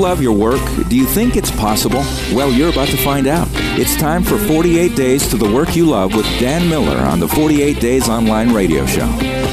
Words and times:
love 0.00 0.22
your 0.22 0.32
work? 0.32 0.60
Do 0.88 0.96
you 0.96 1.04
think 1.04 1.36
it's 1.36 1.50
possible? 1.50 2.00
Well, 2.34 2.50
you're 2.50 2.70
about 2.70 2.88
to 2.88 2.96
find 2.96 3.26
out. 3.26 3.46
It's 3.78 3.94
time 3.96 4.24
for 4.24 4.38
48 4.38 4.96
Days 4.96 5.28
to 5.28 5.36
the 5.36 5.52
Work 5.52 5.76
You 5.76 5.86
Love 5.86 6.14
with 6.16 6.24
Dan 6.40 6.68
Miller 6.70 6.96
on 6.96 7.20
the 7.20 7.28
48 7.28 7.78
Days 7.80 8.08
Online 8.08 8.52
Radio 8.52 8.86
Show. 8.86 9.06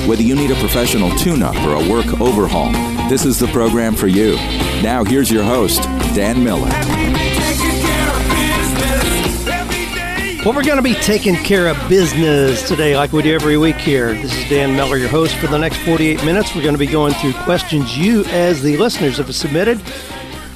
Whether 0.07 0.23
you 0.23 0.35
need 0.35 0.51
a 0.51 0.55
professional 0.55 1.11
tune 1.17 1.43
up 1.43 1.55
or 1.57 1.73
a 1.73 1.89
work 1.89 2.21
overhaul, 2.21 2.71
this 3.09 3.25
is 3.25 3.37
the 3.37 3.47
program 3.47 3.93
for 3.93 4.07
you. 4.07 4.35
Now, 4.81 5.03
here's 5.03 5.29
your 5.29 5.43
host, 5.43 5.83
Dan 6.15 6.43
Miller. 6.43 6.69
Well, 10.45 10.55
we're 10.55 10.63
going 10.63 10.77
to 10.77 10.81
be 10.81 10.93
taking 10.93 11.35
care 11.35 11.67
of 11.67 11.89
business 11.89 12.65
today, 12.65 12.95
like 12.95 13.11
we 13.11 13.21
do 13.21 13.35
every 13.35 13.57
week 13.57 13.75
here. 13.75 14.13
This 14.13 14.33
is 14.33 14.49
Dan 14.49 14.77
Miller, 14.77 14.95
your 14.95 15.09
host. 15.09 15.35
For 15.35 15.47
the 15.47 15.57
next 15.57 15.77
48 15.79 16.23
minutes, 16.23 16.55
we're 16.55 16.61
going 16.61 16.73
to 16.73 16.79
be 16.79 16.87
going 16.87 17.13
through 17.15 17.33
questions 17.33 17.97
you, 17.97 18.23
as 18.25 18.61
the 18.61 18.77
listeners, 18.77 19.17
have 19.17 19.35
submitted. 19.35 19.81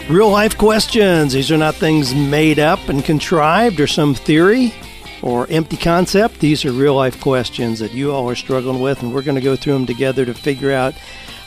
Real 0.10 0.30
life 0.30 0.58
questions. 0.58 1.32
These 1.34 1.52
are 1.52 1.58
not 1.58 1.76
things 1.76 2.14
made 2.14 2.60
up 2.60 2.90
and 2.90 3.04
contrived 3.04 3.80
or 3.80 3.88
some 3.88 4.14
theory 4.14 4.74
or 5.22 5.48
empty 5.50 5.78
concept. 5.78 6.40
These 6.40 6.66
are 6.66 6.72
real 6.72 6.96
life 6.96 7.22
questions 7.22 7.80
that 7.80 7.94
you 7.94 8.12
all 8.12 8.30
are 8.30 8.36
struggling 8.36 8.82
with, 8.82 9.02
and 9.02 9.14
we're 9.14 9.22
going 9.22 9.36
to 9.36 9.42
go 9.42 9.56
through 9.56 9.74
them 9.74 9.86
together 9.86 10.26
to 10.26 10.34
figure 10.34 10.74
out 10.74 10.94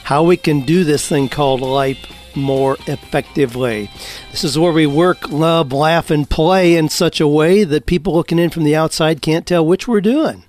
how 0.03 0.23
we 0.23 0.35
can 0.35 0.61
do 0.61 0.83
this 0.83 1.07
thing 1.07 1.29
called 1.29 1.61
life 1.61 2.11
more 2.35 2.75
effectively. 2.87 3.89
This 4.31 4.43
is 4.43 4.57
where 4.57 4.73
we 4.73 4.87
work, 4.87 5.29
love, 5.29 5.71
laugh, 5.71 6.09
and 6.09 6.27
play 6.27 6.75
in 6.75 6.89
such 6.89 7.21
a 7.21 7.27
way 7.27 7.63
that 7.65 7.85
people 7.85 8.15
looking 8.15 8.39
in 8.39 8.49
from 8.49 8.63
the 8.63 8.75
outside 8.75 9.21
can't 9.21 9.45
tell 9.45 9.65
which 9.65 9.87
we're 9.87 10.01
doing. 10.01 10.43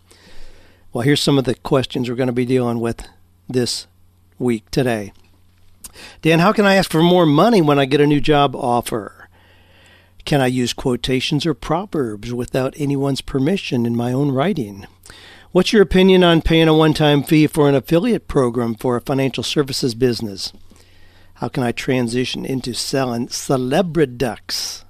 Well, 0.92 1.02
here's 1.02 1.20
some 1.20 1.36
of 1.36 1.44
the 1.44 1.54
questions 1.54 2.08
we're 2.08 2.16
going 2.16 2.28
to 2.28 2.32
be 2.32 2.46
dealing 2.46 2.80
with 2.80 3.06
this 3.48 3.86
week 4.38 4.70
today. 4.70 5.12
Dan, 6.22 6.38
how 6.38 6.52
can 6.52 6.64
I 6.64 6.74
ask 6.74 6.90
for 6.90 7.02
more 7.02 7.26
money 7.26 7.62
when 7.62 7.78
I 7.78 7.84
get 7.84 8.00
a 8.00 8.06
new 8.06 8.20
job 8.20 8.54
offer? 8.54 9.28
Can 10.24 10.40
I 10.40 10.46
use 10.46 10.72
quotations 10.72 11.46
or 11.46 11.54
proverbs 11.54 12.32
without 12.32 12.74
anyone's 12.76 13.20
permission 13.20 13.86
in 13.86 13.94
my 13.94 14.12
own 14.12 14.32
writing? 14.32 14.86
What's 15.52 15.72
your 15.72 15.82
opinion 15.82 16.24
on 16.24 16.42
paying 16.42 16.68
a 16.68 16.74
one 16.74 16.94
time 16.94 17.22
fee 17.22 17.46
for 17.46 17.68
an 17.68 17.74
affiliate 17.74 18.28
program 18.28 18.74
for 18.74 18.96
a 18.96 19.00
financial 19.00 19.44
services 19.44 19.94
business? 19.94 20.52
How 21.34 21.48
can 21.48 21.62
I 21.62 21.72
transition 21.72 22.44
into 22.44 22.74
selling 22.74 23.28
Celebriducks 23.28 24.84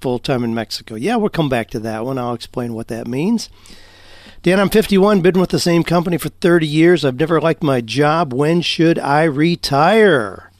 full 0.00 0.18
time 0.18 0.44
in 0.44 0.54
Mexico? 0.54 0.96
Yeah, 0.96 1.16
we'll 1.16 1.30
come 1.30 1.48
back 1.48 1.70
to 1.70 1.80
that 1.80 2.04
one. 2.04 2.18
I'll 2.18 2.34
explain 2.34 2.74
what 2.74 2.88
that 2.88 3.08
means. 3.08 3.48
Dan, 4.44 4.60
I'm 4.60 4.68
51, 4.68 5.22
been 5.22 5.40
with 5.40 5.48
the 5.48 5.58
same 5.58 5.82
company 5.82 6.18
for 6.18 6.28
30 6.28 6.66
years. 6.66 7.02
I've 7.02 7.18
never 7.18 7.40
liked 7.40 7.62
my 7.62 7.80
job. 7.80 8.34
When 8.34 8.60
should 8.60 8.98
I 8.98 9.22
retire? 9.22 10.50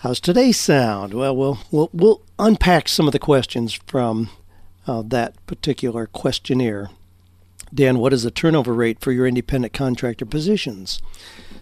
How's 0.00 0.20
today 0.20 0.52
sound? 0.52 1.14
Well, 1.14 1.34
we'll 1.34 1.58
we'll, 1.70 1.88
we'll 1.94 2.20
unpack 2.38 2.86
some 2.86 3.06
of 3.06 3.12
the 3.12 3.18
questions 3.18 3.72
from 3.86 4.28
uh, 4.86 5.02
that 5.06 5.34
particular 5.46 6.06
questionnaire. 6.06 6.90
Dan, 7.72 7.96
what 7.98 8.12
is 8.12 8.24
the 8.24 8.30
turnover 8.30 8.74
rate 8.74 9.00
for 9.00 9.10
your 9.10 9.26
independent 9.26 9.72
contractor 9.72 10.26
positions? 10.26 11.00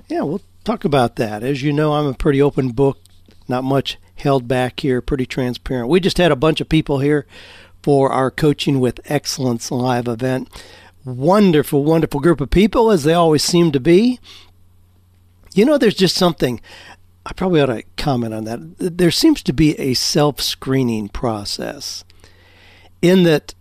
Yeah, 0.09 0.23
we'll 0.23 0.43
talk 0.65 0.85
about 0.85 1.15
that. 1.15 1.45
As 1.45 1.63
you 1.63 1.73
know, 1.73 1.93
I'm 1.93 2.07
a 2.07 2.15
pretty 2.15 2.43
open 2.43 2.71
book, 2.71 2.99
not 3.47 3.63
much 3.63 3.99
held 4.17 4.49
back 4.49 4.81
here, 4.81 5.01
pretty 5.01 5.27
transparent. 5.27 5.89
We 5.89 6.01
just 6.01 6.19
had 6.19 6.33
a 6.33 6.37
bunch 6.37 6.61
of 6.61 6.69
people 6.69 6.99
here 6.99 7.25
for 7.83 8.13
our 8.13 8.31
Coaching 8.31 8.81
with 8.81 9.01
Excellence 9.07 9.71
live 9.71 10.09
event. 10.09 10.49
Wonderful, 11.05 11.85
wonderful 11.85 12.21
group 12.21 12.41
of 12.41 12.51
people, 12.51 12.91
as 12.91 13.05
they 13.05 13.15
always 13.15 13.43
seem 13.43 13.73
to 13.73 13.81
be. 13.81 14.21
You 15.55 15.65
know, 15.65 15.79
there's 15.79 15.95
just 15.95 16.15
something, 16.15 16.61
I 17.27 17.33
probably 17.33 17.61
ought 17.61 17.67
to 17.67 17.83
comment 17.97 18.35
on 18.35 18.45
that. 18.45 18.59
There 18.79 19.11
seems 19.11 19.43
to 19.43 19.53
be 19.53 19.79
a 19.79 19.95
self 19.95 20.41
screening 20.41 21.09
process 21.09 22.05
in 23.01 23.25
that 23.25 23.55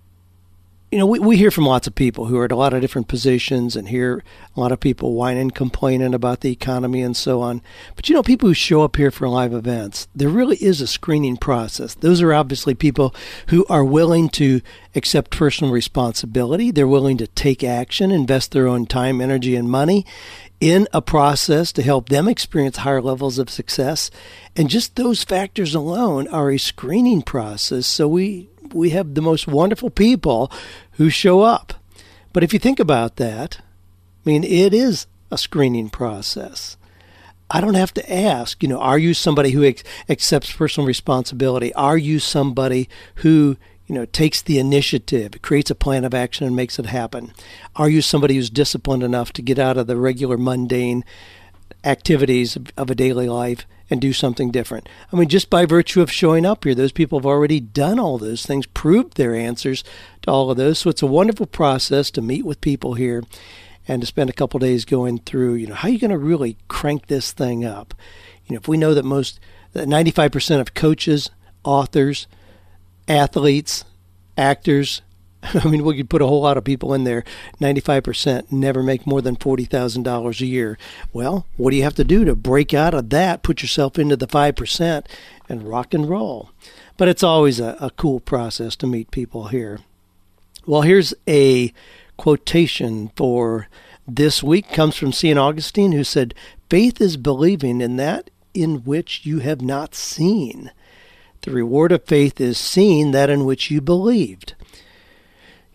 you 0.91 0.97
know, 0.97 1.06
we, 1.06 1.19
we 1.19 1.38
hear 1.38 1.52
from 1.52 1.66
lots 1.66 1.88
of 1.88 1.96
people 1.96 2.25
who 2.25 2.38
are 2.38 2.44
at 2.44 2.52
a 2.52 2.56
lot 2.57 2.74
of 2.74 2.81
different 2.81 3.07
positions 3.07 3.78
and 3.78 3.88
hear 3.88 4.22
a 4.57 4.59
lot 4.59 4.74
of 4.74 4.79
people 4.81 5.13
whining, 5.13 5.50
complaining 5.50 6.13
about 6.13 6.41
the 6.41 6.52
economy 6.52 7.02
and 7.02 7.16
so 7.16 7.41
on. 7.41 7.62
But 7.96 8.09
you 8.09 8.16
know, 8.16 8.22
people 8.22 8.50
who 8.50 8.53
show 8.53 8.81
up 8.81 8.97
here 8.97 9.09
for 9.09 9.29
live 9.29 9.53
events, 9.53 10.09
there 10.13 10.28
really 10.28 10.57
is 10.57 10.81
a 10.81 10.88
screening 10.88 11.38
process. 11.38 11.94
Those 11.96 12.22
are 12.22 12.34
obviously 12.34 12.75
people 12.75 13.16
who 13.47 13.66
are 13.69 13.85
willing 13.85 14.28
to 14.29 14.59
accept 14.94 15.31
personal 15.31 15.72
responsibility. 15.72 16.72
They're 16.72 16.88
willing 16.88 17.18
to 17.18 17.28
take 17.28 17.63
action, 17.63 18.12
invest 18.12 18.52
their 18.52 18.68
own 18.68 18.85
time, 18.85 19.22
energy, 19.22 19.56
and 19.56 19.69
money 19.69 20.06
in 20.59 20.90
a 20.94 21.02
process 21.02 21.72
to 21.72 21.81
help 21.81 22.09
them 22.09 22.28
experience 22.28 22.78
higher 22.78 23.02
levels 23.02 23.40
of 23.40 23.50
success. 23.50 24.12
And 24.58 24.69
just 24.69 24.97
those 24.97 25.23
factors 25.23 25.73
alone 25.73 26.28
are 26.28 26.52
a 26.52 26.59
screening 26.59 27.22
process. 27.22 27.88
So 27.88 28.09
we 28.09 28.50
we 28.73 28.91
have 28.91 29.13
the 29.13 29.21
most 29.21 29.47
wonderful 29.47 29.89
people 29.89 30.51
who 30.93 31.09
show 31.09 31.41
up. 31.41 31.73
But 32.33 32.43
if 32.43 32.53
you 32.53 32.59
think 32.59 32.79
about 32.79 33.17
that, 33.17 33.59
I 34.25 34.29
mean, 34.29 34.43
it 34.43 34.73
is 34.73 35.07
a 35.29 35.37
screening 35.37 35.89
process. 35.89 36.77
I 37.49 37.59
don't 37.59 37.73
have 37.73 37.93
to 37.95 38.13
ask, 38.13 38.63
you 38.63 38.69
know, 38.69 38.79
are 38.79 38.97
you 38.97 39.13
somebody 39.13 39.51
who 39.51 39.65
ex- 39.65 39.83
accepts 40.07 40.53
personal 40.53 40.87
responsibility? 40.87 41.73
Are 41.73 41.97
you 41.97 42.19
somebody 42.19 42.87
who, 43.15 43.57
you 43.87 43.95
know, 43.95 44.05
takes 44.05 44.41
the 44.41 44.57
initiative, 44.57 45.41
creates 45.41 45.69
a 45.69 45.75
plan 45.75 46.05
of 46.05 46.13
action 46.13 46.47
and 46.47 46.55
makes 46.55 46.79
it 46.79 46.85
happen? 46.85 47.33
Are 47.75 47.89
you 47.89 48.01
somebody 48.01 48.35
who's 48.35 48.49
disciplined 48.49 49.03
enough 49.03 49.33
to 49.33 49.41
get 49.41 49.59
out 49.59 49.77
of 49.77 49.87
the 49.87 49.97
regular 49.97 50.37
mundane 50.37 51.03
activities 51.83 52.55
of, 52.55 52.89
a 52.89 52.95
daily 52.95 53.27
life 53.27 53.65
and 53.89 53.99
do 53.99 54.13
something 54.13 54.51
different. 54.51 54.87
I 55.11 55.15
mean, 55.15 55.27
just 55.27 55.49
by 55.49 55.65
virtue 55.65 56.01
of 56.01 56.11
showing 56.11 56.45
up 56.45 56.63
here, 56.63 56.75
those 56.75 56.91
people 56.91 57.19
have 57.19 57.25
already 57.25 57.59
done 57.59 57.99
all 57.99 58.17
those 58.17 58.45
things, 58.45 58.65
proved 58.65 59.17
their 59.17 59.35
answers 59.35 59.83
to 60.21 60.31
all 60.31 60.49
of 60.49 60.57
those. 60.57 60.79
So 60.79 60.89
it's 60.89 61.01
a 61.01 61.07
wonderful 61.07 61.45
process 61.45 62.09
to 62.11 62.21
meet 62.21 62.45
with 62.45 62.61
people 62.61 62.93
here 62.93 63.23
and 63.87 64.01
to 64.01 64.07
spend 64.07 64.29
a 64.29 64.33
couple 64.33 64.59
days 64.59 64.85
going 64.85 65.19
through, 65.19 65.55
you 65.55 65.67
know, 65.67 65.75
how 65.75 65.87
are 65.87 65.91
you 65.91 65.99
going 65.99 66.11
to 66.11 66.17
really 66.17 66.57
crank 66.67 67.07
this 67.07 67.31
thing 67.31 67.65
up? 67.65 67.93
You 68.45 68.55
know, 68.55 68.59
if 68.59 68.67
we 68.67 68.77
know 68.77 68.93
that 68.93 69.03
most, 69.03 69.39
that 69.73 69.87
95% 69.87 70.61
of 70.61 70.73
coaches, 70.73 71.29
authors, 71.63 72.27
athletes, 73.07 73.83
actors, 74.37 75.01
I 75.53 75.68
mean, 75.68 75.84
we 75.84 75.97
could 75.97 76.09
put 76.09 76.22
a 76.22 76.28
whole 76.28 76.41
lot 76.41 76.57
of 76.57 76.63
people 76.63 76.94
in 76.94 77.03
there. 77.03 77.24
95% 77.59 78.52
never 78.52 78.84
make 78.84 79.07
more 79.07 79.22
than 79.22 79.35
$40,000 79.35 80.41
a 80.41 80.46
year. 80.46 80.78
Well, 81.13 81.46
what 81.57 81.72
do 81.72 81.78
you 81.78 81.84
have 81.84 81.96
to 81.96 82.03
do 82.03 82.25
to 82.25 82.35
break 82.35 82.74
out 82.74 82.94
of 82.94 83.09
that, 83.09 83.44
put 83.44 83.62
yourself 83.62 83.97
into 83.97 84.16
the 84.16 84.28
5% 84.28 85.06
and 85.50 85.63
rock 85.63 85.94
and 85.94 86.09
roll? 86.09 86.52
But 86.97 87.07
it's 87.07 87.24
always 87.24 87.59
a, 87.59 87.78
a 87.79 87.90
cool 87.91 88.19
process 88.19 88.75
to 88.78 88.88
meet 88.88 89.12
people 89.12 89.47
here. 89.47 89.79
Well, 90.68 90.81
here's 90.81 91.13
a 91.28 91.73
quotation 92.18 93.12
for 93.16 93.68
this 94.08 94.44
week 94.44 94.69
comes 94.69 94.96
from 94.96 95.12
St. 95.12 95.40
Augustine 95.40 95.94
who 95.94 96.03
said, 96.03 96.35
"Faith 96.69 97.02
is 97.02 97.18
believing 97.18 97.81
in 97.81 97.96
that 97.97 98.29
in 98.53 98.84
which 98.84 99.25
you 99.25 99.40
have 99.40 99.62
not 99.62 99.96
seen. 99.96 100.72
The 101.41 101.52
reward 101.52 101.91
of 101.91 102.03
faith 102.03 102.40
is 102.40 102.59
seeing 102.59 103.12
that 103.12 103.29
in 103.31 103.46
which 103.46 103.72
you 103.72 103.81
believed." 103.81 104.53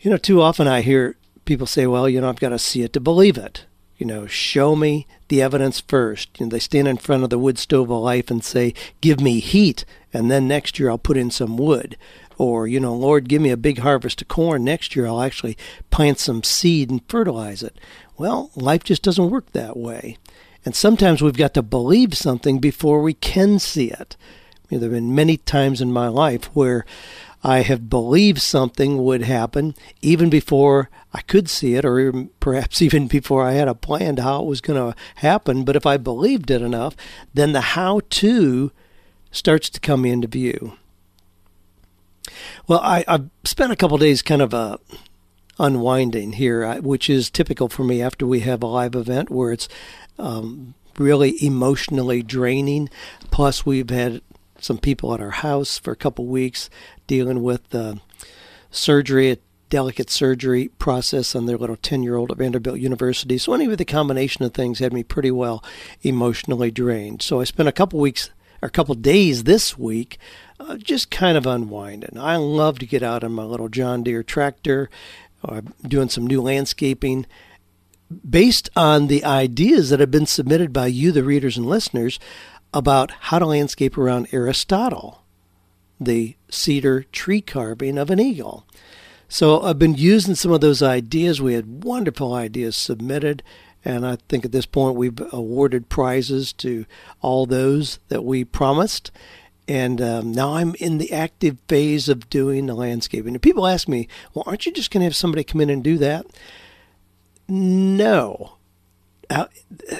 You 0.06 0.10
know, 0.10 0.18
too 0.18 0.40
often 0.40 0.68
I 0.68 0.82
hear 0.82 1.16
people 1.46 1.66
say, 1.66 1.84
well, 1.84 2.08
you 2.08 2.20
know, 2.20 2.28
I've 2.28 2.38
got 2.38 2.50
to 2.50 2.60
see 2.60 2.82
it 2.82 2.92
to 2.92 3.00
believe 3.00 3.36
it. 3.36 3.64
You 3.96 4.06
know, 4.06 4.28
show 4.28 4.76
me 4.76 5.08
the 5.26 5.42
evidence 5.42 5.80
first. 5.80 6.38
You 6.38 6.46
know, 6.46 6.50
they 6.50 6.60
stand 6.60 6.86
in 6.86 6.96
front 6.96 7.24
of 7.24 7.30
the 7.30 7.40
wood 7.40 7.58
stove 7.58 7.90
of 7.90 8.02
life 8.02 8.30
and 8.30 8.44
say, 8.44 8.72
give 9.00 9.18
me 9.18 9.40
heat, 9.40 9.84
and 10.12 10.30
then 10.30 10.46
next 10.46 10.78
year 10.78 10.90
I'll 10.90 10.96
put 10.96 11.16
in 11.16 11.32
some 11.32 11.56
wood. 11.56 11.96
Or, 12.38 12.68
you 12.68 12.78
know, 12.78 12.94
Lord, 12.94 13.28
give 13.28 13.42
me 13.42 13.50
a 13.50 13.56
big 13.56 13.78
harvest 13.78 14.22
of 14.22 14.28
corn. 14.28 14.62
Next 14.62 14.94
year 14.94 15.08
I'll 15.08 15.22
actually 15.22 15.58
plant 15.90 16.20
some 16.20 16.44
seed 16.44 16.88
and 16.88 17.02
fertilize 17.08 17.64
it. 17.64 17.76
Well, 18.16 18.52
life 18.54 18.84
just 18.84 19.02
doesn't 19.02 19.30
work 19.30 19.50
that 19.54 19.76
way. 19.76 20.18
And 20.64 20.76
sometimes 20.76 21.20
we've 21.20 21.36
got 21.36 21.52
to 21.54 21.62
believe 21.62 22.16
something 22.16 22.60
before 22.60 23.02
we 23.02 23.14
can 23.14 23.58
see 23.58 23.90
it. 23.90 24.16
You 24.70 24.76
know, 24.76 24.82
there 24.82 24.90
have 24.90 24.96
been 25.00 25.16
many 25.16 25.36
times 25.36 25.80
in 25.80 25.92
my 25.92 26.06
life 26.06 26.44
where 26.54 26.84
I 27.46 27.60
have 27.60 27.88
believed 27.88 28.42
something 28.42 29.04
would 29.04 29.22
happen 29.22 29.76
even 30.02 30.28
before 30.28 30.90
I 31.14 31.20
could 31.20 31.48
see 31.48 31.76
it, 31.76 31.84
or 31.84 32.00
even, 32.00 32.30
perhaps 32.40 32.82
even 32.82 33.06
before 33.06 33.44
I 33.44 33.52
had 33.52 33.68
a 33.68 33.74
plan 33.74 34.16
to 34.16 34.22
how 34.22 34.42
it 34.42 34.46
was 34.46 34.60
going 34.60 34.92
to 34.92 34.98
happen. 35.16 35.64
But 35.64 35.76
if 35.76 35.86
I 35.86 35.96
believed 35.96 36.50
it 36.50 36.60
enough, 36.60 36.96
then 37.32 37.52
the 37.52 37.60
how 37.60 38.00
to 38.10 38.72
starts 39.30 39.70
to 39.70 39.78
come 39.78 40.04
into 40.04 40.26
view. 40.26 40.76
Well, 42.66 42.80
I, 42.80 43.04
I've 43.06 43.30
spent 43.44 43.70
a 43.70 43.76
couple 43.76 43.96
days 43.96 44.22
kind 44.22 44.42
of 44.42 44.52
uh, 44.52 44.78
unwinding 45.56 46.32
here, 46.32 46.80
which 46.80 47.08
is 47.08 47.30
typical 47.30 47.68
for 47.68 47.84
me 47.84 48.02
after 48.02 48.26
we 48.26 48.40
have 48.40 48.64
a 48.64 48.66
live 48.66 48.96
event 48.96 49.30
where 49.30 49.52
it's 49.52 49.68
um, 50.18 50.74
really 50.98 51.36
emotionally 51.40 52.24
draining. 52.24 52.90
Plus, 53.30 53.64
we've 53.64 53.90
had 53.90 54.20
some 54.58 54.78
people 54.78 55.14
at 55.14 55.20
our 55.20 55.30
house 55.30 55.78
for 55.78 55.92
a 55.92 55.96
couple 55.96 56.26
weeks 56.26 56.68
dealing 57.06 57.42
with 57.42 57.74
surgery, 58.70 59.30
a 59.30 59.38
delicate 59.68 60.10
surgery 60.10 60.68
process 60.78 61.34
on 61.34 61.46
their 61.46 61.58
little 61.58 61.76
10 61.76 62.02
year 62.02 62.16
old 62.16 62.30
at 62.30 62.38
Vanderbilt 62.38 62.78
University. 62.78 63.38
So, 63.38 63.52
anyway, 63.54 63.76
the 63.76 63.84
combination 63.84 64.44
of 64.44 64.54
things 64.54 64.78
had 64.78 64.92
me 64.92 65.02
pretty 65.02 65.30
well 65.30 65.64
emotionally 66.02 66.70
drained. 66.70 67.22
So, 67.22 67.40
I 67.40 67.44
spent 67.44 67.68
a 67.68 67.72
couple 67.72 67.98
weeks 67.98 68.30
or 68.62 68.68
a 68.68 68.70
couple 68.70 68.94
days 68.94 69.44
this 69.44 69.76
week, 69.76 70.18
uh, 70.58 70.76
just 70.76 71.10
kind 71.10 71.36
of 71.36 71.46
unwinding. 71.46 72.18
I 72.18 72.36
love 72.36 72.78
to 72.78 72.86
get 72.86 73.02
out 73.02 73.24
on 73.24 73.32
my 73.32 73.44
little 73.44 73.68
John 73.68 74.02
Deere 74.02 74.22
tractor, 74.22 74.88
uh, 75.44 75.62
doing 75.82 76.08
some 76.08 76.26
new 76.26 76.40
landscaping 76.40 77.26
based 78.28 78.70
on 78.76 79.08
the 79.08 79.24
ideas 79.24 79.90
that 79.90 80.00
have 80.00 80.10
been 80.10 80.26
submitted 80.26 80.72
by 80.72 80.86
you, 80.86 81.10
the 81.12 81.24
readers 81.24 81.56
and 81.56 81.66
listeners, 81.66 82.20
about 82.72 83.10
how 83.10 83.38
to 83.38 83.46
landscape 83.46 83.98
around 83.98 84.28
Aristotle, 84.32 85.22
the 86.00 86.36
cedar 86.48 87.04
tree 87.04 87.40
carving 87.40 87.98
of 87.98 88.10
an 88.10 88.20
eagle. 88.20 88.66
So 89.28 89.60
I've 89.62 89.78
been 89.78 89.94
using 89.94 90.34
some 90.34 90.52
of 90.52 90.60
those 90.60 90.82
ideas. 90.82 91.42
We 91.42 91.54
had 91.54 91.84
wonderful 91.84 92.32
ideas 92.32 92.76
submitted, 92.76 93.42
and 93.84 94.06
I 94.06 94.18
think 94.28 94.44
at 94.44 94.52
this 94.52 94.66
point 94.66 94.96
we've 94.96 95.20
awarded 95.32 95.88
prizes 95.88 96.52
to 96.54 96.86
all 97.20 97.46
those 97.46 97.98
that 98.08 98.24
we 98.24 98.44
promised. 98.44 99.10
And 99.68 100.00
um, 100.00 100.30
now 100.30 100.54
I'm 100.54 100.76
in 100.76 100.98
the 100.98 101.12
active 101.12 101.58
phase 101.66 102.08
of 102.08 102.30
doing 102.30 102.66
the 102.66 102.74
landscaping. 102.74 103.34
And 103.34 103.42
people 103.42 103.66
ask 103.66 103.88
me, 103.88 104.06
well, 104.32 104.44
aren't 104.46 104.64
you 104.64 104.72
just 104.72 104.92
going 104.92 105.00
to 105.00 105.06
have 105.06 105.16
somebody 105.16 105.42
come 105.42 105.60
in 105.60 105.70
and 105.70 105.82
do 105.82 105.98
that? 105.98 106.26
No. 107.48 108.55
Uh, 109.28 109.46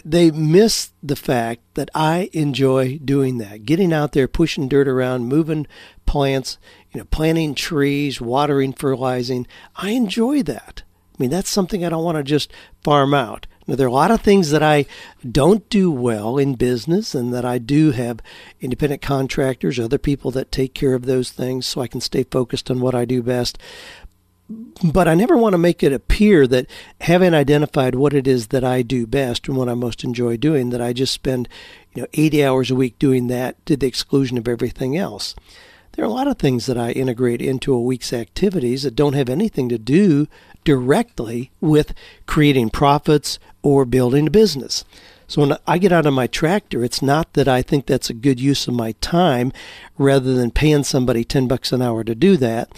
they 0.04 0.30
miss 0.30 0.90
the 1.02 1.16
fact 1.16 1.62
that 1.74 1.90
I 1.94 2.30
enjoy 2.32 2.98
doing 2.98 3.38
that. 3.38 3.64
Getting 3.64 3.92
out 3.92 4.12
there, 4.12 4.28
pushing 4.28 4.68
dirt 4.68 4.88
around, 4.88 5.26
moving 5.26 5.66
plants, 6.06 6.58
you 6.92 7.00
know, 7.00 7.06
planting 7.06 7.54
trees, 7.54 8.20
watering, 8.20 8.72
fertilizing. 8.72 9.46
I 9.74 9.90
enjoy 9.90 10.42
that. 10.44 10.82
I 11.18 11.22
mean, 11.22 11.30
that's 11.30 11.50
something 11.50 11.84
I 11.84 11.88
don't 11.88 12.04
want 12.04 12.18
to 12.18 12.22
just 12.22 12.52
farm 12.84 13.14
out. 13.14 13.46
Now, 13.66 13.74
there 13.74 13.86
are 13.86 13.90
a 13.90 13.92
lot 13.92 14.12
of 14.12 14.20
things 14.20 14.50
that 14.50 14.62
I 14.62 14.86
don't 15.28 15.68
do 15.68 15.90
well 15.90 16.38
in 16.38 16.54
business, 16.54 17.14
and 17.14 17.34
that 17.34 17.44
I 17.44 17.58
do 17.58 17.90
have 17.90 18.20
independent 18.60 19.02
contractors, 19.02 19.78
other 19.78 19.98
people 19.98 20.30
that 20.32 20.52
take 20.52 20.72
care 20.72 20.94
of 20.94 21.06
those 21.06 21.30
things 21.30 21.66
so 21.66 21.80
I 21.80 21.88
can 21.88 22.00
stay 22.00 22.22
focused 22.22 22.70
on 22.70 22.80
what 22.80 22.94
I 22.94 23.04
do 23.04 23.22
best 23.22 23.58
but 24.48 25.08
I 25.08 25.14
never 25.14 25.36
want 25.36 25.54
to 25.54 25.58
make 25.58 25.82
it 25.82 25.92
appear 25.92 26.46
that 26.46 26.66
having 27.00 27.34
identified 27.34 27.94
what 27.94 28.14
it 28.14 28.26
is 28.26 28.48
that 28.48 28.64
I 28.64 28.82
do 28.82 29.06
best 29.06 29.48
and 29.48 29.56
what 29.56 29.68
I 29.68 29.74
most 29.74 30.04
enjoy 30.04 30.36
doing, 30.36 30.70
that 30.70 30.80
I 30.80 30.92
just 30.92 31.12
spend, 31.12 31.48
you 31.94 32.02
know, 32.02 32.08
80 32.14 32.44
hours 32.44 32.70
a 32.70 32.76
week 32.76 32.98
doing 32.98 33.26
that 33.26 33.64
to 33.66 33.76
the 33.76 33.86
exclusion 33.86 34.38
of 34.38 34.46
everything 34.46 34.96
else. 34.96 35.34
There 35.92 36.04
are 36.04 36.08
a 36.08 36.12
lot 36.12 36.28
of 36.28 36.38
things 36.38 36.66
that 36.66 36.78
I 36.78 36.92
integrate 36.92 37.40
into 37.40 37.72
a 37.72 37.80
week's 37.80 38.12
activities 38.12 38.82
that 38.82 38.94
don't 38.94 39.14
have 39.14 39.30
anything 39.30 39.68
to 39.70 39.78
do 39.78 40.28
directly 40.62 41.50
with 41.60 41.94
creating 42.26 42.70
profits 42.70 43.38
or 43.62 43.84
building 43.84 44.28
a 44.28 44.30
business. 44.30 44.84
So 45.26 45.40
when 45.40 45.58
I 45.66 45.78
get 45.78 45.92
out 45.92 46.06
of 46.06 46.14
my 46.14 46.28
tractor, 46.28 46.84
it's 46.84 47.02
not 47.02 47.32
that 47.32 47.48
I 47.48 47.62
think 47.62 47.86
that's 47.86 48.10
a 48.10 48.14
good 48.14 48.38
use 48.38 48.68
of 48.68 48.74
my 48.74 48.92
time 49.00 49.52
rather 49.98 50.34
than 50.34 50.50
paying 50.52 50.84
somebody 50.84 51.24
10 51.24 51.48
bucks 51.48 51.72
an 51.72 51.82
hour 51.82 52.04
to 52.04 52.14
do 52.14 52.36
that 52.36 52.70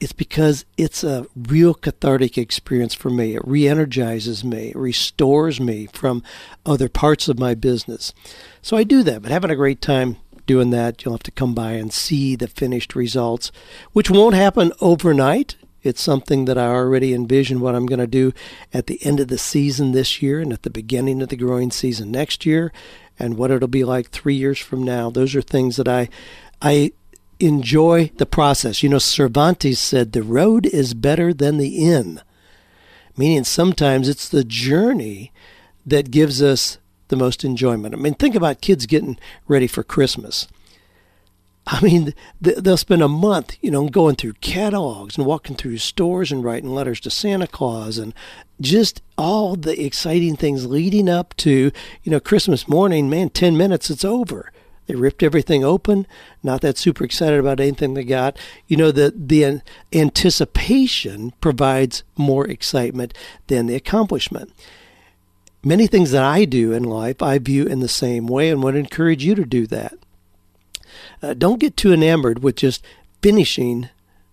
it's 0.00 0.12
because 0.12 0.64
it's 0.78 1.04
a 1.04 1.26
real 1.36 1.74
cathartic 1.74 2.38
experience 2.38 2.94
for 2.94 3.10
me. 3.10 3.34
It 3.34 3.46
re 3.46 3.68
energizes 3.68 4.42
me, 4.42 4.72
restores 4.74 5.60
me 5.60 5.86
from 5.92 6.22
other 6.64 6.88
parts 6.88 7.28
of 7.28 7.38
my 7.38 7.54
business. 7.54 8.14
So 8.62 8.76
I 8.76 8.84
do 8.84 9.02
that, 9.02 9.22
but 9.22 9.30
having 9.30 9.50
a 9.50 9.56
great 9.56 9.82
time 9.82 10.16
doing 10.46 10.70
that, 10.70 11.04
you'll 11.04 11.14
have 11.14 11.22
to 11.24 11.30
come 11.30 11.54
by 11.54 11.72
and 11.72 11.92
see 11.92 12.34
the 12.34 12.48
finished 12.48 12.96
results, 12.96 13.52
which 13.92 14.10
won't 14.10 14.34
happen 14.34 14.72
overnight. 14.80 15.56
It's 15.82 16.02
something 16.02 16.46
that 16.46 16.58
I 16.58 16.66
already 16.66 17.14
envision 17.14 17.60
what 17.60 17.74
I'm 17.74 17.86
going 17.86 18.00
to 18.00 18.06
do 18.06 18.32
at 18.72 18.86
the 18.86 19.04
end 19.04 19.20
of 19.20 19.28
the 19.28 19.38
season 19.38 19.92
this 19.92 20.20
year 20.20 20.40
and 20.40 20.52
at 20.52 20.62
the 20.62 20.70
beginning 20.70 21.22
of 21.22 21.28
the 21.28 21.36
growing 21.36 21.70
season 21.70 22.10
next 22.10 22.44
year 22.44 22.72
and 23.18 23.36
what 23.36 23.50
it'll 23.50 23.68
be 23.68 23.84
like 23.84 24.10
3 24.10 24.34
years 24.34 24.58
from 24.58 24.82
now. 24.82 25.10
Those 25.10 25.34
are 25.34 25.42
things 25.42 25.76
that 25.76 25.88
I 25.88 26.08
I 26.62 26.92
enjoy 27.40 28.10
the 28.16 28.26
process. 28.26 28.82
You 28.82 28.88
know, 28.88 28.98
Cervantes 28.98 29.78
said, 29.78 30.12
the 30.12 30.22
road 30.22 30.66
is 30.66 30.94
better 30.94 31.32
than 31.32 31.56
the 31.56 31.84
inn, 31.84 32.20
meaning 33.16 33.44
sometimes 33.44 34.08
it's 34.08 34.28
the 34.28 34.44
journey 34.44 35.32
that 35.86 36.10
gives 36.10 36.42
us 36.42 36.78
the 37.08 37.16
most 37.16 37.44
enjoyment. 37.44 37.94
I 37.94 37.98
mean, 37.98 38.14
think 38.14 38.34
about 38.34 38.60
kids 38.60 38.86
getting 38.86 39.18
ready 39.48 39.66
for 39.66 39.82
Christmas. 39.82 40.46
I 41.66 41.80
mean, 41.82 42.14
they'll 42.40 42.76
spend 42.76 43.02
a 43.02 43.08
month, 43.08 43.56
you 43.60 43.70
know, 43.70 43.88
going 43.88 44.16
through 44.16 44.32
catalogs 44.34 45.16
and 45.16 45.26
walking 45.26 45.56
through 45.56 45.78
stores 45.78 46.32
and 46.32 46.42
writing 46.42 46.70
letters 46.74 47.00
to 47.00 47.10
Santa 47.10 47.46
Claus 47.46 47.98
and 47.98 48.14
just 48.60 49.02
all 49.16 49.56
the 49.56 49.80
exciting 49.84 50.36
things 50.36 50.66
leading 50.66 51.08
up 51.08 51.36
to, 51.38 51.70
you 52.02 52.10
know, 52.10 52.18
Christmas 52.18 52.66
morning. 52.66 53.08
Man, 53.08 53.28
10 53.28 53.56
minutes, 53.56 53.90
it's 53.90 54.04
over. 54.04 54.50
They 54.90 54.96
ripped 54.96 55.22
everything 55.22 55.62
open. 55.62 56.04
Not 56.42 56.62
that 56.62 56.76
super 56.76 57.04
excited 57.04 57.38
about 57.38 57.60
anything 57.60 57.94
they 57.94 58.02
got. 58.02 58.36
You 58.66 58.76
know, 58.76 58.90
the 58.90 59.14
the 59.16 59.62
anticipation 59.92 61.32
provides 61.40 62.02
more 62.16 62.44
excitement 62.44 63.14
than 63.46 63.66
the 63.66 63.76
accomplishment. 63.76 64.52
Many 65.62 65.86
things 65.86 66.10
that 66.10 66.24
I 66.24 66.44
do 66.44 66.72
in 66.72 66.82
life, 66.82 67.22
I 67.22 67.38
view 67.38 67.66
in 67.66 67.78
the 67.78 67.86
same 67.86 68.26
way, 68.26 68.50
and 68.50 68.64
would 68.64 68.74
encourage 68.74 69.22
you 69.24 69.36
to 69.36 69.44
do 69.44 69.64
that. 69.68 69.94
Uh, 71.22 71.34
don't 71.34 71.60
get 71.60 71.76
too 71.76 71.92
enamored 71.92 72.42
with 72.42 72.56
just 72.56 72.84
finishing 73.22 73.90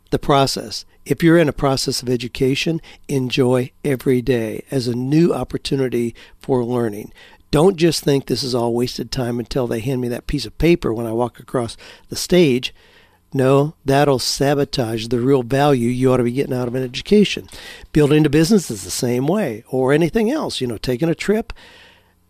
the 0.09 0.17
process. 0.17 0.85
If 1.05 1.21
you're 1.21 1.37
in 1.37 1.49
a 1.49 1.53
process 1.53 2.01
of 2.01 2.09
education, 2.09 2.81
enjoy 3.07 3.69
every 3.85 4.23
day 4.23 4.63
as 4.71 4.87
a 4.87 4.95
new 4.95 5.35
opportunity 5.35 6.15
for 6.39 6.63
learning. 6.63 7.13
Don't 7.49 7.77
just 7.77 8.03
think 8.03 8.25
this 8.25 8.43
is 8.43 8.53
all 8.53 8.73
wasted 8.73 9.11
time 9.11 9.39
until 9.39 9.67
they 9.67 9.79
hand 9.79 10.01
me 10.01 10.07
that 10.09 10.27
piece 10.27 10.45
of 10.45 10.57
paper 10.57 10.93
when 10.93 11.05
I 11.05 11.11
walk 11.13 11.39
across 11.39 11.77
the 12.09 12.15
stage. 12.15 12.73
No, 13.33 13.75
that'll 13.83 14.19
sabotage 14.19 15.07
the 15.07 15.19
real 15.19 15.43
value 15.43 15.89
you 15.89 16.11
ought 16.11 16.17
to 16.17 16.23
be 16.23 16.31
getting 16.31 16.53
out 16.53 16.67
of 16.67 16.75
an 16.75 16.83
education. 16.83 17.49
Building 17.91 18.25
a 18.25 18.29
business 18.29 18.71
is 18.71 18.83
the 18.83 18.91
same 18.91 19.27
way, 19.27 19.63
or 19.67 19.91
anything 19.93 20.31
else. 20.31 20.61
You 20.61 20.67
know, 20.67 20.77
taking 20.77 21.09
a 21.09 21.15
trip. 21.15 21.53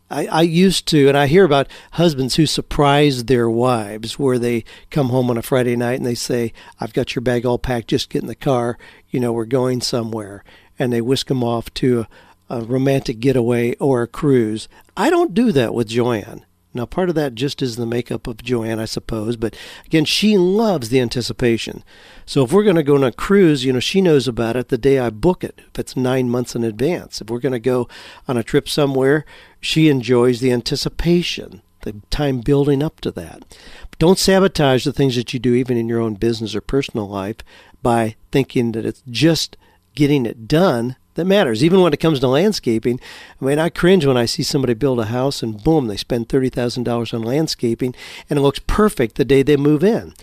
I, 0.09 0.27
I 0.27 0.41
used 0.43 0.87
to, 0.87 1.07
and 1.09 1.17
I 1.17 1.27
hear 1.27 1.43
about 1.43 1.67
husbands 1.93 2.35
who 2.35 2.45
surprise 2.45 3.25
their 3.25 3.49
wives 3.49 4.17
where 4.17 4.39
they 4.39 4.63
come 4.89 5.09
home 5.09 5.29
on 5.29 5.37
a 5.37 5.41
Friday 5.41 5.75
night 5.75 5.97
and 5.97 6.05
they 6.05 6.15
say, 6.15 6.53
I've 6.79 6.93
got 6.93 7.13
your 7.13 7.21
bag 7.21 7.45
all 7.45 7.59
packed, 7.59 7.89
just 7.89 8.09
get 8.09 8.21
in 8.21 8.27
the 8.27 8.35
car, 8.35 8.77
you 9.09 9.19
know, 9.19 9.33
we're 9.33 9.45
going 9.45 9.81
somewhere. 9.81 10.45
And 10.79 10.93
they 10.93 11.01
whisk 11.01 11.27
them 11.27 11.43
off 11.43 11.73
to 11.75 12.01
a, 12.01 12.07
a 12.49 12.61
romantic 12.61 13.19
getaway 13.19 13.75
or 13.75 14.01
a 14.01 14.07
cruise. 14.07 14.67
I 14.95 15.09
don't 15.09 15.33
do 15.33 15.51
that 15.51 15.73
with 15.73 15.87
Joanne. 15.87 16.45
Now, 16.73 16.85
part 16.85 17.09
of 17.09 17.15
that 17.15 17.33
just 17.33 17.61
is 17.61 17.75
the 17.75 17.87
makeup 17.87 18.27
of 18.27 18.43
Joanne, 18.43 18.79
I 18.79 18.85
suppose, 18.85 19.35
but 19.35 19.55
again, 19.85 20.05
she 20.05 20.37
loves 20.37 20.89
the 20.89 20.99
anticipation. 20.99 21.83
So 22.25 22.43
if 22.43 22.51
we're 22.51 22.63
going 22.63 22.75
to 22.75 22.83
go 22.83 22.95
on 22.95 23.03
a 23.03 23.11
cruise, 23.11 23.65
you 23.65 23.73
know, 23.73 23.79
she 23.79 23.99
knows 23.99 24.27
about 24.27 24.55
it 24.55 24.67
the 24.67 24.77
day 24.77 24.99
I 24.99 25.09
book 25.09 25.43
it, 25.43 25.59
if 25.69 25.79
it's 25.79 25.95
nine 25.95 26.29
months 26.29 26.55
in 26.55 26.63
advance. 26.63 27.19
If 27.19 27.29
we're 27.29 27.39
going 27.39 27.53
to 27.53 27.59
go 27.59 27.87
on 28.27 28.37
a 28.37 28.43
trip 28.43 28.69
somewhere, 28.69 29.25
she 29.59 29.89
enjoys 29.89 30.39
the 30.39 30.51
anticipation, 30.51 31.63
the 31.81 32.01
time 32.11 32.41
building 32.41 32.83
up 32.83 33.01
to 33.01 33.11
that. 33.11 33.57
But 33.89 33.99
don't 33.99 34.19
sabotage 34.19 34.85
the 34.85 34.93
things 34.93 35.15
that 35.15 35.33
you 35.33 35.39
do, 35.39 35.55
even 35.55 35.77
in 35.77 35.89
your 35.89 36.01
own 36.01 36.13
business 36.13 36.53
or 36.53 36.61
personal 36.61 37.09
life, 37.09 37.37
by 37.81 38.17
thinking 38.31 38.73
that 38.73 38.85
it's 38.85 39.01
just 39.09 39.57
getting 39.95 40.27
it 40.27 40.47
done 40.47 40.95
that 41.17 41.25
matters. 41.25 41.63
Even 41.63 41.81
when 41.81 41.93
it 41.93 41.99
comes 41.99 42.21
to 42.21 42.27
landscaping, 42.27 42.99
I 43.41 43.45
mean, 43.45 43.59
I 43.59 43.69
cringe 43.69 44.05
when 44.05 44.17
I 44.17 44.25
see 44.25 44.43
somebody 44.43 44.73
build 44.73 44.99
a 44.99 45.05
house 45.05 45.43
and 45.43 45.61
boom, 45.61 45.87
they 45.87 45.97
spend 45.97 46.29
$30,000 46.29 47.13
on 47.13 47.21
landscaping 47.21 47.93
and 48.29 48.39
it 48.39 48.41
looks 48.41 48.59
perfect 48.65 49.15
the 49.15 49.25
day 49.25 49.43
they 49.43 49.57
move 49.57 49.83
in. 49.83 50.13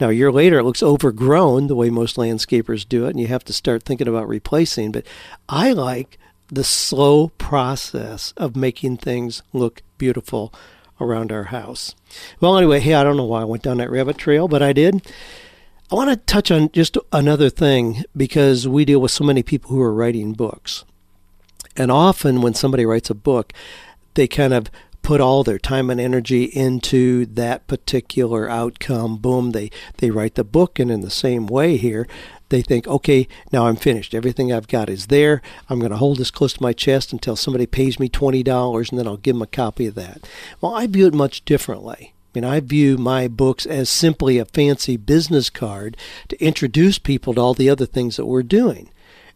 Now, 0.00 0.08
a 0.08 0.14
year 0.14 0.32
later, 0.32 0.58
it 0.58 0.64
looks 0.64 0.82
overgrown 0.82 1.66
the 1.66 1.76
way 1.76 1.90
most 1.90 2.16
landscapers 2.16 2.88
do 2.88 3.04
it, 3.06 3.10
and 3.10 3.20
you 3.20 3.26
have 3.26 3.44
to 3.44 3.52
start 3.52 3.82
thinking 3.82 4.08
about 4.08 4.28
replacing. 4.28 4.92
But 4.92 5.06
I 5.46 5.72
like 5.72 6.18
the 6.48 6.64
slow 6.64 7.28
process 7.36 8.32
of 8.36 8.56
making 8.56 8.96
things 8.96 9.42
look 9.52 9.82
beautiful 9.98 10.54
around 11.00 11.30
our 11.30 11.44
house. 11.44 11.94
Well, 12.40 12.56
anyway, 12.56 12.80
hey, 12.80 12.94
I 12.94 13.04
don't 13.04 13.18
know 13.18 13.24
why 13.24 13.42
I 13.42 13.44
went 13.44 13.62
down 13.62 13.76
that 13.76 13.90
rabbit 13.90 14.16
trail, 14.16 14.48
but 14.48 14.62
I 14.62 14.72
did. 14.72 15.02
I 15.90 15.96
want 15.96 16.10
to 16.10 16.16
touch 16.16 16.52
on 16.52 16.70
just 16.70 16.96
another 17.12 17.50
thing 17.50 18.04
because 18.16 18.68
we 18.68 18.84
deal 18.84 19.00
with 19.00 19.10
so 19.10 19.24
many 19.24 19.42
people 19.42 19.70
who 19.70 19.82
are 19.82 19.92
writing 19.92 20.34
books. 20.34 20.84
And 21.76 21.90
often 21.90 22.42
when 22.42 22.54
somebody 22.54 22.86
writes 22.86 23.10
a 23.10 23.14
book, 23.14 23.52
they 24.14 24.28
kind 24.28 24.54
of 24.54 24.70
put 25.02 25.20
all 25.20 25.42
their 25.42 25.58
time 25.58 25.90
and 25.90 26.00
energy 26.00 26.44
into 26.44 27.26
that 27.26 27.66
particular 27.66 28.48
outcome. 28.48 29.16
Boom, 29.16 29.50
they, 29.50 29.70
they 29.96 30.12
write 30.12 30.36
the 30.36 30.44
book. 30.44 30.78
And 30.78 30.92
in 30.92 31.00
the 31.00 31.10
same 31.10 31.48
way 31.48 31.76
here, 31.76 32.06
they 32.50 32.62
think, 32.62 32.86
okay, 32.86 33.26
now 33.50 33.66
I'm 33.66 33.74
finished. 33.74 34.14
Everything 34.14 34.52
I've 34.52 34.68
got 34.68 34.88
is 34.88 35.08
there. 35.08 35.42
I'm 35.68 35.80
going 35.80 35.90
to 35.90 35.96
hold 35.96 36.18
this 36.18 36.30
close 36.30 36.52
to 36.52 36.62
my 36.62 36.72
chest 36.72 37.12
until 37.12 37.34
somebody 37.34 37.66
pays 37.66 37.98
me 37.98 38.08
$20 38.08 38.90
and 38.90 38.98
then 38.98 39.08
I'll 39.08 39.16
give 39.16 39.34
them 39.34 39.42
a 39.42 39.46
copy 39.48 39.86
of 39.86 39.96
that. 39.96 40.28
Well, 40.60 40.72
I 40.72 40.86
view 40.86 41.08
it 41.08 41.14
much 41.14 41.44
differently. 41.44 42.14
I 42.32 42.38
mean, 42.38 42.44
I 42.44 42.60
view 42.60 42.96
my 42.96 43.26
books 43.26 43.66
as 43.66 43.88
simply 43.88 44.38
a 44.38 44.44
fancy 44.44 44.96
business 44.96 45.50
card 45.50 45.96
to 46.28 46.42
introduce 46.42 46.98
people 46.98 47.34
to 47.34 47.40
all 47.40 47.54
the 47.54 47.68
other 47.68 47.86
things 47.86 48.16
that 48.16 48.26
we're 48.26 48.44
doing. 48.44 48.90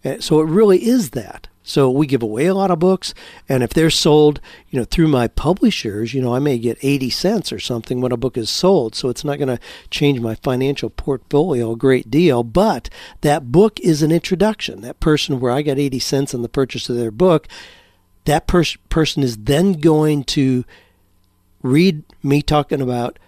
Uh, 0.05 0.21
so 0.21 0.41
it 0.41 0.45
really 0.45 0.87
is 0.87 1.11
that. 1.11 1.49
So 1.67 1.91
we 1.91 2.07
give 2.07 2.23
away 2.23 2.45
a 2.45 2.55
lot 2.55 2.71
of 2.71 2.79
books, 2.79 3.15
and 3.49 3.63
if 3.63 3.73
they're 3.73 3.89
sold, 3.89 4.39
you 4.69 4.79
know, 4.79 4.85
through 4.85 5.09
my 5.09 5.29
publishers, 5.29 6.13
you 6.13 6.21
know, 6.21 6.35
I 6.35 6.39
may 6.39 6.59
get 6.59 6.77
80 6.83 7.09
cents 7.09 7.53
or 7.53 7.59
something 7.59 8.03
when 8.03 8.13
a 8.13 8.19
book 8.19 8.37
is 8.37 8.51
sold. 8.51 8.95
So 8.95 9.09
it's 9.09 9.25
not 9.25 9.39
going 9.39 9.49
to 9.49 9.59
change 9.89 10.21
my 10.21 10.35
financial 10.35 10.91
portfolio 10.91 11.73
a 11.73 11.77
great 11.77 12.11
deal, 12.11 12.45
but 12.45 12.91
that 13.23 13.51
book 13.51 13.81
is 13.81 14.03
an 14.03 14.13
introduction. 14.13 14.83
That 14.83 15.01
person 15.01 15.41
where 15.41 15.51
I 15.51 15.63
got 15.63 15.79
80 15.79 15.99
cents 16.01 16.35
on 16.35 16.43
the 16.43 16.51
purchase 16.51 16.91
of 16.91 16.97
their 16.97 17.11
book, 17.11 17.49
that 18.27 18.47
pers- 18.47 18.77
person 18.91 19.23
is 19.23 19.39
then 19.39 19.73
going 19.73 20.25
to 20.25 20.67
read 21.65 22.05
me 22.23 22.43
talking 22.43 22.81
about 22.81 23.19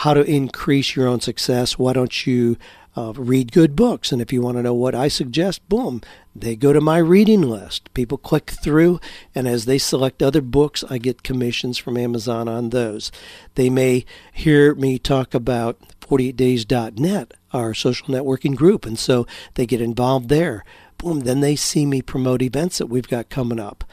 how 0.00 0.14
to 0.14 0.22
increase 0.22 0.96
your 0.96 1.08
own 1.08 1.20
success. 1.20 1.78
Why 1.78 1.92
don't 1.92 2.26
you 2.26 2.56
uh, 2.96 3.12
read 3.12 3.52
good 3.52 3.76
books. 3.76 4.10
And 4.10 4.22
if 4.22 4.32
you 4.32 4.40
want 4.40 4.56
to 4.56 4.62
know 4.62 4.74
what 4.74 4.94
I 4.94 5.08
suggest, 5.08 5.68
boom, 5.68 6.00
they 6.34 6.56
go 6.56 6.72
to 6.72 6.80
my 6.80 6.98
reading 6.98 7.42
list. 7.42 7.92
People 7.92 8.16
click 8.16 8.50
through, 8.50 9.00
and 9.34 9.46
as 9.46 9.66
they 9.66 9.78
select 9.78 10.22
other 10.22 10.40
books, 10.40 10.82
I 10.88 10.98
get 10.98 11.22
commissions 11.22 11.76
from 11.76 11.98
Amazon 11.98 12.48
on 12.48 12.70
those. 12.70 13.12
They 13.54 13.68
may 13.68 14.06
hear 14.32 14.74
me 14.74 14.98
talk 14.98 15.34
about 15.34 15.78
48days.net, 16.00 17.34
our 17.52 17.74
social 17.74 18.08
networking 18.08 18.56
group, 18.56 18.86
and 18.86 18.98
so 18.98 19.26
they 19.54 19.66
get 19.66 19.80
involved 19.80 20.28
there. 20.28 20.64
Boom, 20.98 21.20
then 21.20 21.40
they 21.40 21.56
see 21.56 21.84
me 21.84 22.00
promote 22.00 22.40
events 22.40 22.78
that 22.78 22.86
we've 22.86 23.08
got 23.08 23.28
coming 23.28 23.60
up 23.60 23.84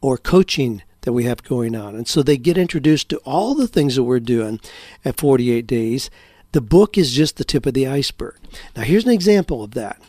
or 0.00 0.18
coaching 0.18 0.82
that 1.08 1.14
we 1.14 1.24
have 1.24 1.42
going 1.42 1.74
on. 1.74 1.94
And 1.94 2.06
so 2.06 2.22
they 2.22 2.36
get 2.36 2.58
introduced 2.58 3.08
to 3.08 3.16
all 3.24 3.54
the 3.54 3.66
things 3.66 3.96
that 3.96 4.04
we're 4.04 4.20
doing 4.20 4.60
at 5.06 5.18
48 5.18 5.66
Days 5.66 6.10
the 6.52 6.60
book 6.60 6.98
is 6.98 7.12
just 7.12 7.36
the 7.36 7.44
tip 7.44 7.66
of 7.66 7.74
the 7.74 7.86
iceberg. 7.86 8.34
Now, 8.74 8.82
here's 8.82 9.04
an 9.04 9.12
example 9.12 9.62
of 9.62 9.70
that. 9.72 10.02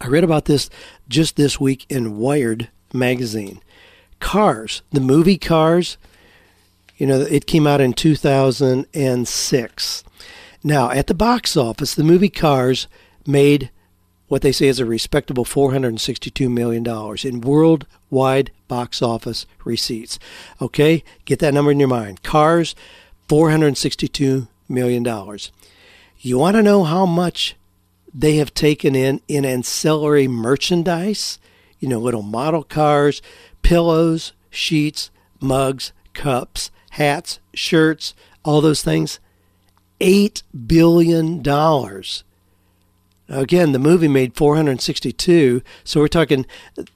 I 0.00 0.08
read 0.08 0.24
about 0.24 0.46
this 0.46 0.68
just 1.08 1.36
this 1.36 1.60
week 1.60 1.86
in 1.88 2.16
Wired 2.16 2.70
magazine. 2.92 3.60
Cars, 4.20 4.82
the 4.90 5.00
movie 5.00 5.38
Cars, 5.38 5.96
you 6.96 7.06
know, 7.06 7.20
it 7.20 7.46
came 7.46 7.64
out 7.66 7.80
in 7.80 7.92
2006. 7.92 10.04
Now, 10.62 10.90
at 10.90 11.06
the 11.08 11.14
box 11.14 11.56
office, 11.56 11.94
the 11.94 12.04
movie 12.04 12.30
Cars 12.30 12.86
made 13.26 13.70
what 14.28 14.42
they 14.42 14.52
say 14.52 14.66
is 14.66 14.80
a 14.80 14.86
respectable 14.86 15.44
$462 15.44 16.50
million 16.50 16.86
in 17.24 17.40
worldwide 17.40 18.50
box 18.68 19.02
office 19.02 19.46
receipts. 19.64 20.18
Okay, 20.60 21.04
get 21.24 21.38
that 21.40 21.54
number 21.54 21.70
in 21.70 21.78
your 21.78 21.88
mind. 21.88 22.22
Cars, 22.22 22.74
462 23.28 24.48
million 24.68 25.02
dollars. 25.02 25.52
You 26.18 26.38
want 26.38 26.56
to 26.56 26.62
know 26.62 26.84
how 26.84 27.04
much 27.04 27.54
they 28.14 28.36
have 28.36 28.54
taken 28.54 28.94
in 28.94 29.20
in 29.28 29.44
ancillary 29.44 30.26
merchandise? 30.26 31.38
You 31.78 31.88
know, 31.88 31.98
little 31.98 32.22
model 32.22 32.62
cars, 32.62 33.20
pillows, 33.62 34.32
sheets, 34.48 35.10
mugs, 35.40 35.92
cups, 36.14 36.70
hats, 36.90 37.40
shirts, 37.52 38.14
all 38.42 38.60
those 38.60 38.82
things. 38.82 39.20
$8 40.00 40.42
billion. 40.66 41.42
Again, 43.28 43.72
the 43.72 43.78
movie 43.78 44.08
made 44.08 44.34
462, 44.34 45.62
so 45.82 46.00
we're 46.00 46.08
talking 46.08 46.44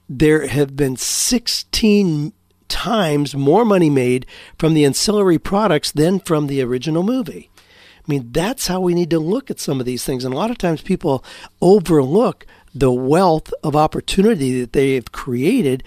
there 0.07 0.47
have 0.47 0.75
been 0.75 0.95
16 0.95 2.33
times 2.67 3.35
more 3.35 3.65
money 3.65 3.89
made 3.89 4.27
from 4.57 4.75
the 4.75 4.85
ancillary 4.85 5.39
products 5.39 5.91
than 5.91 6.19
from 6.19 6.47
the 6.47 6.61
original 6.61 7.01
movie. 7.01 7.49
I 7.57 8.03
mean, 8.05 8.31
that's 8.31 8.67
how 8.67 8.79
we 8.79 8.93
need 8.93 9.09
to 9.09 9.19
look 9.19 9.49
at 9.49 9.59
some 9.59 9.79
of 9.79 9.85
these 9.85 10.05
things. 10.05 10.23
And 10.23 10.33
a 10.33 10.37
lot 10.37 10.51
of 10.51 10.57
times 10.57 10.81
people 10.81 11.23
overlook 11.61 12.45
the 12.73 12.91
wealth 12.91 13.51
of 13.63 13.75
opportunity 13.75 14.59
that 14.61 14.73
they 14.73 14.95
have 14.95 15.11
created 15.11 15.83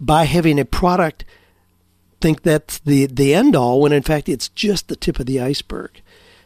by 0.00 0.24
having 0.24 0.58
a 0.58 0.64
product 0.64 1.24
think 2.24 2.40
that's 2.40 2.78
the, 2.78 3.04
the 3.04 3.34
end 3.34 3.54
all 3.54 3.82
when 3.82 3.92
in 3.92 4.02
fact 4.02 4.30
it's 4.30 4.48
just 4.48 4.88
the 4.88 4.96
tip 4.96 5.20
of 5.20 5.26
the 5.26 5.38
iceberg. 5.38 6.00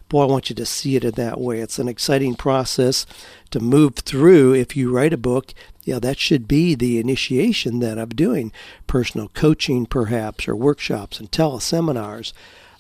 Boy, 0.09 0.23
I 0.23 0.27
want 0.27 0.49
you 0.49 0.57
to 0.57 0.67
see 0.67 0.97
it 0.97 1.05
in 1.05 1.13
that 1.13 1.41
way. 1.41 1.61
It's 1.61 1.79
an 1.79 1.89
exciting 1.89 2.35
process 2.35 3.05
to 3.51 3.61
move 3.61 3.97
through. 3.97 4.55
If 4.55 4.77
you 4.77 4.91
write 4.91 5.13
a 5.13 5.19
book, 5.19 5.53
yeah, 5.85 5.99
that 5.99 6.19
should 6.19 6.49
be 6.49 6.75
the 6.75 6.99
initiation 6.99 7.81
then 7.81 7.99
of 7.99 8.17
doing 8.17 8.53
personal 8.87 9.29
coaching, 9.29 9.87
perhaps, 9.87 10.49
or 10.49 10.57
workshops 10.57 11.21
and 11.21 11.31
teleseminars 11.31 12.33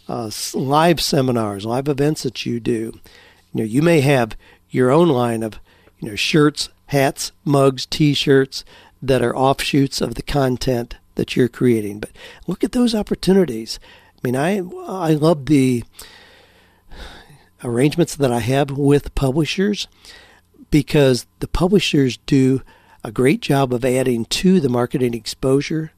uh, 0.08 0.30
live 0.54 1.00
seminars, 1.00 1.66
live 1.66 1.88
events 1.88 2.22
that 2.22 2.46
you 2.46 2.58
do. 2.60 2.98
You 3.52 3.60
know, 3.60 3.64
you 3.64 3.82
may 3.82 4.00
have 4.00 4.36
your 4.70 4.90
own 4.90 5.08
line 5.08 5.42
of, 5.42 5.60
you 5.98 6.08
know, 6.08 6.16
shirts, 6.16 6.70
hats, 6.86 7.32
mugs, 7.44 7.86
T-shirts 7.86 8.64
that 9.02 9.22
are 9.22 9.36
offshoots 9.36 10.00
of 10.00 10.14
the 10.14 10.22
content 10.22 10.96
that 11.14 11.36
you're 11.36 11.48
creating. 11.48 12.00
But 12.00 12.10
look 12.46 12.64
at 12.64 12.72
those 12.72 12.94
opportunities. 12.94 13.78
I 14.16 14.20
mean, 14.22 14.36
I 14.36 14.58
I 14.86 15.12
love 15.12 15.46
the 15.46 15.84
arrangements 17.62 18.16
that 18.16 18.32
I 18.32 18.40
have 18.40 18.70
with 18.70 19.14
publishers 19.14 19.88
because 20.70 21.26
the 21.40 21.48
publishers 21.48 22.18
do 22.26 22.62
a 23.02 23.12
great 23.12 23.40
job 23.40 23.72
of 23.72 23.84
adding 23.84 24.24
to 24.26 24.60
the 24.60 24.68
marketing 24.68 25.14
exposure 25.14 25.92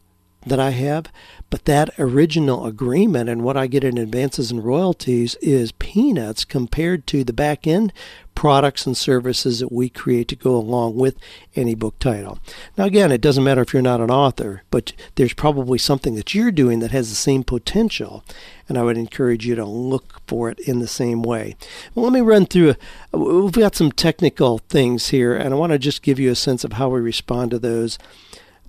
that 0.47 0.61
I 0.61 0.71
have, 0.71 1.07
but 1.51 1.65
that 1.67 1.91
original 1.99 2.67
agreement 2.67 3.29
and 3.29 3.43
what 3.43 3.57
I 3.57 3.67
get 3.67 3.85
in 3.85 3.99
advances 3.99 4.51
and 4.51 4.65
royalties 4.65 5.35
is 5.37 5.73
peanuts 5.73 6.45
compared 6.45 7.07
to 7.09 7.25
the 7.25 7.33
back 7.33 7.67
end 7.67 7.93
products 8.41 8.87
and 8.87 8.97
services 8.97 9.59
that 9.59 9.71
we 9.71 9.91
create 9.91 10.27
to 10.27 10.35
go 10.35 10.57
along 10.57 10.97
with 10.97 11.15
any 11.55 11.75
book 11.75 11.99
title. 11.99 12.39
Now, 12.75 12.85
again, 12.85 13.13
it 13.13 13.21
doesn't 13.21 13.45
matter 13.45 13.61
if 13.61 13.75
you're 13.75 13.83
not 13.83 14.01
an 14.01 14.11
author, 14.11 14.63
but 14.71 14.95
there's 15.17 15.35
probably 15.35 15.77
something 15.77 16.15
that 16.15 16.35
you're 16.35 16.51
doing 16.51 16.79
that 16.79 16.91
has 16.91 17.11
the 17.11 17.17
same 17.17 17.45
potential, 17.45 18.25
and 18.67 18.79
I 18.79 18.83
would 18.83 18.97
encourage 18.97 19.47
you 19.47 19.57
to 19.57 19.67
look 19.67 20.23
for 20.27 20.49
it 20.49 20.59
in 20.61 20.79
the 20.79 20.87
same 20.87 21.23
way. 21.23 21.55
Well, 21.95 22.05
let 22.05 22.15
me 22.15 22.23
run 22.23 22.47
through. 22.47 22.77
We've 23.13 23.53
got 23.53 23.77
some 23.77 23.93
technical 23.93 24.57
things 24.71 25.09
here, 25.09 25.37
and 25.37 25.53
I 25.53 25.59
want 25.59 25.73
to 25.73 25.79
just 25.79 26.01
give 26.01 26.19
you 26.19 26.31
a 26.31 26.35
sense 26.35 26.65
of 26.65 26.75
how 26.75 26.89
we 26.89 27.01
respond 27.01 27.51
to 27.51 27.59
those. 27.59 27.99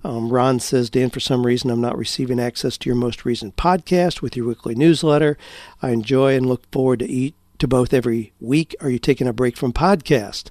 Um, 0.04 0.30
Ron 0.30 0.58
says, 0.58 0.90
Dan, 0.90 1.10
for 1.10 1.20
some 1.20 1.46
reason, 1.46 1.70
I'm 1.70 1.80
not 1.80 1.96
receiving 1.96 2.40
access 2.40 2.76
to 2.78 2.88
your 2.88 2.96
most 2.96 3.24
recent 3.24 3.56
podcast 3.56 4.20
with 4.20 4.36
your 4.36 4.46
weekly 4.46 4.74
newsletter. 4.74 5.38
I 5.80 5.90
enjoy 5.90 6.36
and 6.36 6.46
look 6.46 6.70
forward 6.72 6.98
to 7.00 7.08
eat 7.08 7.34
to 7.58 7.68
both 7.68 7.94
every 7.94 8.32
week. 8.40 8.74
Are 8.80 8.90
you 8.90 8.98
taking 8.98 9.28
a 9.28 9.32
break 9.32 9.56
from 9.56 9.72
podcast? 9.72 10.50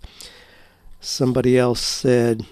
Somebody 1.01 1.58
else 1.58 1.81
said, 1.81 2.46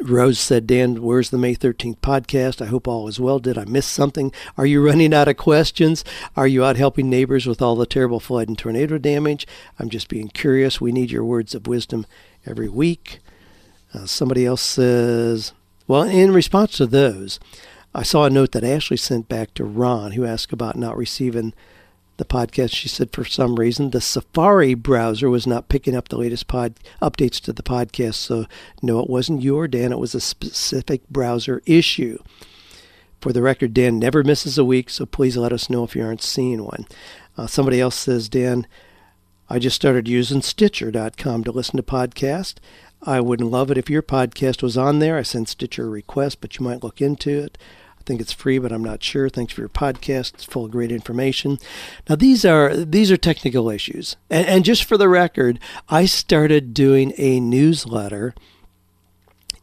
Rose 0.00 0.38
said, 0.38 0.66
Dan, 0.66 1.02
where's 1.02 1.30
the 1.30 1.36
May 1.38 1.54
13th 1.54 1.98
podcast? 1.98 2.62
I 2.62 2.66
hope 2.66 2.88
all 2.88 3.08
is 3.08 3.20
well. 3.20 3.38
Did 3.38 3.58
I 3.58 3.64
miss 3.64 3.86
something? 3.86 4.32
Are 4.56 4.66
you 4.66 4.84
running 4.84 5.12
out 5.12 5.28
of 5.28 5.36
questions? 5.36 6.04
Are 6.36 6.46
you 6.46 6.64
out 6.64 6.76
helping 6.76 7.10
neighbors 7.10 7.46
with 7.46 7.60
all 7.60 7.76
the 7.76 7.86
terrible 7.86 8.20
flood 8.20 8.48
and 8.48 8.58
tornado 8.58 8.96
damage? 8.96 9.46
I'm 9.78 9.90
just 9.90 10.08
being 10.08 10.28
curious. 10.28 10.80
We 10.80 10.92
need 10.92 11.10
your 11.10 11.24
words 11.24 11.54
of 11.54 11.66
wisdom 11.66 12.06
every 12.46 12.68
week. 12.68 13.20
Uh, 13.92 14.06
somebody 14.06 14.46
else 14.46 14.62
says, 14.62 15.52
well, 15.86 16.02
in 16.02 16.32
response 16.32 16.76
to 16.76 16.86
those, 16.86 17.38
I 17.94 18.02
saw 18.02 18.24
a 18.24 18.30
note 18.30 18.52
that 18.52 18.64
Ashley 18.64 18.96
sent 18.96 19.28
back 19.28 19.54
to 19.54 19.64
Ron, 19.64 20.12
who 20.12 20.24
asked 20.24 20.52
about 20.52 20.76
not 20.76 20.96
receiving 20.96 21.54
the 22.16 22.24
podcast. 22.24 22.74
She 22.74 22.88
said 22.88 23.12
for 23.12 23.24
some 23.24 23.56
reason 23.56 23.90
the 23.90 24.00
Safari 24.00 24.74
browser 24.74 25.30
was 25.30 25.46
not 25.46 25.68
picking 25.68 25.94
up 25.94 26.08
the 26.08 26.18
latest 26.18 26.46
pod 26.48 26.74
updates 27.00 27.40
to 27.42 27.52
the 27.52 27.62
podcast. 27.62 28.14
So 28.14 28.46
no, 28.82 29.00
it 29.00 29.10
wasn't 29.10 29.42
you 29.42 29.66
Dan. 29.68 29.92
It 29.92 29.98
was 29.98 30.14
a 30.14 30.20
specific 30.20 31.08
browser 31.08 31.62
issue. 31.66 32.18
For 33.20 33.32
the 33.32 33.42
record, 33.42 33.74
Dan 33.74 33.98
never 33.98 34.22
misses 34.22 34.58
a 34.58 34.64
week, 34.64 34.90
so 34.90 35.06
please 35.06 35.36
let 35.36 35.52
us 35.52 35.70
know 35.70 35.84
if 35.84 35.96
you 35.96 36.04
aren't 36.04 36.22
seeing 36.22 36.62
one. 36.62 36.86
Uh, 37.36 37.46
somebody 37.46 37.80
else 37.80 37.96
says, 37.96 38.28
Dan, 38.28 38.66
I 39.48 39.58
just 39.58 39.76
started 39.76 40.06
using 40.06 40.42
Stitcher.com 40.42 41.44
to 41.44 41.50
listen 41.50 41.76
to 41.76 41.82
podcasts. 41.82 42.56
I 43.06 43.20
wouldn't 43.20 43.52
love 43.52 43.70
it 43.70 43.78
if 43.78 43.88
your 43.88 44.02
podcast 44.02 44.62
was 44.62 44.76
on 44.76 44.98
there. 44.98 45.16
I 45.16 45.22
sent 45.22 45.48
Stitcher 45.48 45.86
a 45.86 45.88
request, 45.88 46.40
but 46.40 46.58
you 46.58 46.64
might 46.64 46.82
look 46.82 47.00
into 47.00 47.38
it. 47.38 47.56
I 47.98 48.02
think 48.02 48.20
it's 48.20 48.32
free, 48.32 48.58
but 48.58 48.72
I'm 48.72 48.84
not 48.84 49.02
sure. 49.02 49.28
Thanks 49.28 49.52
for 49.52 49.60
your 49.60 49.68
podcast. 49.68 50.34
It's 50.34 50.44
full 50.44 50.64
of 50.64 50.72
great 50.72 50.90
information. 50.90 51.58
Now 52.08 52.16
these 52.16 52.44
are 52.44 52.76
these 52.76 53.12
are 53.12 53.16
technical 53.16 53.70
issues. 53.70 54.16
And, 54.28 54.46
and 54.46 54.64
just 54.64 54.84
for 54.84 54.96
the 54.96 55.08
record, 55.08 55.60
I 55.88 56.06
started 56.06 56.74
doing 56.74 57.12
a 57.16 57.38
newsletter 57.38 58.34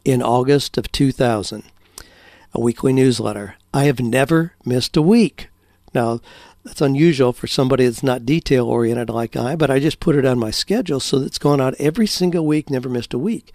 in 0.05 0.21
August 0.21 0.77
of 0.77 0.91
2000, 0.91 1.63
a 2.53 2.61
weekly 2.61 2.93
newsletter. 2.93 3.55
I 3.73 3.85
have 3.85 3.99
never 3.99 4.53
missed 4.65 4.95
a 4.95 5.01
week. 5.01 5.49
Now, 5.93 6.21
that's 6.63 6.81
unusual 6.81 7.33
for 7.33 7.47
somebody 7.47 7.85
that's 7.85 8.03
not 8.03 8.25
detail 8.25 8.67
oriented 8.67 9.09
like 9.09 9.35
I, 9.35 9.55
but 9.55 9.69
I 9.69 9.79
just 9.79 9.99
put 9.99 10.15
it 10.15 10.25
on 10.25 10.39
my 10.39 10.51
schedule 10.51 10.99
so 10.99 11.19
that 11.19 11.25
it's 11.25 11.37
going 11.37 11.59
out 11.59 11.75
every 11.77 12.07
single 12.07 12.45
week, 12.45 12.69
never 12.69 12.89
missed 12.89 13.13
a 13.13 13.19
week. 13.19 13.51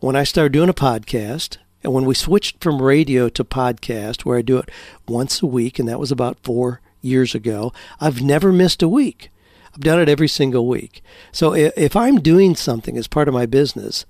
When 0.00 0.16
I 0.16 0.24
started 0.24 0.52
doing 0.52 0.68
a 0.68 0.74
podcast, 0.74 1.58
and 1.82 1.92
when 1.92 2.04
we 2.06 2.14
switched 2.14 2.62
from 2.62 2.82
radio 2.82 3.28
to 3.28 3.44
podcast, 3.44 4.24
where 4.24 4.38
I 4.38 4.42
do 4.42 4.58
it 4.58 4.70
once 5.06 5.42
a 5.42 5.46
week, 5.46 5.78
and 5.78 5.88
that 5.88 6.00
was 6.00 6.10
about 6.10 6.38
four 6.42 6.80
years 7.02 7.34
ago, 7.34 7.72
I've 8.00 8.22
never 8.22 8.52
missed 8.52 8.82
a 8.82 8.88
week. 8.88 9.30
I've 9.72 9.80
done 9.80 10.00
it 10.00 10.08
every 10.08 10.28
single 10.28 10.66
week. 10.66 11.02
So 11.30 11.54
if 11.54 11.94
I'm 11.94 12.20
doing 12.20 12.56
something 12.56 12.96
as 12.96 13.06
part 13.06 13.28
of 13.28 13.34
my 13.34 13.46
business, 13.46 14.06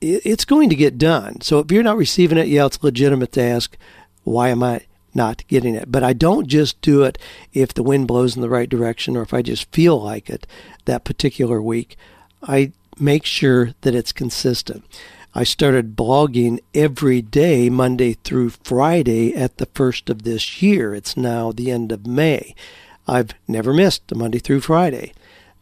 it's 0.00 0.44
going 0.44 0.68
to 0.68 0.76
get 0.76 0.98
done. 0.98 1.40
So 1.40 1.58
if 1.60 1.72
you're 1.72 1.82
not 1.82 1.96
receiving 1.96 2.36
it, 2.36 2.48
yeah, 2.48 2.66
it's 2.66 2.82
legitimate 2.82 3.32
to 3.32 3.42
ask, 3.42 3.76
why 4.24 4.50
am 4.50 4.62
I 4.62 4.86
not 5.16 5.46
getting 5.48 5.74
it? 5.74 5.90
But 5.90 6.04
I 6.04 6.12
don't 6.12 6.46
just 6.46 6.80
do 6.80 7.02
it 7.02 7.18
if 7.52 7.74
the 7.74 7.82
wind 7.82 8.06
blows 8.06 8.36
in 8.36 8.42
the 8.42 8.48
right 8.48 8.68
direction 8.68 9.16
or 9.16 9.22
if 9.22 9.34
I 9.34 9.42
just 9.42 9.72
feel 9.72 10.00
like 10.00 10.30
it 10.30 10.46
that 10.84 11.04
particular 11.04 11.60
week. 11.60 11.96
I 12.42 12.72
make 12.98 13.24
sure 13.24 13.72
that 13.80 13.94
it's 13.94 14.12
consistent. 14.12 14.84
I 15.34 15.42
started 15.44 15.96
blogging 15.96 16.60
every 16.74 17.20
day, 17.20 17.68
Monday 17.68 18.14
through 18.14 18.50
Friday, 18.50 19.34
at 19.34 19.58
the 19.58 19.66
first 19.74 20.08
of 20.08 20.22
this 20.22 20.62
year. 20.62 20.94
It's 20.94 21.16
now 21.16 21.50
the 21.50 21.70
end 21.70 21.90
of 21.90 22.06
May. 22.06 22.54
I've 23.08 23.30
never 23.48 23.72
missed 23.72 24.10
a 24.12 24.14
Monday 24.14 24.38
through 24.38 24.60
Friday 24.60 25.12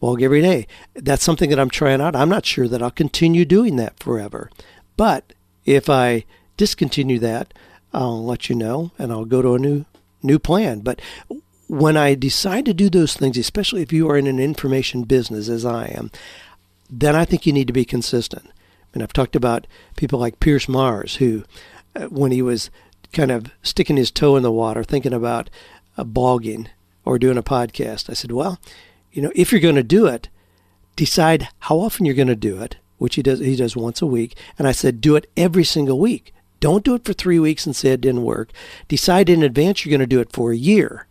blog 0.04 0.20
every 0.20 0.42
day. 0.42 0.66
That's 0.92 1.25
something 1.25 1.49
that 1.49 1.58
I'm 1.58 1.70
trying 1.70 2.02
out. 2.02 2.14
I'm 2.14 2.28
not 2.28 2.44
sure 2.44 2.68
that 2.68 2.82
I'll 2.82 2.90
continue 2.90 3.46
doing 3.46 3.76
that 3.76 3.99
forever. 3.99 4.50
But 4.99 5.32
if 5.64 5.88
I 5.88 6.26
discontinue 6.58 7.18
that, 7.20 7.54
I'll 7.94 8.24
let 8.24 8.48
you 8.48 8.56
know 8.56 8.90
and 8.98 9.12
I'll 9.12 9.24
go 9.24 9.40
to 9.40 9.54
a 9.54 9.58
new 9.58 9.84
new 10.22 10.38
plan. 10.38 10.80
But 10.80 11.00
when 11.68 11.96
I 11.96 12.14
decide 12.14 12.64
to 12.66 12.74
do 12.74 12.90
those 12.90 13.14
things, 13.14 13.38
especially 13.38 13.82
if 13.82 13.92
you 13.92 14.10
are 14.10 14.18
in 14.18 14.26
an 14.26 14.38
information 14.38 15.04
business 15.04 15.48
as 15.48 15.64
I 15.64 15.86
am, 15.86 16.10
then 16.90 17.14
I 17.14 17.24
think 17.24 17.46
you 17.46 17.52
need 17.52 17.66
to 17.68 17.72
be 17.72 17.84
consistent. 17.84 18.50
And 18.92 19.02
I've 19.02 19.12
talked 19.12 19.36
about 19.36 19.66
people 19.96 20.18
like 20.18 20.40
Pierce 20.40 20.68
Mars, 20.68 21.16
who, 21.16 21.44
uh, 21.96 22.06
when 22.06 22.32
he 22.32 22.42
was 22.42 22.70
kind 23.12 23.30
of 23.30 23.50
sticking 23.62 23.96
his 23.96 24.10
toe 24.10 24.36
in 24.36 24.42
the 24.42 24.52
water, 24.52 24.84
thinking 24.84 25.12
about 25.12 25.50
uh, 25.96 26.04
blogging 26.04 26.68
or 27.04 27.18
doing 27.18 27.38
a 27.38 27.42
podcast, 27.42 28.08
I 28.08 28.14
said, 28.14 28.32
well, 28.32 28.58
you 29.12 29.22
know, 29.22 29.32
if 29.34 29.52
you're 29.52 29.60
going 29.60 29.74
to 29.74 29.82
do 29.82 30.06
it, 30.06 30.28
decide 30.96 31.48
how 31.60 31.78
often 31.78 32.06
you're 32.06 32.14
going 32.14 32.28
to 32.28 32.36
do 32.36 32.60
it, 32.60 32.76
which 32.98 33.16
he 33.16 33.22
does 33.22 33.40
he 33.40 33.56
does 33.56 33.76
once 33.76 34.00
a 34.00 34.06
week. 34.06 34.36
And 34.58 34.68
I 34.68 34.72
said, 34.72 35.00
do 35.00 35.16
it 35.16 35.30
every 35.36 35.64
single 35.64 35.98
week. 35.98 36.32
Don't 36.64 36.83
do 36.83 36.94
it 36.94 37.04
for 37.04 37.12
three 37.12 37.38
weeks 37.38 37.66
and 37.66 37.76
say 37.76 37.90
it 37.90 38.00
didn't 38.00 38.23
work. 38.23 38.50
Decide 38.88 39.28
in 39.28 39.42
advance 39.42 39.85
you're 39.85 39.90
going 39.90 40.00
to 40.00 40.06
do 40.06 40.21
it 40.21 40.33
for 40.33 40.50
a 40.50 40.56
year. 40.56 41.06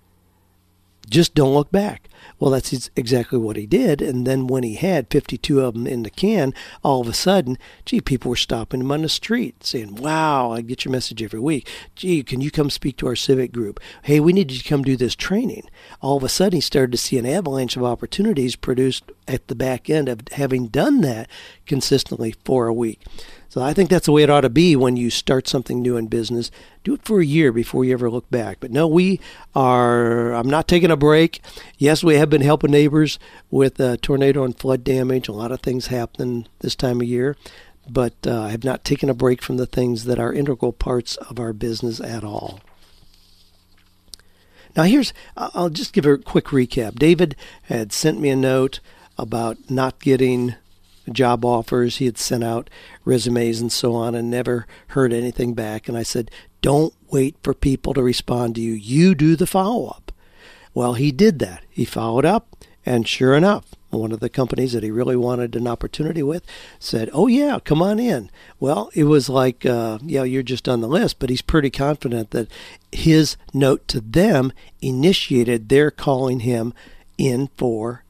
Just 1.07 1.35
don't 1.35 1.53
look 1.53 1.71
back. 1.71 2.09
Well, 2.39 2.49
that's 2.49 2.89
exactly 2.95 3.37
what 3.37 3.55
he 3.55 3.67
did. 3.67 4.01
And 4.01 4.25
then 4.25 4.47
when 4.47 4.63
he 4.63 4.73
had 4.73 5.11
52 5.11 5.61
of 5.61 5.75
them 5.75 5.85
in 5.85 6.01
the 6.01 6.09
can, 6.09 6.55
all 6.81 7.01
of 7.01 7.07
a 7.07 7.13
sudden, 7.13 7.59
gee, 7.85 8.01
people 8.01 8.29
were 8.29 8.35
stopping 8.35 8.81
him 8.81 8.91
on 8.91 9.03
the 9.03 9.09
street 9.09 9.63
saying, 9.63 9.93
Wow, 9.97 10.51
I 10.51 10.61
get 10.61 10.85
your 10.85 10.91
message 10.91 11.21
every 11.21 11.39
week. 11.39 11.69
Gee, 11.95 12.23
can 12.23 12.41
you 12.41 12.49
come 12.49 12.71
speak 12.71 12.97
to 12.97 13.07
our 13.07 13.15
civic 13.15 13.51
group? 13.51 13.79
Hey, 14.01 14.19
we 14.19 14.33
need 14.33 14.51
you 14.51 14.57
to 14.57 14.67
come 14.67 14.81
do 14.81 14.97
this 14.97 15.15
training. 15.15 15.69
All 16.01 16.17
of 16.17 16.23
a 16.23 16.29
sudden, 16.29 16.57
he 16.57 16.61
started 16.61 16.93
to 16.93 16.97
see 16.97 17.19
an 17.19 17.27
avalanche 17.27 17.77
of 17.77 17.83
opportunities 17.83 18.55
produced 18.55 19.11
at 19.27 19.47
the 19.47 19.55
back 19.55 19.89
end 19.89 20.09
of 20.09 20.21
having 20.33 20.67
done 20.67 21.01
that 21.01 21.29
consistently 21.65 22.35
for 22.43 22.67
a 22.67 22.73
week. 22.73 23.01
So 23.49 23.61
I 23.61 23.73
think 23.73 23.91
that's 23.91 24.07
the 24.07 24.11
way 24.11 24.23
it 24.23 24.31
ought 24.31 24.41
to 24.41 24.49
be 24.49 24.75
when 24.75 24.97
you 24.97 25.11
start 25.11 25.47
something 25.47 25.79
new 25.79 25.95
in 25.95 26.07
business. 26.07 26.49
Do 26.83 26.95
it 26.95 27.05
for 27.05 27.21
a 27.21 27.25
year 27.25 27.51
before 27.51 27.85
you 27.85 27.93
ever 27.93 28.09
look 28.09 28.27
back. 28.31 28.57
But 28.59 28.71
no, 28.71 28.87
we 28.87 29.19
are, 29.53 30.33
I'm 30.33 30.49
not 30.49 30.67
taking 30.67 30.89
a 30.89 30.97
break. 30.97 31.39
Yes, 31.77 32.03
we 32.03 32.15
have 32.15 32.31
been 32.31 32.41
helping 32.41 32.71
neighbors 32.71 33.19
with 33.51 33.79
uh, 33.79 33.97
tornado 34.01 34.43
and 34.43 34.57
flood 34.57 34.83
damage. 34.83 35.27
A 35.27 35.33
lot 35.33 35.51
of 35.51 35.61
things 35.61 35.87
happen 35.87 36.47
this 36.61 36.75
time 36.75 36.99
of 36.99 37.07
year. 37.07 37.37
But 37.87 38.15
uh, 38.25 38.41
I 38.41 38.49
have 38.49 38.63
not 38.63 38.83
taken 38.83 39.07
a 39.07 39.13
break 39.13 39.41
from 39.43 39.57
the 39.57 39.67
things 39.67 40.05
that 40.05 40.17
are 40.17 40.33
integral 40.33 40.73
parts 40.73 41.15
of 41.17 41.39
our 41.39 41.53
business 41.53 41.99
at 42.01 42.23
all. 42.23 42.59
Now, 44.75 44.83
here's, 44.83 45.13
I'll 45.37 45.69
just 45.69 45.93
give 45.93 46.07
a 46.07 46.17
quick 46.17 46.45
recap. 46.45 46.95
David 46.95 47.35
had 47.63 47.93
sent 47.93 48.19
me 48.19 48.29
a 48.29 48.35
note 48.35 48.79
about 49.17 49.69
not 49.69 49.99
getting 49.99 50.55
job 51.11 51.43
offers. 51.43 51.97
He 51.97 52.05
had 52.05 52.17
sent 52.17 52.43
out 52.43 52.69
resumes 53.03 53.59
and 53.59 53.71
so 53.71 53.93
on 53.93 54.15
and 54.15 54.29
never 54.29 54.65
heard 54.87 55.11
anything 55.11 55.53
back. 55.53 55.87
And 55.87 55.97
I 55.97 56.03
said, 56.03 56.31
Don't 56.61 56.93
wait 57.09 57.35
for 57.43 57.53
people 57.53 57.93
to 57.93 58.03
respond 58.03 58.55
to 58.55 58.61
you. 58.61 58.73
You 58.73 59.15
do 59.15 59.35
the 59.35 59.47
follow 59.47 59.87
up. 59.87 60.11
Well, 60.73 60.93
he 60.93 61.11
did 61.11 61.39
that. 61.39 61.63
He 61.69 61.85
followed 61.85 62.25
up, 62.25 62.55
and 62.85 63.07
sure 63.07 63.35
enough, 63.35 63.75
one 63.89 64.11
of 64.11 64.19
the 64.19 64.29
companies 64.29 64.73
that 64.73 64.81
he 64.81 64.89
really 64.89 65.15
wanted 65.15 65.55
an 65.55 65.67
opportunity 65.67 66.23
with 66.23 66.43
said, 66.79 67.09
Oh, 67.13 67.27
yeah, 67.27 67.59
come 67.63 67.81
on 67.81 67.99
in. 67.99 68.31
Well, 68.59 68.89
it 68.95 69.03
was 69.03 69.29
like, 69.29 69.65
uh, 69.65 69.99
Yeah, 70.01 70.23
you're 70.23 70.43
just 70.43 70.67
on 70.67 70.81
the 70.81 70.87
list, 70.87 71.19
but 71.19 71.29
he's 71.29 71.41
pretty 71.41 71.69
confident 71.69 72.31
that 72.31 72.49
his 72.91 73.37
note 73.53 73.87
to 73.89 74.01
them 74.01 74.51
initiated 74.81 75.69
their 75.69 75.91
calling 75.91 76.41
him 76.41 76.73
in 77.17 77.49
for 77.55 78.03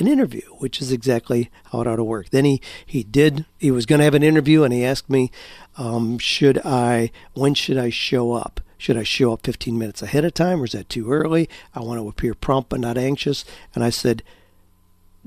an 0.00 0.06
interview, 0.06 0.42
which 0.58 0.80
is 0.80 0.92
exactly 0.92 1.50
how 1.66 1.80
it 1.80 1.86
ought 1.86 1.96
to 1.96 2.04
work. 2.04 2.30
Then 2.30 2.44
he, 2.44 2.60
he 2.84 3.02
did, 3.02 3.46
he 3.58 3.70
was 3.70 3.86
going 3.86 3.98
to 3.98 4.04
have 4.04 4.14
an 4.14 4.22
interview 4.22 4.62
and 4.62 4.72
he 4.72 4.84
asked 4.84 5.10
me, 5.10 5.30
um, 5.76 6.18
should 6.18 6.58
I, 6.64 7.10
when 7.34 7.54
should 7.54 7.78
I 7.78 7.90
show 7.90 8.32
up? 8.32 8.60
Should 8.76 8.96
I 8.96 9.02
show 9.02 9.32
up 9.32 9.44
15 9.44 9.76
minutes 9.76 10.02
ahead 10.02 10.24
of 10.24 10.34
time 10.34 10.60
or 10.60 10.64
is 10.64 10.72
that 10.72 10.88
too 10.88 11.10
early? 11.10 11.48
I 11.74 11.80
want 11.80 12.00
to 12.00 12.08
appear 12.08 12.34
prompt 12.34 12.70
but 12.70 12.80
not 12.80 12.96
anxious. 12.96 13.44
And 13.74 13.82
I 13.82 13.90
said, 13.90 14.22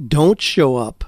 don't 0.08 0.42
show 0.42 0.78
up 0.78 1.06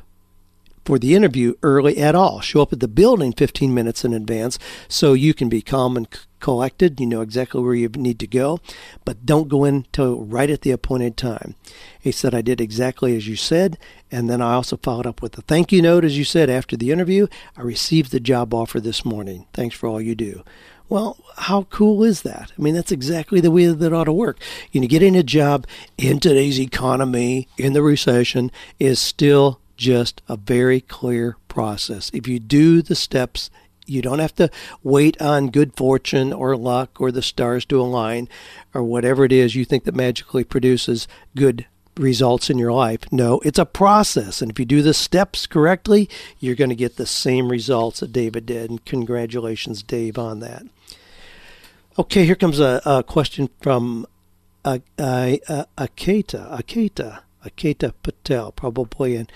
for 0.86 0.99
the 0.99 1.15
interview 1.15 1.54
early 1.63 1.97
at 1.97 2.15
all. 2.15 2.41
Show 2.41 2.62
up 2.62 2.73
at 2.73 2.82
the 2.82 2.88
building 2.88 3.32
15 3.32 3.73
minutes 3.73 4.04
in 4.04 4.13
advance 4.13 4.60
so 4.88 5.13
you 5.13 5.34
can 5.34 5.47
be 5.47 5.62
calm 5.62 5.95
and 5.95 6.08
collected. 6.44 7.00
You 7.00 7.08
know 7.08 7.22
exactly 7.22 7.62
where 7.62 7.74
you 7.74 7.88
need 7.88 8.20
to 8.20 8.28
go, 8.28 8.60
but 9.06 9.26
don't 9.26 9.48
go 9.48 9.64
in 9.64 9.86
till 9.94 10.22
right 10.22 10.50
at 10.50 10.62
the 10.62 10.72
appointed 10.72 11.16
time. 11.16 11.56
He 11.98 12.12
said, 12.12 12.36
I 12.36 12.42
did 12.42 12.60
exactly 12.60 13.16
as 13.16 13.30
you 13.30 13.38
said. 13.38 13.78
And 14.12 14.30
then 14.30 14.42
I 14.42 14.54
also 14.54 14.76
followed 14.76 15.08
up 15.08 15.22
with 15.22 15.38
a 15.38 15.42
thank 15.42 15.72
you 15.72 15.82
note, 15.82 16.04
as 16.04 16.18
you 16.18 16.26
said, 16.26 16.50
after 16.50 16.76
the 16.76 16.92
interview. 16.92 17.28
I 17.58 17.62
received 17.62 18.12
the 18.12 18.20
job 18.20 18.54
offer 18.54 18.82
this 18.82 19.06
morning. 19.06 19.48
Thanks 19.54 19.76
for 19.76 19.88
all 19.88 20.02
you 20.02 20.16
do. 20.16 20.44
Well, 20.90 21.18
how 21.38 21.64
cool 21.70 22.04
is 22.04 22.24
that? 22.24 22.52
I 22.58 22.62
mean, 22.62 22.76
that's 22.76 22.92
exactly 22.92 23.40
the 23.40 23.50
way 23.50 23.68
that 23.68 23.94
ought 23.94 24.04
to 24.04 24.14
work. 24.14 24.38
You 24.74 24.82
know, 24.82 24.88
getting 24.88 25.16
a 25.16 25.24
job 25.24 25.66
in 25.98 26.20
today's 26.20 26.60
economy, 26.60 27.48
in 27.58 27.72
the 27.72 27.82
recession, 27.82 28.52
is 28.80 29.00
still 29.00 29.62
just 29.78 30.22
a 30.28 30.36
very 30.36 30.82
clear 30.82 31.38
process. 31.48 32.12
If 32.14 32.28
you 32.28 32.40
do 32.40 32.82
the 32.82 32.96
steps, 32.96 33.50
you 33.86 34.02
don't 34.02 34.19
have 34.19 34.36
to 34.36 34.50
wait 34.82 35.22
on 35.22 35.50
good 35.50 35.76
fortune 35.76 36.32
or 36.32 36.56
luck 36.56 37.02
or 37.02 37.12
the 37.12 37.22
stars 37.22 37.65
to 37.65 37.80
align 37.80 38.30
or 38.74 38.84
whatever 38.84 39.26
it 39.26 39.32
is 39.32 39.56
you 39.56 39.65
think 39.65 39.84
that 39.84 39.96
magically 39.96 40.43
produces 40.43 41.08
good 41.36 41.65
results 41.98 42.50
in 42.50 42.58
your 42.58 42.72
life. 42.72 43.12
No, 43.12 43.39
it's 43.43 43.60
a 43.60 43.65
process. 43.65 44.41
And 44.41 44.52
if 44.52 44.60
you 44.60 44.65
do 44.65 44.82
the 44.82 44.93
steps 44.93 45.46
correctly, 45.46 46.10
you're 46.39 46.56
going 46.56 46.69
to 46.69 46.76
get 46.76 46.96
the 46.96 47.06
same 47.06 47.50
results 47.50 48.00
that 48.00 48.12
David 48.12 48.46
did. 48.46 48.69
And 48.69 48.84
congratulations, 48.84 49.84
Dave, 49.84 50.17
on 50.17 50.39
that. 50.39 50.63
Okay, 51.98 52.26
here 52.26 52.36
comes 52.36 52.60
a, 52.60 52.82
a 52.86 53.04
question 53.04 53.50
from 53.62 54.08
Aketa, 54.65 55.67
Aketa, 55.78 57.22
Aketa, 57.46 57.93
Patel, 58.02 58.52
probably 58.52 59.15
an 59.15 59.28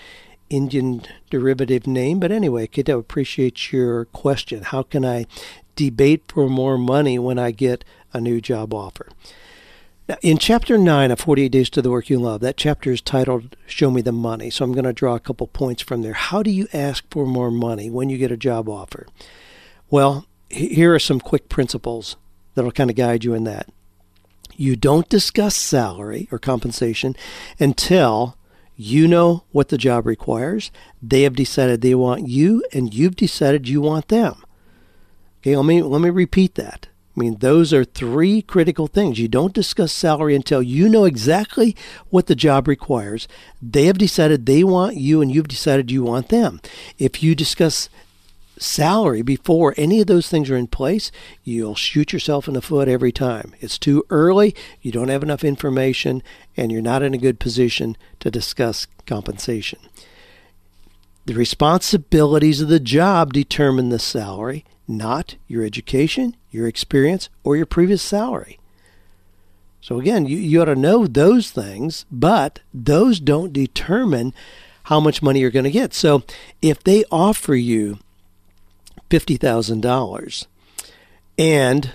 Indian 0.50 1.02
derivative 1.30 1.86
name. 1.86 2.20
But 2.20 2.32
anyway, 2.32 2.66
Kate, 2.66 2.90
I 2.90 2.94
appreciate 2.94 3.72
your 3.72 4.06
question. 4.06 4.62
How 4.64 4.82
can 4.82 5.04
I 5.04 5.26
debate 5.76 6.24
for 6.28 6.48
more 6.48 6.78
money 6.78 7.18
when 7.18 7.38
I 7.38 7.50
get 7.50 7.84
a 8.12 8.20
new 8.20 8.40
job 8.40 8.74
offer? 8.74 9.08
Now, 10.08 10.16
in 10.22 10.38
chapter 10.38 10.78
9 10.78 11.10
of 11.10 11.20
48 11.20 11.48
Days 11.50 11.68
to 11.68 11.82
the 11.82 11.90
Work 11.90 12.08
You 12.08 12.18
Love, 12.18 12.40
that 12.40 12.56
chapter 12.56 12.90
is 12.90 13.02
titled 13.02 13.56
Show 13.66 13.90
Me 13.90 14.00
the 14.00 14.10
Money. 14.10 14.48
So 14.48 14.64
I'm 14.64 14.72
going 14.72 14.86
to 14.86 14.92
draw 14.94 15.14
a 15.14 15.20
couple 15.20 15.46
points 15.48 15.82
from 15.82 16.00
there. 16.00 16.14
How 16.14 16.42
do 16.42 16.50
you 16.50 16.66
ask 16.72 17.04
for 17.10 17.26
more 17.26 17.50
money 17.50 17.90
when 17.90 18.08
you 18.08 18.16
get 18.16 18.32
a 18.32 18.36
job 18.36 18.70
offer? 18.70 19.06
Well, 19.90 20.24
here 20.48 20.94
are 20.94 20.98
some 20.98 21.20
quick 21.20 21.50
principles 21.50 22.16
that'll 22.54 22.72
kind 22.72 22.88
of 22.88 22.96
guide 22.96 23.22
you 23.22 23.34
in 23.34 23.44
that. 23.44 23.68
You 24.56 24.76
don't 24.76 25.10
discuss 25.10 25.54
salary 25.54 26.26
or 26.32 26.38
compensation 26.38 27.14
until 27.60 28.37
you 28.80 29.08
know 29.08 29.42
what 29.50 29.68
the 29.68 29.76
job 29.76 30.06
requires. 30.06 30.70
They 31.02 31.22
have 31.22 31.34
decided 31.34 31.80
they 31.80 31.96
want 31.96 32.28
you, 32.28 32.64
and 32.72 32.94
you've 32.94 33.16
decided 33.16 33.68
you 33.68 33.80
want 33.80 34.06
them. 34.06 34.36
Okay, 35.40 35.56
let 35.56 35.66
me 35.66 35.82
let 35.82 36.00
me 36.00 36.10
repeat 36.10 36.54
that. 36.54 36.86
I 37.16 37.20
mean, 37.20 37.38
those 37.38 37.72
are 37.72 37.84
three 37.84 38.40
critical 38.40 38.86
things. 38.86 39.18
You 39.18 39.26
don't 39.26 39.52
discuss 39.52 39.92
salary 39.92 40.36
until 40.36 40.62
you 40.62 40.88
know 40.88 41.04
exactly 41.04 41.74
what 42.10 42.28
the 42.28 42.36
job 42.36 42.68
requires. 42.68 43.26
They 43.60 43.86
have 43.86 43.98
decided 43.98 44.46
they 44.46 44.62
want 44.62 44.96
you, 44.96 45.20
and 45.20 45.34
you've 45.34 45.48
decided 45.48 45.90
you 45.90 46.04
want 46.04 46.28
them. 46.28 46.60
If 46.98 47.20
you 47.20 47.34
discuss 47.34 47.88
salary 48.58 49.22
before 49.22 49.74
any 49.76 50.00
of 50.00 50.06
those 50.06 50.28
things 50.28 50.50
are 50.50 50.56
in 50.56 50.66
place, 50.66 51.10
you'll 51.44 51.74
shoot 51.74 52.12
yourself 52.12 52.48
in 52.48 52.54
the 52.54 52.62
foot 52.62 52.88
every 52.88 53.12
time. 53.12 53.54
It's 53.60 53.78
too 53.78 54.04
early, 54.10 54.54
you 54.80 54.92
don't 54.92 55.08
have 55.08 55.22
enough 55.22 55.44
information, 55.44 56.22
and 56.56 56.70
you're 56.70 56.82
not 56.82 57.02
in 57.02 57.14
a 57.14 57.18
good 57.18 57.40
position 57.40 57.96
to 58.20 58.30
discuss 58.30 58.86
compensation. 59.06 59.78
The 61.26 61.34
responsibilities 61.34 62.60
of 62.60 62.68
the 62.68 62.80
job 62.80 63.32
determine 63.32 63.90
the 63.90 63.98
salary, 63.98 64.64
not 64.86 65.36
your 65.46 65.64
education, 65.64 66.34
your 66.50 66.66
experience, 66.66 67.28
or 67.44 67.56
your 67.56 67.66
previous 67.66 68.02
salary. 68.02 68.58
So, 69.80 70.00
again, 70.00 70.26
you, 70.26 70.36
you 70.38 70.60
ought 70.62 70.66
to 70.66 70.74
know 70.74 71.06
those 71.06 71.50
things, 71.50 72.04
but 72.10 72.60
those 72.74 73.20
don't 73.20 73.52
determine 73.52 74.34
how 74.84 75.00
much 75.00 75.22
money 75.22 75.40
you're 75.40 75.50
going 75.50 75.64
to 75.64 75.70
get. 75.70 75.92
So, 75.94 76.22
if 76.62 76.82
they 76.82 77.04
offer 77.10 77.54
you 77.54 77.98
$50,000. 79.10 80.46
And, 81.38 81.92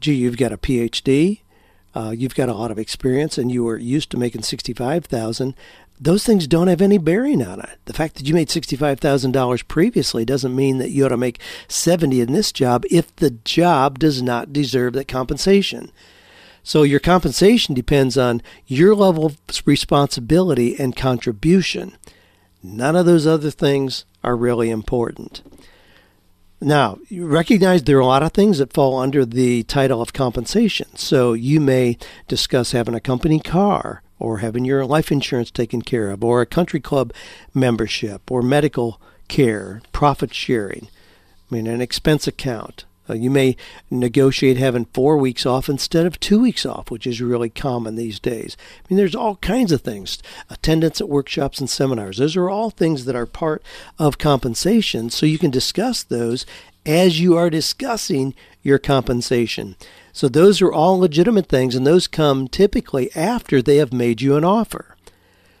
gee, 0.00 0.14
you've 0.14 0.36
got 0.36 0.52
a 0.52 0.58
PhD, 0.58 1.40
uh, 1.94 2.14
you've 2.16 2.34
got 2.34 2.48
a 2.48 2.54
lot 2.54 2.70
of 2.70 2.78
experience, 2.78 3.38
and 3.38 3.50
you 3.50 3.64
were 3.64 3.78
used 3.78 4.10
to 4.10 4.16
making 4.16 4.42
65000 4.42 5.54
those 6.00 6.24
things 6.24 6.46
don't 6.46 6.68
have 6.68 6.80
any 6.80 6.98
bearing 6.98 7.42
on 7.42 7.60
it. 7.60 7.78
The 7.86 7.92
fact 7.92 8.16
that 8.16 8.26
you 8.26 8.34
made 8.34 8.48
$65,000 8.48 9.66
previously 9.66 10.24
doesn't 10.24 10.54
mean 10.54 10.78
that 10.78 10.90
you 10.90 11.04
ought 11.04 11.10
to 11.10 11.16
make 11.16 11.40
70 11.66 12.20
in 12.20 12.32
this 12.32 12.52
job 12.52 12.84
if 12.90 13.14
the 13.16 13.30
job 13.30 13.98
does 13.98 14.22
not 14.22 14.52
deserve 14.52 14.92
that 14.94 15.08
compensation. 15.08 15.90
So 16.62 16.82
your 16.82 17.00
compensation 17.00 17.74
depends 17.74 18.16
on 18.16 18.42
your 18.66 18.94
level 18.94 19.26
of 19.26 19.38
responsibility 19.64 20.78
and 20.78 20.94
contribution. 20.94 21.96
None 22.62 22.94
of 22.94 23.06
those 23.06 23.26
other 23.26 23.50
things 23.50 24.04
are 24.22 24.36
really 24.36 24.70
important. 24.70 25.42
Now, 26.60 26.98
you 27.08 27.26
recognize 27.26 27.84
there 27.84 27.98
are 27.98 28.00
a 28.00 28.06
lot 28.06 28.24
of 28.24 28.32
things 28.32 28.58
that 28.58 28.72
fall 28.72 28.98
under 28.98 29.24
the 29.24 29.62
title 29.64 30.02
of 30.02 30.12
compensation. 30.12 30.88
So 30.96 31.32
you 31.32 31.60
may 31.60 31.98
discuss 32.26 32.72
having 32.72 32.94
a 32.94 33.00
company 33.00 33.38
car 33.38 34.02
or 34.18 34.38
having 34.38 34.64
your 34.64 34.84
life 34.84 35.12
insurance 35.12 35.52
taken 35.52 35.82
care 35.82 36.10
of 36.10 36.24
or 36.24 36.40
a 36.40 36.46
country 36.46 36.80
club 36.80 37.12
membership 37.54 38.28
or 38.30 38.42
medical 38.42 39.00
care, 39.28 39.82
profit 39.92 40.34
sharing, 40.34 40.88
I 41.50 41.54
mean 41.54 41.66
an 41.68 41.80
expense 41.80 42.26
account, 42.26 42.86
uh, 43.08 43.14
you 43.14 43.30
may 43.30 43.56
negotiate 43.90 44.56
having 44.56 44.86
four 44.86 45.16
weeks 45.16 45.46
off 45.46 45.68
instead 45.68 46.06
of 46.06 46.20
two 46.20 46.40
weeks 46.40 46.66
off, 46.66 46.90
which 46.90 47.06
is 47.06 47.20
really 47.20 47.48
common 47.48 47.96
these 47.96 48.20
days. 48.20 48.56
I 48.58 48.86
mean, 48.88 48.98
there's 48.98 49.14
all 49.14 49.36
kinds 49.36 49.72
of 49.72 49.82
things. 49.82 50.18
Attendance 50.50 51.00
at 51.00 51.08
workshops 51.08 51.58
and 51.58 51.68
seminars. 51.68 52.18
Those 52.18 52.36
are 52.36 52.50
all 52.50 52.70
things 52.70 53.04
that 53.04 53.16
are 53.16 53.26
part 53.26 53.62
of 53.98 54.18
compensation, 54.18 55.10
so 55.10 55.26
you 55.26 55.38
can 55.38 55.50
discuss 55.50 56.02
those 56.02 56.46
as 56.86 57.20
you 57.20 57.36
are 57.36 57.50
discussing 57.50 58.34
your 58.62 58.78
compensation. 58.78 59.76
So 60.12 60.28
those 60.28 60.60
are 60.62 60.72
all 60.72 60.98
legitimate 60.98 61.46
things, 61.46 61.74
and 61.74 61.86
those 61.86 62.06
come 62.06 62.48
typically 62.48 63.14
after 63.14 63.62
they 63.62 63.76
have 63.76 63.92
made 63.92 64.20
you 64.20 64.36
an 64.36 64.44
offer. 64.44 64.96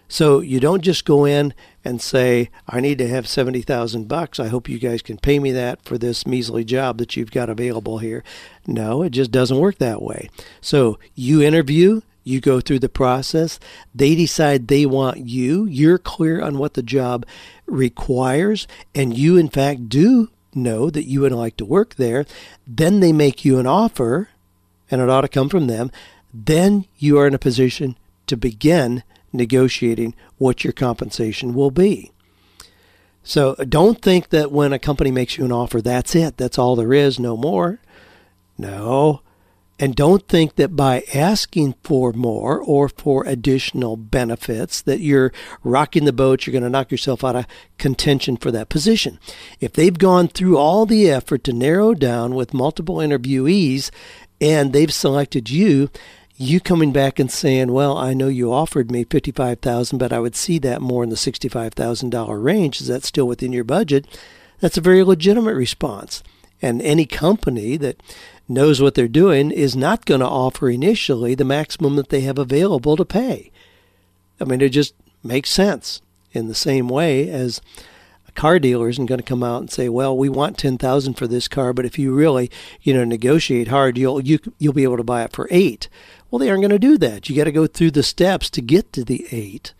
So 0.08 0.40
you 0.40 0.58
don't 0.58 0.82
just 0.82 1.04
go 1.04 1.24
in 1.26 1.52
and 1.84 2.00
say, 2.00 2.50
I 2.66 2.80
need 2.80 2.98
to 2.98 3.08
have 3.08 3.28
70,000 3.28 4.08
bucks. 4.08 4.40
I 4.40 4.48
hope 4.48 4.68
you 4.68 4.78
guys 4.78 5.02
can 5.02 5.18
pay 5.18 5.38
me 5.38 5.52
that 5.52 5.82
for 5.82 5.98
this 5.98 6.26
measly 6.26 6.64
job 6.64 6.98
that 6.98 7.16
you've 7.16 7.30
got 7.30 7.50
available 7.50 7.98
here. 7.98 8.24
No, 8.66 9.02
it 9.02 9.10
just 9.10 9.30
doesn't 9.30 9.58
work 9.58 9.78
that 9.78 10.02
way. 10.02 10.30
So 10.60 10.98
you 11.14 11.42
interview, 11.42 12.00
you 12.24 12.40
go 12.40 12.60
through 12.60 12.80
the 12.80 12.88
process, 12.88 13.60
they 13.94 14.14
decide 14.14 14.68
they 14.68 14.86
want 14.86 15.18
you, 15.18 15.66
you're 15.66 15.98
clear 15.98 16.42
on 16.42 16.58
what 16.58 16.74
the 16.74 16.82
job 16.82 17.26
requires, 17.66 18.66
and 18.94 19.16
you 19.16 19.36
in 19.36 19.48
fact 19.48 19.88
do 19.88 20.30
know 20.54 20.90
that 20.90 21.06
you 21.06 21.20
would 21.20 21.32
like 21.32 21.56
to 21.58 21.64
work 21.64 21.94
there. 21.94 22.26
Then 22.66 23.00
they 23.00 23.12
make 23.12 23.44
you 23.44 23.58
an 23.58 23.66
offer, 23.66 24.30
and 24.90 25.00
it 25.00 25.10
ought 25.10 25.22
to 25.22 25.28
come 25.28 25.48
from 25.48 25.66
them. 25.66 25.90
Then 26.32 26.86
you 26.96 27.18
are 27.18 27.26
in 27.26 27.34
a 27.34 27.38
position 27.38 27.96
to 28.26 28.36
begin 28.36 29.02
negotiating 29.32 30.14
what 30.38 30.64
your 30.64 30.72
compensation 30.72 31.54
will 31.54 31.70
be. 31.70 32.12
So 33.22 33.54
don't 33.56 34.00
think 34.00 34.30
that 34.30 34.50
when 34.50 34.72
a 34.72 34.78
company 34.78 35.10
makes 35.10 35.36
you 35.36 35.44
an 35.44 35.52
offer, 35.52 35.82
that's 35.82 36.14
it, 36.14 36.36
that's 36.36 36.58
all 36.58 36.76
there 36.76 36.94
is, 36.94 37.18
no 37.18 37.36
more. 37.36 37.80
No. 38.56 39.20
And 39.80 39.94
don't 39.94 40.26
think 40.26 40.56
that 40.56 40.74
by 40.74 41.04
asking 41.14 41.74
for 41.84 42.12
more 42.12 42.60
or 42.60 42.88
for 42.88 43.24
additional 43.24 43.96
benefits 43.96 44.82
that 44.82 45.00
you're 45.00 45.32
rocking 45.62 46.04
the 46.04 46.12
boat, 46.12 46.46
you're 46.46 46.52
going 46.52 46.64
to 46.64 46.70
knock 46.70 46.90
yourself 46.90 47.22
out 47.22 47.36
of 47.36 47.46
contention 47.76 48.36
for 48.36 48.50
that 48.50 48.68
position. 48.68 49.20
If 49.60 49.74
they've 49.74 49.96
gone 49.96 50.28
through 50.28 50.58
all 50.58 50.84
the 50.84 51.08
effort 51.08 51.44
to 51.44 51.52
narrow 51.52 51.94
down 51.94 52.34
with 52.34 52.52
multiple 52.52 52.96
interviewees 52.96 53.90
and 54.40 54.72
they've 54.72 54.92
selected 54.92 55.48
you, 55.48 55.90
you 56.38 56.60
coming 56.60 56.92
back 56.92 57.18
and 57.18 57.30
saying, 57.30 57.72
"Well, 57.72 57.98
I 57.98 58.14
know 58.14 58.28
you 58.28 58.52
offered 58.52 58.90
me 58.90 59.04
fifty-five 59.04 59.58
thousand, 59.58 59.98
but 59.98 60.12
I 60.12 60.20
would 60.20 60.36
see 60.36 60.58
that 60.60 60.80
more 60.80 61.02
in 61.02 61.10
the 61.10 61.16
sixty-five 61.16 61.74
thousand 61.74 62.10
dollar 62.10 62.38
range. 62.38 62.80
Is 62.80 62.86
that 62.86 63.04
still 63.04 63.26
within 63.26 63.52
your 63.52 63.64
budget?" 63.64 64.06
That's 64.60 64.78
a 64.78 64.80
very 64.82 65.04
legitimate 65.04 65.54
response. 65.54 66.22
And 66.60 66.82
any 66.82 67.06
company 67.06 67.76
that 67.76 68.02
knows 68.48 68.80
what 68.80 68.94
they're 68.94 69.06
doing 69.06 69.50
is 69.50 69.76
not 69.76 70.06
going 70.06 70.20
to 70.20 70.26
offer 70.26 70.68
initially 70.68 71.34
the 71.34 71.44
maximum 71.44 71.96
that 71.96 72.08
they 72.08 72.22
have 72.22 72.38
available 72.38 72.96
to 72.96 73.04
pay. 73.04 73.52
I 74.40 74.44
mean, 74.44 74.60
it 74.60 74.70
just 74.70 74.94
makes 75.22 75.50
sense. 75.50 76.00
In 76.32 76.46
the 76.48 76.54
same 76.54 76.88
way 76.88 77.28
as 77.30 77.60
a 78.28 78.32
car 78.32 78.58
dealer 78.58 78.88
isn't 78.88 79.06
going 79.06 79.18
to 79.18 79.24
come 79.24 79.42
out 79.42 79.62
and 79.62 79.70
say, 79.70 79.88
"Well, 79.88 80.16
we 80.16 80.28
want 80.28 80.58
ten 80.58 80.76
thousand 80.78 81.14
for 81.14 81.26
this 81.26 81.48
car, 81.48 81.72
but 81.72 81.86
if 81.86 81.98
you 81.98 82.14
really, 82.14 82.50
you 82.82 82.92
know, 82.92 83.04
negotiate 83.04 83.68
hard, 83.68 83.96
you'll 83.96 84.20
you, 84.20 84.38
you'll 84.58 84.74
be 84.74 84.82
able 84.82 84.98
to 84.98 85.04
buy 85.04 85.24
it 85.24 85.32
for 85.32 85.48
eight. 85.50 85.88
Well, 86.30 86.38
they 86.38 86.50
aren't 86.50 86.62
going 86.62 86.70
to 86.70 86.78
do 86.78 86.98
that. 86.98 87.28
You 87.28 87.36
got 87.36 87.44
to 87.44 87.52
go 87.52 87.66
through 87.66 87.92
the 87.92 88.02
steps 88.02 88.50
to 88.50 88.60
get 88.60 88.92
to 88.92 89.04
the 89.04 89.26
eight. 89.30 89.72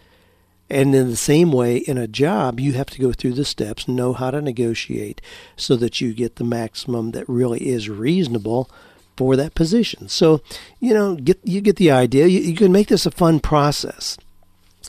And 0.70 0.94
in 0.94 1.08
the 1.08 1.16
same 1.16 1.50
way, 1.50 1.78
in 1.78 1.96
a 1.96 2.06
job, 2.06 2.60
you 2.60 2.74
have 2.74 2.90
to 2.90 3.00
go 3.00 3.12
through 3.12 3.32
the 3.32 3.44
steps, 3.44 3.88
know 3.88 4.12
how 4.12 4.30
to 4.30 4.42
negotiate 4.42 5.20
so 5.56 5.76
that 5.76 6.00
you 6.00 6.12
get 6.12 6.36
the 6.36 6.44
maximum 6.44 7.12
that 7.12 7.28
really 7.28 7.68
is 7.68 7.88
reasonable 7.88 8.70
for 9.16 9.34
that 9.36 9.54
position. 9.54 10.08
So, 10.08 10.42
you 10.78 10.94
know, 10.94 11.16
get 11.16 11.40
you 11.42 11.60
get 11.60 11.76
the 11.76 11.90
idea. 11.90 12.26
You, 12.26 12.40
you 12.40 12.54
can 12.54 12.70
make 12.70 12.88
this 12.88 13.06
a 13.06 13.10
fun 13.10 13.40
process. 13.40 14.18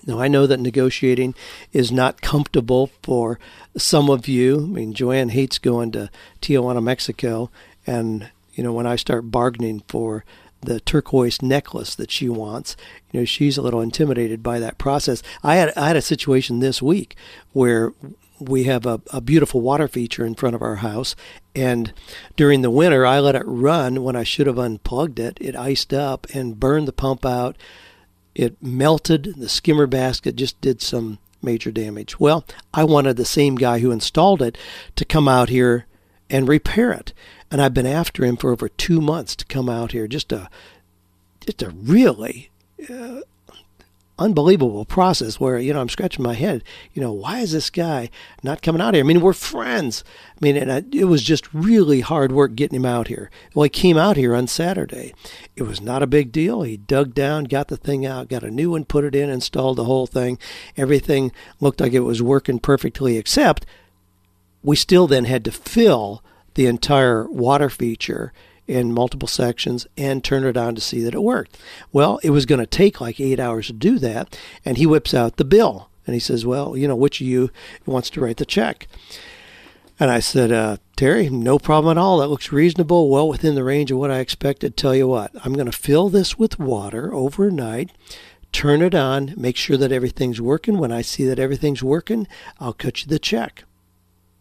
Now, 0.05 0.19
I 0.19 0.27
know 0.27 0.47
that 0.47 0.59
negotiating 0.59 1.33
is 1.73 1.91
not 1.91 2.21
comfortable 2.21 2.91
for 3.01 3.39
some 3.77 4.09
of 4.09 4.27
you. 4.27 4.57
I 4.57 4.67
mean, 4.67 4.93
Joanne 4.93 5.29
hates 5.29 5.57
going 5.57 5.91
to 5.93 6.09
Tijuana, 6.41 6.83
Mexico, 6.83 7.49
and 7.87 8.29
you 8.53 8.63
know, 8.63 8.73
when 8.73 8.85
I 8.85 8.97
start 8.97 9.31
bargaining 9.31 9.83
for 9.87 10.25
the 10.61 10.79
turquoise 10.79 11.41
necklace 11.41 11.95
that 11.95 12.11
she 12.11 12.29
wants. 12.29 12.75
You 13.11 13.21
know, 13.21 13.25
she's 13.25 13.57
a 13.57 13.61
little 13.61 13.81
intimidated 13.81 14.43
by 14.43 14.59
that 14.59 14.77
process. 14.77 15.23
I 15.43 15.55
had 15.55 15.73
I 15.77 15.87
had 15.87 15.97
a 15.97 16.01
situation 16.01 16.59
this 16.59 16.81
week 16.81 17.15
where 17.53 17.93
we 18.39 18.63
have 18.63 18.85
a, 18.85 19.01
a 19.11 19.19
beautiful 19.19 19.61
water 19.61 19.87
feature 19.87 20.25
in 20.25 20.35
front 20.35 20.55
of 20.55 20.61
our 20.61 20.77
house, 20.77 21.15
and 21.55 21.93
during 22.35 22.61
the 22.61 22.71
winter 22.71 23.05
I 23.05 23.19
let 23.19 23.35
it 23.35 23.43
run 23.45 24.03
when 24.03 24.15
I 24.15 24.23
should 24.23 24.47
have 24.47 24.59
unplugged 24.59 25.19
it. 25.19 25.37
It 25.41 25.55
iced 25.55 25.93
up 25.93 26.27
and 26.33 26.59
burned 26.59 26.87
the 26.87 26.93
pump 26.93 27.25
out. 27.25 27.57
It 28.35 28.61
melted. 28.61 29.35
The 29.37 29.49
skimmer 29.49 29.87
basket 29.87 30.35
just 30.35 30.59
did 30.61 30.81
some 30.81 31.19
major 31.41 31.71
damage. 31.71 32.19
Well, 32.19 32.45
I 32.73 32.83
wanted 32.83 33.17
the 33.17 33.25
same 33.25 33.55
guy 33.55 33.79
who 33.79 33.91
installed 33.91 34.41
it 34.41 34.57
to 34.95 35.05
come 35.05 35.27
out 35.27 35.49
here 35.49 35.85
and 36.29 36.47
repair 36.47 36.91
it 36.91 37.13
and 37.51 37.61
I've 37.61 37.73
been 37.73 37.87
after 37.87 38.23
him 38.23 38.37
for 38.37 38.51
over 38.51 38.69
two 38.69 39.01
months 39.01 39.35
to 39.37 39.45
come 39.45 39.69
out 39.69 39.91
here. 39.91 40.07
Just 40.07 40.31
a, 40.31 40.49
just 41.45 41.61
a 41.61 41.69
really 41.69 42.51
uh, 42.89 43.21
unbelievable 44.19 44.83
process 44.85 45.39
where 45.39 45.57
you 45.57 45.73
know 45.73 45.81
I'm 45.81 45.89
scratching 45.89 46.23
my 46.23 46.33
head. 46.33 46.63
You 46.93 47.01
know, 47.01 47.11
why 47.11 47.39
is 47.39 47.53
this 47.53 47.69
guy 47.69 48.09
not 48.43 48.61
coming 48.61 48.81
out 48.81 48.93
here? 48.93 49.03
I 49.03 49.07
mean, 49.07 49.21
we're 49.21 49.33
friends. 49.33 50.03
I 50.35 50.45
mean, 50.45 50.57
and 50.57 50.71
I, 50.71 50.83
it 50.91 51.05
was 51.05 51.23
just 51.23 51.51
really 51.53 52.01
hard 52.01 52.31
work 52.31 52.55
getting 52.55 52.75
him 52.75 52.85
out 52.85 53.07
here. 53.07 53.31
Well, 53.55 53.63
he 53.63 53.69
came 53.69 53.97
out 53.97 54.17
here 54.17 54.35
on 54.35 54.47
Saturday. 54.47 55.13
It 55.55 55.63
was 55.63 55.81
not 55.81 56.03
a 56.03 56.07
big 56.07 56.31
deal. 56.31 56.61
He 56.61 56.77
dug 56.77 57.13
down, 57.15 57.45
got 57.45 57.69
the 57.69 57.77
thing 57.77 58.05
out, 58.05 58.29
got 58.29 58.43
a 58.43 58.51
new 58.51 58.71
one, 58.71 58.85
put 58.85 59.05
it 59.05 59.15
in, 59.15 59.29
installed 59.29 59.77
the 59.77 59.85
whole 59.85 60.07
thing. 60.07 60.37
Everything 60.77 61.31
looked 61.59 61.81
like 61.81 61.93
it 61.93 62.01
was 62.01 62.21
working 62.21 62.59
perfectly, 62.59 63.17
except 63.17 63.65
we 64.61 64.75
still 64.75 65.07
then 65.07 65.25
had 65.25 65.45
to 65.45 65.51
fill 65.51 66.21
the 66.59 66.65
entire 66.65 67.25
water 67.31 67.69
feature 67.69 68.33
in 68.67 68.91
multiple 68.91 69.29
sections 69.29 69.87
and 69.95 70.21
turn 70.21 70.43
it 70.43 70.57
on 70.57 70.75
to 70.75 70.81
see 70.81 71.01
that 71.01 71.13
it 71.13 71.23
worked. 71.23 71.57
Well, 71.93 72.19
it 72.21 72.31
was 72.31 72.45
going 72.45 72.59
to 72.59 72.67
take 72.67 72.99
like 72.99 73.17
eight 73.17 73.39
hours 73.39 73.67
to 73.67 73.73
do 73.73 73.97
that, 73.99 74.37
and 74.65 74.75
he 74.75 74.85
whips 74.85 75.13
out 75.13 75.37
the 75.37 75.45
bill 75.45 75.89
and 76.05 76.13
he 76.13 76.19
says, 76.19 76.45
"Well, 76.45 76.75
you 76.75 76.85
know, 76.85 76.97
which 76.97 77.21
of 77.21 77.27
you 77.27 77.49
wants 77.85 78.09
to 78.09 78.19
write 78.19 78.35
the 78.35 78.45
check?" 78.45 78.89
And 80.01 80.11
I 80.11 80.19
said, 80.19 80.51
uh, 80.51 80.77
Terry, 80.97 81.29
no 81.29 81.59
problem 81.59 81.97
at 81.97 82.01
all. 82.01 82.17
That 82.17 82.27
looks 82.27 82.51
reasonable, 82.51 83.09
well 83.09 83.29
within 83.29 83.55
the 83.55 83.63
range 83.63 83.89
of 83.89 83.97
what 83.97 84.11
I 84.11 84.19
expected. 84.19 84.75
Tell 84.75 84.93
you 84.93 85.07
what, 85.07 85.31
I'm 85.45 85.53
going 85.53 85.65
to 85.65 85.71
fill 85.71 86.09
this 86.09 86.37
with 86.37 86.59
water 86.59 87.13
overnight, 87.13 87.91
turn 88.51 88.81
it 88.81 88.95
on, 88.95 89.33
make 89.37 89.55
sure 89.55 89.77
that 89.77 89.93
everything's 89.93 90.41
working. 90.41 90.77
When 90.77 90.91
I 90.91 91.03
see 91.03 91.25
that 91.25 91.39
everything's 91.39 91.83
working, 91.83 92.27
I'll 92.59 92.73
cut 92.73 93.01
you 93.01 93.07
the 93.07 93.17
check. 93.17 93.63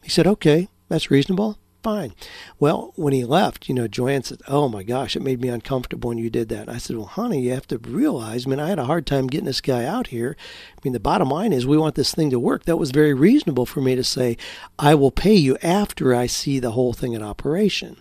He 0.03 0.11
said, 0.11 0.27
okay, 0.27 0.69
that's 0.89 1.13
reasonable 1.13 1.59
fine. 1.83 2.13
Well, 2.59 2.93
when 2.97 3.13
he 3.13 3.25
left, 3.25 3.69
you 3.69 3.75
know, 3.75 3.89
Joanne 3.89 4.23
said, 4.23 4.41
Oh 4.49 4.69
my 4.69 4.83
gosh, 4.83 5.17
it 5.17 5.23
made 5.23 5.41
me 5.41 5.49
uncomfortable 5.49 6.09
when 6.09 6.19
you 6.19 6.31
did 6.31 6.49
that. 6.49 6.69
I 6.69 6.79
said, 6.79 6.97
Well, 6.97 7.07
honey, 7.07 7.43
you 7.43 7.53
have 7.53 7.67
to 7.69 7.79
realize, 7.79 8.47
I 8.47 8.51
mean, 8.51 8.61
I 8.61 8.69
had 8.69 8.79
a 8.79 8.85
hard 8.85 9.07
time 9.07 9.27
getting 9.27 9.47
this 9.47 9.61
guy 9.61 9.85
out 9.85 10.09
here. 10.09 10.37
I 10.77 10.81
mean, 10.85 10.93
the 10.93 11.01
bottom 11.01 11.31
line 11.31 11.53
is 11.53 11.67
we 11.67 11.79
want 11.79 11.95
this 11.95 12.15
thing 12.15 12.31
to 12.31 12.39
work. 12.39 12.65
That 12.65 12.77
was 12.77 12.91
very 12.91 13.15
reasonable 13.15 13.67
for 13.67 13.81
me 13.81 13.95
to 13.95 14.05
say, 14.05 14.37
I 14.79 14.95
will 14.95 15.11
pay 15.11 15.35
you 15.35 15.57
after 15.63 16.15
I 16.15 16.27
see 16.27 16.59
the 16.59 16.73
whole 16.73 16.93
thing 16.93 17.13
in 17.13 17.23
operation. 17.23 17.97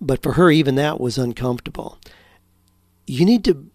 But 0.00 0.22
for 0.22 0.32
her, 0.32 0.50
even 0.50 0.74
that 0.76 1.00
was 1.00 1.18
uncomfortable. 1.18 1.98
You 3.06 3.24
need 3.24 3.44
to 3.44 3.70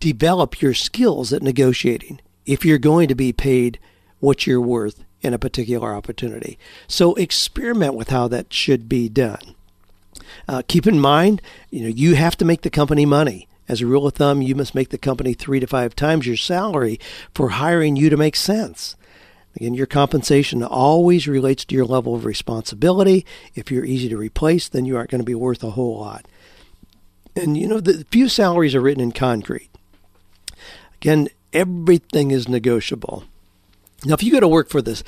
develop 0.00 0.60
your 0.60 0.74
skills 0.74 1.32
at 1.32 1.42
negotiating 1.42 2.20
if 2.44 2.64
you're 2.64 2.78
going 2.78 3.08
to 3.08 3.14
be 3.14 3.32
paid 3.32 3.78
what 4.20 4.46
you're 4.46 4.60
worth 4.60 5.04
in 5.22 5.34
a 5.34 5.38
particular 5.38 5.94
opportunity. 5.94 6.58
So 6.86 7.14
experiment 7.14 7.94
with 7.94 8.10
how 8.10 8.28
that 8.28 8.52
should 8.52 8.88
be 8.88 9.08
done. 9.08 9.54
Uh, 10.46 10.62
keep 10.66 10.86
in 10.86 11.00
mind, 11.00 11.42
you 11.70 11.82
know, 11.82 11.88
you 11.88 12.14
have 12.14 12.36
to 12.36 12.44
make 12.44 12.62
the 12.62 12.70
company 12.70 13.06
money. 13.06 13.48
As 13.68 13.82
a 13.82 13.86
rule 13.86 14.06
of 14.06 14.14
thumb, 14.14 14.40
you 14.40 14.54
must 14.54 14.74
make 14.74 14.88
the 14.88 14.98
company 14.98 15.34
three 15.34 15.60
to 15.60 15.66
five 15.66 15.94
times 15.94 16.26
your 16.26 16.36
salary 16.36 16.98
for 17.34 17.50
hiring 17.50 17.96
you 17.96 18.08
to 18.08 18.16
make 18.16 18.34
sense. 18.34 18.96
Again, 19.56 19.74
your 19.74 19.86
compensation 19.86 20.62
always 20.62 21.26
relates 21.26 21.64
to 21.66 21.74
your 21.74 21.84
level 21.84 22.14
of 22.14 22.24
responsibility. 22.24 23.26
If 23.54 23.70
you're 23.70 23.84
easy 23.84 24.08
to 24.08 24.16
replace, 24.16 24.68
then 24.68 24.84
you 24.84 24.96
aren't 24.96 25.10
going 25.10 25.20
to 25.20 25.24
be 25.24 25.34
worth 25.34 25.62
a 25.64 25.72
whole 25.72 25.98
lot. 25.98 26.26
And 27.36 27.56
you 27.56 27.68
know, 27.68 27.80
the 27.80 28.04
few 28.10 28.28
salaries 28.28 28.74
are 28.74 28.80
written 28.80 29.02
in 29.02 29.12
concrete. 29.12 29.70
Again, 31.00 31.28
everything 31.52 32.30
is 32.30 32.48
negotiable. 32.48 33.24
Now, 34.04 34.14
if 34.14 34.22
you 34.22 34.30
go 34.30 34.38
to 34.40 34.48
work 34.48 34.68
for 34.68 34.80
this, 34.80 35.02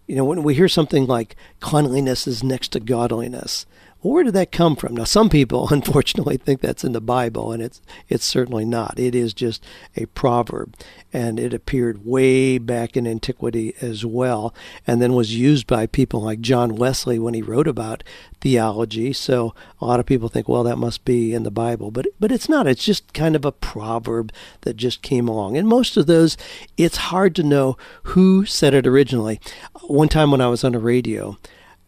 you 0.09 0.17
know, 0.17 0.25
when 0.25 0.43
we 0.43 0.57
hear 0.57 0.69
something 0.69 1.07
like 1.07 1.37
cleanliness 1.61 2.27
is 2.27 2.43
next 2.43 2.71
to 2.71 2.81
godliness, 2.81 3.65
where 4.07 4.25
did 4.25 4.35
that 4.35 4.53
come 4.53 4.77
from? 4.77 4.97
Now, 4.97 5.05
some 5.05 5.29
people, 5.29 5.69
unfortunately, 5.73 6.37
think 6.37 6.61
that's 6.61 6.85
in 6.85 6.93
the 6.93 7.01
Bible, 7.01 7.53
and 7.53 7.63
it's 7.63 7.81
it's 8.09 8.25
certainly 8.25 8.65
not. 8.65 8.99
It 8.99 9.15
is 9.15 9.33
just 9.33 9.65
a 9.97 10.07
proverb, 10.07 10.75
and 11.13 11.41
it 11.41 11.55
appeared 11.55 12.05
way 12.05 12.59
back 12.59 12.97
in 12.97 13.07
antiquity 13.07 13.75
as 13.81 14.05
well, 14.05 14.55
and 14.87 15.01
then 15.01 15.15
was 15.15 15.35
used 15.37 15.67
by 15.67 15.87
people 15.87 16.23
like 16.23 16.41
John 16.41 16.77
Wesley 16.77 17.19
when 17.19 17.35
he 17.35 17.43
wrote 17.43 17.69
about 17.69 18.03
theology. 18.41 19.13
So 19.13 19.55
a 19.81 19.87
lot 19.87 20.01
of 20.01 20.07
people 20.07 20.29
think, 20.29 20.49
well, 20.49 20.65
that 20.65 20.77
must 20.77 21.05
be 21.05 21.33
in 21.33 21.43
the 21.43 21.51
Bible, 21.51 21.91
but 21.91 22.07
but 22.21 22.33
it's 22.33 22.49
not. 22.49 22.67
It's 22.67 22.85
just 22.85 23.13
kind 23.13 23.37
of 23.37 23.45
a 23.45 23.53
proverb 23.53 24.33
that 24.63 24.77
just 24.77 25.03
came 25.03 25.29
along, 25.29 25.57
and 25.57 25.67
most 25.67 25.97
of 25.97 26.07
those, 26.07 26.37
it's 26.77 26.97
hard 26.97 27.35
to 27.37 27.43
know 27.43 27.77
who 28.05 28.45
said 28.45 28.75
it 28.75 28.87
originally. 28.87 29.41
One 29.83 30.09
time 30.09 30.31
when 30.31 30.41
I 30.41 30.49
was 30.49 30.65
on 30.65 30.73
the 30.73 30.79
radio, 30.79 31.39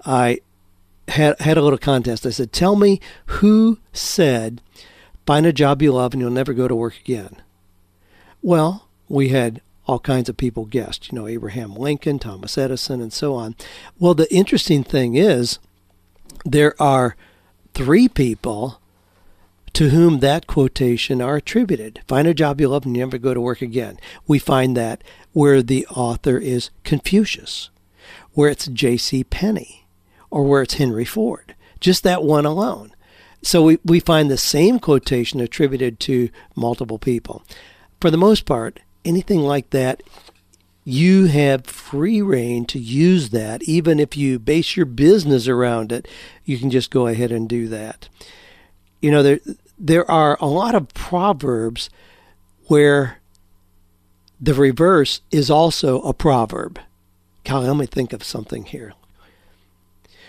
I 0.04 0.40
had 1.08 1.40
had 1.40 1.58
a 1.58 1.62
little 1.62 1.78
contest. 1.78 2.26
I 2.26 2.30
said, 2.30 2.52
"Tell 2.52 2.76
me 2.76 3.00
who 3.26 3.78
said 3.92 4.60
find 5.26 5.44
a 5.44 5.52
job 5.52 5.82
you 5.82 5.92
love 5.92 6.14
and 6.14 6.20
you'll 6.20 6.30
never 6.30 6.54
go 6.54 6.68
to 6.68 6.74
work 6.74 6.94
again." 7.00 7.36
Well, 8.42 8.88
we 9.08 9.30
had 9.30 9.60
all 9.86 9.98
kinds 9.98 10.28
of 10.28 10.36
people 10.36 10.66
guessed, 10.66 11.10
you 11.10 11.18
know, 11.18 11.26
Abraham 11.26 11.74
Lincoln, 11.74 12.18
Thomas 12.18 12.58
Edison, 12.58 13.00
and 13.00 13.12
so 13.12 13.34
on. 13.34 13.56
Well, 13.98 14.14
the 14.14 14.32
interesting 14.32 14.84
thing 14.84 15.14
is 15.16 15.58
there 16.44 16.80
are 16.80 17.16
three 17.72 18.06
people 18.06 18.80
to 19.72 19.90
whom 19.90 20.20
that 20.20 20.46
quotation 20.46 21.22
are 21.22 21.36
attributed. 21.36 22.00
Find 22.06 22.28
a 22.28 22.34
job 22.34 22.60
you 22.60 22.68
love 22.68 22.84
and 22.84 22.96
you 22.96 23.02
never 23.02 23.16
go 23.16 23.32
to 23.32 23.40
work 23.40 23.62
again. 23.62 23.98
We 24.26 24.38
find 24.38 24.76
that 24.76 25.02
where 25.32 25.62
the 25.62 25.86
author 25.86 26.36
is 26.38 26.70
Confucius, 26.84 27.70
where 28.32 28.50
it's 28.50 28.66
J.C. 28.66 29.24
Penney, 29.24 29.77
or 30.30 30.44
where 30.44 30.62
it's 30.62 30.74
Henry 30.74 31.04
Ford. 31.04 31.54
Just 31.80 32.02
that 32.04 32.22
one 32.22 32.44
alone. 32.44 32.92
So 33.42 33.62
we, 33.62 33.78
we 33.84 34.00
find 34.00 34.30
the 34.30 34.36
same 34.38 34.78
quotation 34.78 35.40
attributed 35.40 36.00
to 36.00 36.28
multiple 36.56 36.98
people. 36.98 37.44
For 38.00 38.10
the 38.10 38.16
most 38.16 38.46
part, 38.46 38.80
anything 39.04 39.40
like 39.40 39.70
that, 39.70 40.02
you 40.84 41.26
have 41.26 41.66
free 41.66 42.22
reign 42.22 42.64
to 42.66 42.78
use 42.78 43.30
that. 43.30 43.62
Even 43.64 44.00
if 44.00 44.16
you 44.16 44.38
base 44.38 44.76
your 44.76 44.86
business 44.86 45.46
around 45.46 45.92
it, 45.92 46.08
you 46.44 46.58
can 46.58 46.70
just 46.70 46.90
go 46.90 47.06
ahead 47.06 47.30
and 47.30 47.48
do 47.48 47.68
that. 47.68 48.08
You 49.00 49.10
know, 49.10 49.22
there, 49.22 49.40
there 49.78 50.10
are 50.10 50.36
a 50.40 50.46
lot 50.46 50.74
of 50.74 50.92
proverbs 50.94 51.90
where 52.66 53.18
the 54.40 54.54
reverse 54.54 55.20
is 55.30 55.50
also 55.50 56.00
a 56.02 56.14
proverb. 56.14 56.80
Kyle, 57.44 57.62
let 57.62 57.76
me 57.76 57.86
think 57.86 58.12
of 58.12 58.24
something 58.24 58.64
here. 58.64 58.94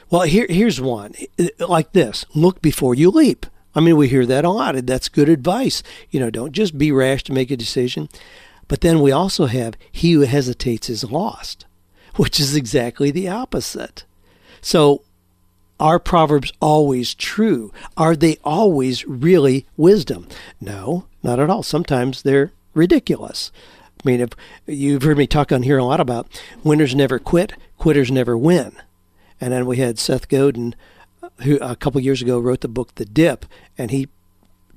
Well, 0.09 0.21
here, 0.23 0.47
here's 0.49 0.81
one 0.81 1.13
like 1.59 1.91
this 1.91 2.25
look 2.33 2.61
before 2.61 2.95
you 2.95 3.11
leap. 3.11 3.45
I 3.75 3.79
mean, 3.79 3.95
we 3.95 4.07
hear 4.07 4.25
that 4.25 4.45
a 4.45 4.49
lot. 4.49 4.75
That's 4.87 5.09
good 5.09 5.29
advice. 5.29 5.83
You 6.09 6.19
know, 6.19 6.31
don't 6.31 6.51
just 6.51 6.77
be 6.77 6.91
rash 6.91 7.23
to 7.25 7.33
make 7.33 7.51
a 7.51 7.57
decision. 7.57 8.09
But 8.67 8.81
then 8.81 9.01
we 9.01 9.11
also 9.11 9.45
have 9.45 9.75
he 9.91 10.13
who 10.13 10.21
hesitates 10.21 10.89
is 10.89 11.03
lost, 11.03 11.65
which 12.15 12.39
is 12.39 12.55
exactly 12.55 13.11
the 13.11 13.27
opposite. 13.27 14.05
So, 14.61 15.03
are 15.79 15.99
Proverbs 15.99 16.51
always 16.59 17.13
true? 17.13 17.71
Are 17.95 18.15
they 18.15 18.37
always 18.43 19.05
really 19.05 19.65
wisdom? 19.77 20.27
No, 20.59 21.05
not 21.23 21.39
at 21.39 21.49
all. 21.49 21.63
Sometimes 21.63 22.23
they're 22.23 22.51
ridiculous. 22.73 23.51
I 24.03 24.07
mean, 24.07 24.19
if 24.19 24.29
you've 24.65 25.03
heard 25.03 25.17
me 25.17 25.27
talk 25.27 25.51
on 25.51 25.63
here 25.63 25.77
a 25.77 25.83
lot 25.83 25.99
about 25.99 26.27
winners 26.63 26.95
never 26.95 27.19
quit, 27.19 27.53
quitters 27.77 28.11
never 28.11 28.37
win. 28.37 28.73
And 29.41 29.53
then 29.53 29.65
we 29.65 29.77
had 29.77 29.99
Seth 29.99 30.27
Godin, 30.27 30.75
who 31.43 31.57
a 31.57 31.75
couple 31.75 32.01
years 32.01 32.21
ago 32.21 32.39
wrote 32.39 32.61
the 32.61 32.67
book 32.67 32.95
The 32.95 33.05
Dip, 33.05 33.45
and 33.77 33.91
he 33.91 34.07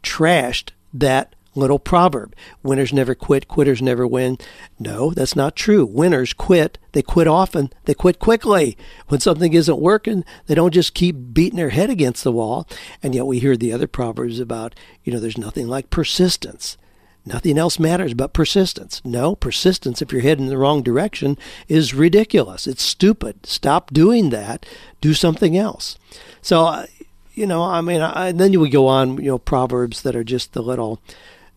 trashed 0.02 0.70
that 0.92 1.34
little 1.54 1.78
proverb 1.78 2.34
winners 2.62 2.92
never 2.92 3.14
quit 3.14 3.46
quitters 3.46 3.82
never 3.82 4.06
win. 4.06 4.38
No 4.78 5.10
that's 5.10 5.36
not 5.36 5.54
true. 5.54 5.84
Winners 5.84 6.32
quit 6.32 6.78
they 6.92 7.02
quit 7.02 7.28
often 7.28 7.70
they 7.84 7.94
quit 7.94 8.18
quickly. 8.18 8.76
When 9.08 9.20
something 9.20 9.52
isn't 9.52 9.78
working 9.78 10.24
they 10.46 10.54
don't 10.54 10.72
just 10.74 10.94
keep 10.94 11.34
beating 11.34 11.58
their 11.58 11.70
head 11.70 11.90
against 11.90 12.24
the 12.24 12.32
wall. 12.32 12.66
And 13.02 13.14
yet 13.14 13.26
we 13.26 13.38
hear 13.38 13.56
the 13.56 13.72
other 13.72 13.86
proverbs 13.86 14.40
about 14.40 14.74
you 15.04 15.12
know 15.12 15.20
there's 15.20 15.38
nothing 15.38 15.68
like 15.68 15.90
persistence 15.90 16.78
Nothing 17.24 17.56
else 17.56 17.78
matters 17.78 18.14
but 18.14 18.32
persistence. 18.32 19.00
No, 19.04 19.36
persistence, 19.36 20.02
if 20.02 20.10
you're 20.10 20.22
heading 20.22 20.46
in 20.46 20.50
the 20.50 20.58
wrong 20.58 20.82
direction, 20.82 21.38
is 21.68 21.94
ridiculous. 21.94 22.66
It's 22.66 22.82
stupid. 22.82 23.46
Stop 23.46 23.92
doing 23.92 24.30
that. 24.30 24.66
Do 25.00 25.14
something 25.14 25.56
else. 25.56 25.98
So, 26.40 26.66
uh, 26.66 26.86
you 27.34 27.46
know, 27.46 27.62
I 27.62 27.80
mean, 27.80 28.00
I, 28.00 28.28
and 28.28 28.40
then 28.40 28.52
you 28.52 28.60
would 28.60 28.72
go 28.72 28.88
on, 28.88 29.18
you 29.18 29.30
know, 29.30 29.38
proverbs 29.38 30.02
that 30.02 30.16
are 30.16 30.24
just 30.24 30.52
the 30.52 30.62
little 30.62 31.00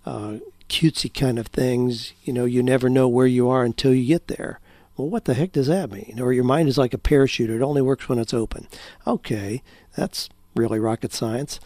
uh, 0.06 0.36
cutesy 0.70 1.12
kind 1.12 1.40
of 1.40 1.48
things. 1.48 2.14
You 2.24 2.34
know, 2.34 2.46
you 2.46 2.62
never 2.62 2.90
know 2.90 3.08
where 3.08 3.28
you 3.28 3.50
are 3.50 3.64
until 3.64 3.94
you 3.94 4.06
get 4.06 4.28
there. 4.28 4.60
Well, 4.96 5.10
what 5.10 5.26
the 5.26 5.34
heck 5.34 5.52
does 5.52 5.68
that 5.68 5.92
mean? 5.92 6.20
Or 6.22 6.32
your 6.32 6.44
mind 6.44 6.70
is 6.70 6.78
like 6.78 6.94
a 6.94 7.00
parachute, 7.00 7.50
it 7.50 7.62
only 7.62 7.82
works 7.82 8.08
when 8.08 8.20
it's 8.20 8.34
open. 8.34 8.68
Okay, 9.06 9.62
that's 9.96 10.30
really 10.56 10.80
rocket 10.80 11.12
science. 11.12 11.60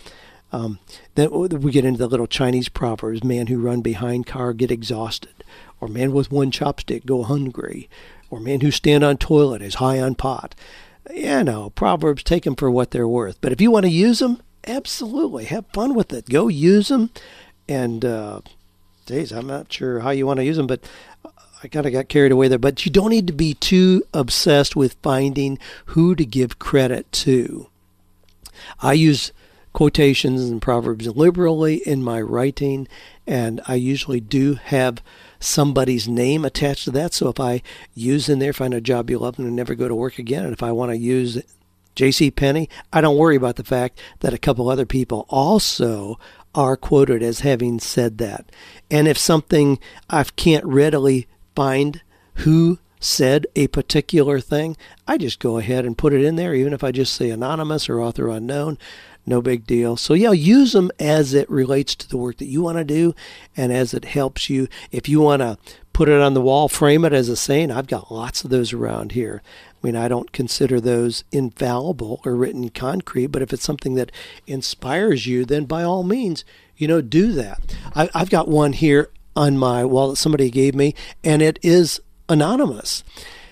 Um, 0.51 0.79
then 1.15 1.29
we 1.31 1.71
get 1.71 1.85
into 1.85 1.99
the 1.99 2.07
little 2.07 2.27
Chinese 2.27 2.69
proverbs 2.69 3.23
man 3.23 3.47
who 3.47 3.59
run 3.59 3.81
behind 3.81 4.25
car 4.25 4.53
get 4.53 4.71
exhausted, 4.71 5.43
or 5.79 5.87
man 5.87 6.11
with 6.11 6.31
one 6.31 6.51
chopstick 6.51 7.05
go 7.05 7.23
hungry, 7.23 7.89
or 8.29 8.39
man 8.39 8.61
who 8.61 8.71
stand 8.71 9.03
on 9.03 9.17
toilet 9.17 9.61
is 9.61 9.75
high 9.75 9.99
on 9.99 10.15
pot. 10.15 10.55
You 11.13 11.43
know, 11.43 11.69
proverbs 11.71 12.23
take 12.23 12.43
them 12.43 12.55
for 12.55 12.69
what 12.69 12.91
they're 12.91 13.07
worth. 13.07 13.39
But 13.41 13.51
if 13.51 13.61
you 13.61 13.71
want 13.71 13.85
to 13.85 13.91
use 13.91 14.19
them, 14.19 14.41
absolutely 14.67 15.45
have 15.45 15.65
fun 15.73 15.95
with 15.95 16.13
it. 16.13 16.29
Go 16.29 16.47
use 16.47 16.89
them. 16.89 17.09
And, 17.67 18.03
uh, 18.05 18.41
I'm 19.09 19.47
not 19.47 19.73
sure 19.73 20.01
how 20.01 20.11
you 20.11 20.27
want 20.27 20.37
to 20.37 20.45
use 20.45 20.57
them, 20.57 20.67
but 20.67 20.81
I 21.63 21.67
kind 21.67 21.87
of 21.87 21.91
got 21.91 22.09
carried 22.09 22.31
away 22.31 22.47
there. 22.47 22.59
But 22.59 22.85
you 22.85 22.91
don't 22.91 23.09
need 23.09 23.25
to 23.25 23.33
be 23.33 23.55
too 23.55 24.03
obsessed 24.13 24.75
with 24.75 24.97
finding 25.01 25.57
who 25.87 26.13
to 26.13 26.25
give 26.25 26.59
credit 26.59 27.11
to. 27.13 27.69
I 28.81 28.93
use 28.93 29.31
quotations 29.79 30.49
and 30.49 30.61
proverbs 30.61 31.07
liberally 31.07 31.75
in 31.87 32.03
my 32.03 32.19
writing, 32.19 32.85
and 33.25 33.61
I 33.65 33.75
usually 33.75 34.19
do 34.19 34.55
have 34.55 35.01
somebody's 35.39 36.05
name 36.05 36.43
attached 36.43 36.83
to 36.83 36.91
that. 36.91 37.13
So 37.13 37.29
if 37.29 37.39
I 37.39 37.61
use 37.93 38.27
in 38.27 38.39
there, 38.39 38.51
find 38.51 38.73
a 38.73 38.81
job 38.81 39.09
you 39.09 39.19
love 39.19 39.39
and 39.39 39.55
never 39.55 39.75
go 39.75 39.87
to 39.87 39.95
work 39.95 40.19
again, 40.19 40.43
and 40.43 40.51
if 40.51 40.61
I 40.61 40.73
want 40.73 40.91
to 40.91 40.97
use 40.97 41.41
J.C. 41.95 42.29
Penney, 42.29 42.67
I 42.91 42.99
don't 42.99 43.15
worry 43.15 43.37
about 43.37 43.55
the 43.55 43.63
fact 43.63 44.01
that 44.19 44.33
a 44.33 44.37
couple 44.37 44.67
other 44.67 44.85
people 44.85 45.25
also 45.29 46.19
are 46.53 46.75
quoted 46.75 47.23
as 47.23 47.39
having 47.39 47.79
said 47.79 48.17
that. 48.17 48.51
And 48.91 49.07
if 49.07 49.17
something 49.17 49.79
I 50.09 50.21
can't 50.25 50.65
readily 50.65 51.29
find 51.55 52.01
who 52.33 52.79
said 52.99 53.47
a 53.55 53.67
particular 53.67 54.41
thing, 54.41 54.75
I 55.07 55.17
just 55.17 55.39
go 55.39 55.57
ahead 55.57 55.85
and 55.85 55.97
put 55.97 56.11
it 56.11 56.21
in 56.21 56.35
there, 56.35 56.53
even 56.53 56.73
if 56.73 56.83
I 56.83 56.91
just 56.91 57.15
say 57.15 57.29
anonymous 57.29 57.87
or 57.87 58.01
author 58.01 58.27
unknown. 58.27 58.77
No 59.29 59.43
big 59.43 59.67
deal. 59.67 59.95
So, 59.95 60.15
yeah, 60.15 60.31
use 60.31 60.73
them 60.73 60.89
as 60.99 61.35
it 61.35 61.47
relates 61.51 61.93
to 61.93 62.09
the 62.09 62.17
work 62.17 62.37
that 62.37 62.47
you 62.47 62.63
want 62.63 62.79
to 62.79 62.83
do 62.83 63.13
and 63.55 63.71
as 63.71 63.93
it 63.93 64.05
helps 64.05 64.49
you. 64.49 64.67
If 64.91 65.07
you 65.07 65.19
want 65.19 65.43
to 65.43 65.59
put 65.93 66.09
it 66.09 66.19
on 66.19 66.33
the 66.33 66.41
wall, 66.41 66.67
frame 66.67 67.05
it 67.05 67.13
as 67.13 67.29
a 67.29 67.35
saying, 67.35 67.69
I've 67.69 67.85
got 67.85 68.11
lots 68.11 68.43
of 68.43 68.49
those 68.49 68.73
around 68.73 69.11
here. 69.11 69.43
I 69.67 69.85
mean, 69.85 69.95
I 69.95 70.07
don't 70.07 70.31
consider 70.31 70.81
those 70.81 71.25
infallible 71.31 72.21
or 72.25 72.35
written 72.35 72.69
concrete, 72.69 73.27
but 73.27 73.43
if 73.43 73.53
it's 73.53 73.63
something 73.63 73.93
that 73.93 74.11
inspires 74.47 75.27
you, 75.27 75.45
then 75.45 75.65
by 75.65 75.83
all 75.83 76.01
means, 76.01 76.43
you 76.75 76.87
know, 76.87 76.99
do 76.99 77.31
that. 77.33 77.77
I, 77.93 78.09
have 78.17 78.31
got 78.31 78.47
one 78.47 78.73
here 78.73 79.11
on 79.35 79.59
my 79.59 79.85
wall 79.85 80.09
that 80.09 80.15
somebody 80.15 80.49
gave 80.49 80.73
me, 80.73 80.95
and 81.23 81.43
it 81.43 81.59
is 81.61 82.01
anonymous. 82.27 83.03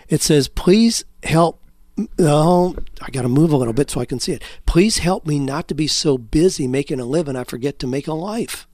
It 0.10 0.24
says, 0.24 0.48
Please 0.48 1.06
help 1.22 1.62
Oh, 2.20 2.76
I 3.02 3.10
got 3.10 3.24
to 3.24 3.30
move 3.30 3.52
a 3.52 3.58
little 3.58 3.74
bit 3.74 3.90
so 3.90 4.00
I 4.00 4.06
can 4.06 4.20
see 4.20 4.34
it. 4.34 4.44
Please 4.66 5.00
help 5.00 5.26
me 5.26 5.40
not 5.40 5.68
to 5.68 5.76
be 5.76 5.88
so 5.88 6.18
busy 6.18 6.68
making 6.68 7.00
a 7.00 7.06
living 7.06 7.36
I 7.36 7.44
forget 7.44 7.80
to 7.80 7.88
make 7.88 8.08
a 8.08 8.14
life. 8.14 8.68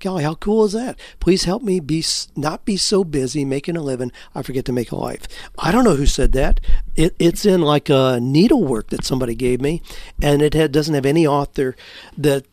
Golly, 0.00 0.22
how 0.22 0.34
cool 0.34 0.64
is 0.64 0.72
that? 0.74 0.98
Please 1.18 1.44
help 1.44 1.62
me 1.62 1.80
be 1.80 2.04
not 2.36 2.64
be 2.64 2.76
so 2.76 3.02
busy 3.02 3.44
making 3.44 3.76
a 3.76 3.82
living 3.82 4.12
I 4.32 4.42
forget 4.42 4.64
to 4.66 4.72
make 4.72 4.92
a 4.92 4.96
life. 4.96 5.26
I 5.58 5.72
don't 5.72 5.82
know 5.82 5.96
who 5.96 6.06
said 6.06 6.32
that. 6.32 6.60
It, 6.94 7.16
it's 7.18 7.44
in 7.44 7.62
like 7.62 7.88
a 7.88 8.20
needlework 8.20 8.90
that 8.90 9.04
somebody 9.04 9.34
gave 9.34 9.60
me, 9.60 9.82
and 10.22 10.40
it 10.40 10.54
had, 10.54 10.70
doesn't 10.70 10.94
have 10.94 11.06
any 11.06 11.26
author 11.26 11.74
that 12.16 12.44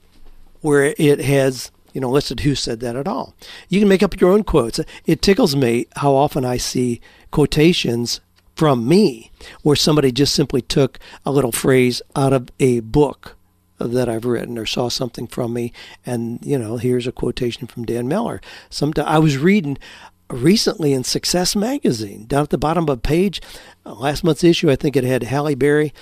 where 0.61 0.95
it 0.97 1.19
has 1.19 1.71
you 1.93 2.01
know 2.01 2.09
listed 2.09 2.39
who 2.39 2.55
said 2.55 2.79
that 2.79 2.95
at 2.95 3.07
all. 3.07 3.35
You 3.69 3.79
can 3.79 3.89
make 3.89 4.01
up 4.01 4.19
your 4.19 4.31
own 4.31 4.43
quotes. 4.43 4.79
It 5.05 5.21
tickles 5.21 5.55
me 5.55 5.85
how 5.97 6.15
often 6.15 6.45
I 6.45 6.57
see 6.57 6.99
quotations 7.29 8.21
from 8.55 8.87
me, 8.87 9.31
where 9.61 9.75
somebody 9.75 10.11
just 10.11 10.33
simply 10.33 10.61
took 10.61 10.97
a 11.25 11.31
little 11.31 11.51
phrase 11.51 12.01
out 12.15 12.33
of 12.33 12.49
a 12.59 12.79
book 12.79 13.35
that 13.77 14.07
I've 14.07 14.25
written 14.25 14.57
or 14.57 14.65
saw 14.65 14.87
something 14.87 15.27
from 15.27 15.53
me, 15.53 15.73
and 16.05 16.39
you 16.43 16.57
know, 16.57 16.77
here's 16.77 17.07
a 17.07 17.11
quotation 17.11 17.67
from 17.67 17.85
Dan 17.85 18.07
Miller. 18.07 18.41
Sometimes 18.69 19.07
I 19.07 19.19
was 19.19 19.37
reading 19.37 19.77
recently 20.29 20.93
in 20.93 21.03
Success 21.03 21.55
magazine 21.55 22.25
down 22.25 22.43
at 22.43 22.49
the 22.49 22.57
bottom 22.57 22.85
of 22.85 22.89
a 22.89 22.97
page, 22.97 23.41
uh, 23.85 23.93
last 23.93 24.23
month's 24.23 24.43
issue. 24.43 24.71
I 24.71 24.75
think 24.75 24.95
it 24.95 25.03
had 25.03 25.23
Halle 25.23 25.55
Berry 25.55 25.93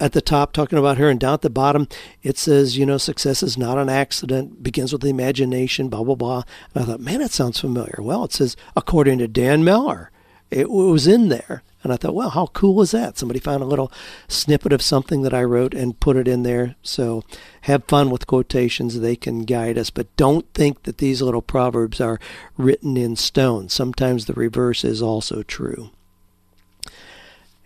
at 0.00 0.12
the 0.12 0.20
top 0.20 0.52
talking 0.52 0.78
about 0.78 0.98
her, 0.98 1.10
and 1.10 1.18
down 1.18 1.34
at 1.34 1.42
the 1.42 1.50
bottom 1.50 1.88
it 2.22 2.38
says, 2.38 2.78
you 2.78 2.86
know, 2.86 2.98
success 2.98 3.42
is 3.42 3.58
not 3.58 3.78
an 3.78 3.88
accident, 3.88 4.62
begins 4.62 4.92
with 4.92 5.02
the 5.02 5.08
imagination, 5.08 5.88
blah 5.88 6.04
blah 6.04 6.14
blah. 6.14 6.44
And 6.72 6.84
I 6.84 6.86
thought, 6.86 7.00
man, 7.00 7.18
that 7.18 7.32
sounds 7.32 7.58
familiar. 7.58 7.96
Well, 7.98 8.22
it 8.24 8.32
says 8.32 8.56
according 8.76 9.18
to 9.18 9.26
Dan 9.26 9.64
Miller. 9.64 10.12
It 10.50 10.70
was 10.70 11.06
in 11.06 11.28
there. 11.28 11.62
And 11.82 11.92
I 11.92 11.96
thought, 11.96 12.14
well, 12.14 12.30
how 12.30 12.46
cool 12.48 12.82
is 12.82 12.90
that? 12.90 13.18
Somebody 13.18 13.38
found 13.38 13.62
a 13.62 13.66
little 13.66 13.92
snippet 14.26 14.72
of 14.72 14.82
something 14.82 15.22
that 15.22 15.34
I 15.34 15.44
wrote 15.44 15.74
and 15.74 15.98
put 16.00 16.16
it 16.16 16.26
in 16.26 16.42
there. 16.42 16.74
So 16.82 17.22
have 17.62 17.84
fun 17.84 18.10
with 18.10 18.26
quotations. 18.26 18.98
They 18.98 19.14
can 19.14 19.44
guide 19.44 19.78
us. 19.78 19.90
But 19.90 20.14
don't 20.16 20.52
think 20.54 20.82
that 20.82 20.98
these 20.98 21.22
little 21.22 21.42
proverbs 21.42 22.00
are 22.00 22.18
written 22.56 22.96
in 22.96 23.14
stone. 23.14 23.68
Sometimes 23.68 24.26
the 24.26 24.32
reverse 24.32 24.84
is 24.84 25.00
also 25.00 25.42
true. 25.44 25.90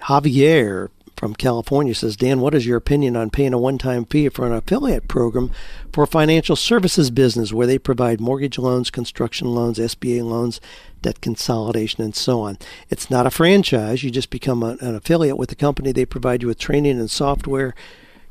Javier 0.02 0.90
from 1.22 1.36
California 1.36 1.94
says, 1.94 2.16
Dan, 2.16 2.40
what 2.40 2.52
is 2.52 2.66
your 2.66 2.76
opinion 2.76 3.14
on 3.14 3.30
paying 3.30 3.52
a 3.52 3.58
one 3.58 3.78
time 3.78 4.04
fee 4.04 4.28
for 4.28 4.44
an 4.44 4.52
affiliate 4.52 5.06
program 5.06 5.52
for 5.92 6.02
a 6.02 6.08
financial 6.08 6.56
services 6.56 7.12
business 7.12 7.52
where 7.52 7.68
they 7.68 7.78
provide 7.78 8.20
mortgage 8.20 8.58
loans, 8.58 8.90
construction 8.90 9.46
loans, 9.46 9.78
SBA 9.78 10.24
loans, 10.24 10.60
debt 11.00 11.20
consolidation, 11.20 12.02
and 12.02 12.16
so 12.16 12.40
on? 12.40 12.58
It's 12.90 13.08
not 13.08 13.24
a 13.24 13.30
franchise. 13.30 14.02
You 14.02 14.10
just 14.10 14.30
become 14.30 14.64
a, 14.64 14.76
an 14.80 14.96
affiliate 14.96 15.38
with 15.38 15.50
the 15.50 15.54
company. 15.54 15.92
They 15.92 16.04
provide 16.04 16.42
you 16.42 16.48
with 16.48 16.58
training 16.58 16.98
and 16.98 17.08
software. 17.08 17.72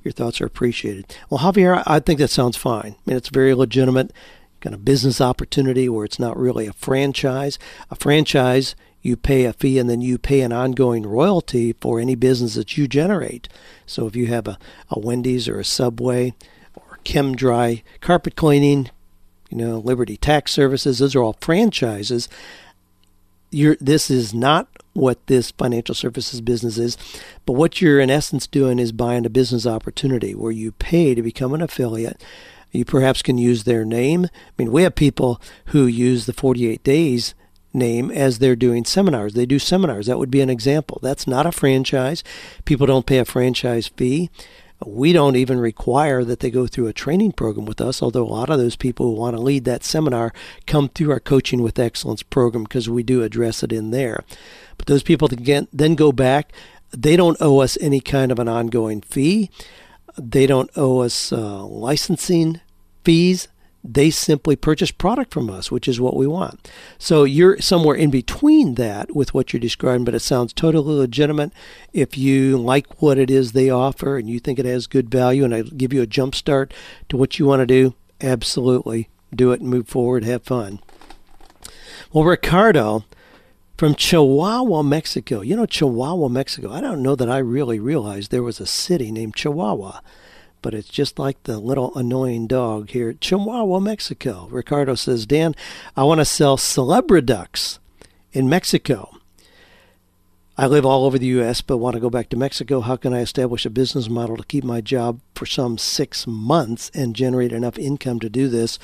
Your 0.04 0.12
thoughts 0.12 0.42
are 0.42 0.46
appreciated. 0.46 1.16
Well, 1.30 1.40
Javier, 1.40 1.84
I 1.88 2.02
think 2.02 2.20
that 2.20 2.28
sounds 2.28 2.58
fine. 2.58 2.98
I 2.98 3.02
mean, 3.06 3.16
it's 3.16 3.30
very 3.30 3.54
legitimate 3.54 4.12
kind 4.60 4.74
of 4.74 4.84
business 4.84 5.22
opportunity 5.22 5.88
where 5.88 6.04
it's 6.04 6.20
not 6.20 6.38
really 6.38 6.68
a 6.68 6.74
franchise. 6.74 7.58
A 7.90 7.96
franchise, 7.96 8.76
you 9.02 9.16
pay 9.16 9.46
a 9.46 9.54
fee 9.54 9.80
and 9.80 9.90
then 9.90 10.02
you 10.02 10.18
pay 10.18 10.42
an 10.42 10.52
ongoing 10.52 11.06
royalty 11.06 11.74
for 11.82 12.00
any 12.00 12.16
business 12.16 12.56
that 12.56 12.78
you 12.78 12.88
generate. 12.88 13.50
So 13.86 14.06
if 14.06 14.16
you 14.16 14.28
have 14.28 14.48
a, 14.48 14.58
a 14.90 15.00
Wendy's 15.00 15.48
or 15.48 15.60
a 15.60 15.66
Subway 15.66 16.34
or 16.76 17.00
Chem 17.04 17.36
Dry 17.36 17.84
carpet 18.00 18.36
cleaning, 18.36 18.90
you 19.50 19.58
know, 19.58 19.80
Liberty 19.80 20.18
Tax 20.18 20.52
Services, 20.52 21.00
those 21.00 21.16
are 21.16 21.22
all 21.22 21.38
franchises. 21.42 22.30
You're, 23.50 23.78
this 23.82 24.10
is 24.10 24.34
not 24.34 24.68
what 24.94 25.26
this 25.28 25.52
financial 25.52 25.96
services 25.96 26.42
business 26.42 26.78
is, 26.78 26.98
but 27.46 27.54
what 27.54 27.82
you're 27.82 28.00
in 28.00 28.10
essence 28.10 28.46
doing 28.46 28.78
is 28.78 28.92
buying 28.92 29.26
a 29.26 29.30
business 29.30 29.66
opportunity 29.66 30.36
where 30.36 30.52
you 30.52 30.74
pay 30.74 31.16
to 31.16 31.22
become 31.22 31.54
an 31.54 31.62
affiliate. 31.62 32.22
You 32.72 32.86
perhaps 32.86 33.22
can 33.22 33.38
use 33.38 33.64
their 33.64 33.84
name. 33.84 34.26
I 34.26 34.52
mean, 34.58 34.72
we 34.72 34.84
have 34.84 34.96
people 34.96 35.42
who 35.68 35.86
use 35.86 36.26
the 36.26 36.34
48 36.34 36.84
days 36.84 37.34
name 37.74 38.12
as 38.12 38.40
they're 38.40 38.56
doing 38.56 38.86
seminars. 38.86 39.34
They 39.34 39.46
do 39.46 39.60
seminars. 39.60 40.08
That 40.08 40.20
would 40.20 40.32
be 40.32 40.42
an 40.42 40.50
example. 40.50 41.00
That's 41.02 41.28
not 41.28 41.46
a 41.46 41.52
franchise. 41.52 42.24
People 42.66 42.88
don't 42.88 43.06
pay 43.06 43.20
a 43.20 43.26
franchise 43.26 43.88
fee. 43.88 44.30
We 44.86 45.14
don't 45.14 45.36
even 45.36 45.60
require 45.60 46.24
that 46.24 46.40
they 46.40 46.50
go 46.50 46.66
through 46.66 46.88
a 46.88 46.94
training 46.94 47.34
program 47.34 47.66
with 47.66 47.80
us, 47.80 48.02
although 48.02 48.24
a 48.24 48.28
lot 48.28 48.50
of 48.50 48.58
those 48.58 48.76
people 48.76 49.06
who 49.06 49.20
want 49.20 49.36
to 49.36 49.42
lead 49.42 49.64
that 49.66 49.84
seminar 49.84 50.34
come 50.66 50.90
through 50.90 51.12
our 51.12 51.20
Coaching 51.20 51.62
with 51.62 51.78
Excellence 51.78 52.24
program 52.24 52.64
because 52.64 52.90
we 52.90 53.04
do 53.04 53.22
address 53.22 53.62
it 53.62 53.72
in 53.72 53.92
there. 53.92 54.24
But 54.78 54.88
those 54.88 55.04
people 55.04 55.28
then 55.28 55.96
go 55.96 56.12
back, 56.12 56.52
they 56.92 57.16
don't 57.16 57.38
owe 57.40 57.60
us 57.60 57.78
any 57.80 58.00
kind 58.00 58.32
of 58.32 58.40
an 58.40 58.48
ongoing 58.48 59.02
fee. 59.02 59.52
They 60.18 60.48
don't 60.48 60.72
owe 60.76 61.00
us 61.00 61.32
uh, 61.32 61.64
licensing 61.64 62.60
fees 63.04 63.48
they 63.84 64.10
simply 64.10 64.56
purchase 64.56 64.92
product 64.92 65.34
from 65.34 65.50
us, 65.50 65.72
which 65.72 65.88
is 65.88 66.00
what 66.00 66.16
we 66.16 66.28
want. 66.28 66.70
So 67.00 67.24
you're 67.24 67.60
somewhere 67.60 67.96
in 67.96 68.12
between 68.12 68.76
that 68.76 69.16
with 69.16 69.34
what 69.34 69.52
you're 69.52 69.60
describing, 69.60 70.06
but 70.06 70.14
it 70.14 70.20
sounds 70.20 70.54
totally 70.54 70.94
legitimate. 70.94 71.52
If 71.92 72.18
you 72.18 72.58
like 72.58 73.02
what 73.02 73.18
it 73.18 73.32
is 73.32 73.52
they 73.52 73.70
offer 73.70 74.18
and 74.18 74.30
you 74.30 74.40
think 74.40 74.60
it 74.60 74.66
has 74.66 74.86
good 74.86 75.10
value 75.10 75.44
and 75.44 75.54
I 75.54 75.64
give 75.64 75.94
you 75.94 76.02
a 76.02 76.08
jump 76.08 76.36
start 76.36 76.74
to 77.10 77.18
what 77.18 77.40
you 77.40 77.46
want 77.46 77.62
to 77.62 77.66
do, 77.66 77.96
absolutely 78.22 79.10
do 79.34 79.52
it 79.52 79.62
and 79.62 79.70
move 79.70 79.88
forward, 79.88 80.24
have 80.24 80.44
fun. 80.44 80.80
Well, 82.14 82.26
Ricardo 82.26 83.06
from 83.78 83.96
Chihuahua, 83.96 84.84
Mexico. 84.84 85.42
You 85.42 85.56
know, 85.56 85.66
Chihuahua, 85.66 86.28
Mexico. 86.28 86.72
I 86.72 86.82
don't 86.82 87.02
know 87.02 87.16
that 87.16 87.30
I 87.32 87.40
really 87.40 87.80
realized 87.80 88.30
there 88.30 88.44
was 88.44 88.60
a 88.60 88.68
city 88.68 89.12
named 89.12 89.36
Chihuahua 89.36 90.02
but 90.62 90.74
it's 90.74 90.90
just 90.90 91.20
like 91.20 91.44
the 91.44 91.58
little 91.58 91.96
annoying 91.96 92.48
dog 92.48 92.90
here 92.90 93.14
Chihuahua, 93.14 93.80
Mexico. 93.80 94.48
Ricardo 94.52 94.96
says, 94.96 95.26
Dan, 95.26 95.56
I 95.96 96.04
want 96.04 96.20
to 96.20 96.26
sell 96.26 96.58
Celebriducks 96.58 97.80
in 98.32 98.50
Mexico. 98.50 99.10
I 100.58 100.68
live 100.68 100.86
all 100.86 101.06
over 101.06 101.18
the 101.18 101.28
U.S., 101.28 101.62
but 101.62 101.78
want 101.78 101.96
to 101.96 102.00
go 102.00 102.10
back 102.10 102.30
to 102.30 102.38
Mexico. 102.38 102.82
How 102.82 102.96
can 102.96 103.14
I 103.14 103.22
establish 103.22 103.66
a 103.66 103.70
business 103.70 104.10
model 104.10 104.38
to 104.38 104.44
keep 104.44 104.64
my 104.64 104.82
job 104.82 105.20
for 105.34 105.46
some 105.46 105.78
six 105.78 106.28
months 106.28 106.92
and 106.94 107.16
generate 107.16 107.52
enough 107.52 107.80
income 107.80 108.20
to 108.20 108.30
do 108.30 108.48
this? 108.48 108.78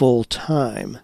full 0.00 0.24
time. 0.24 0.98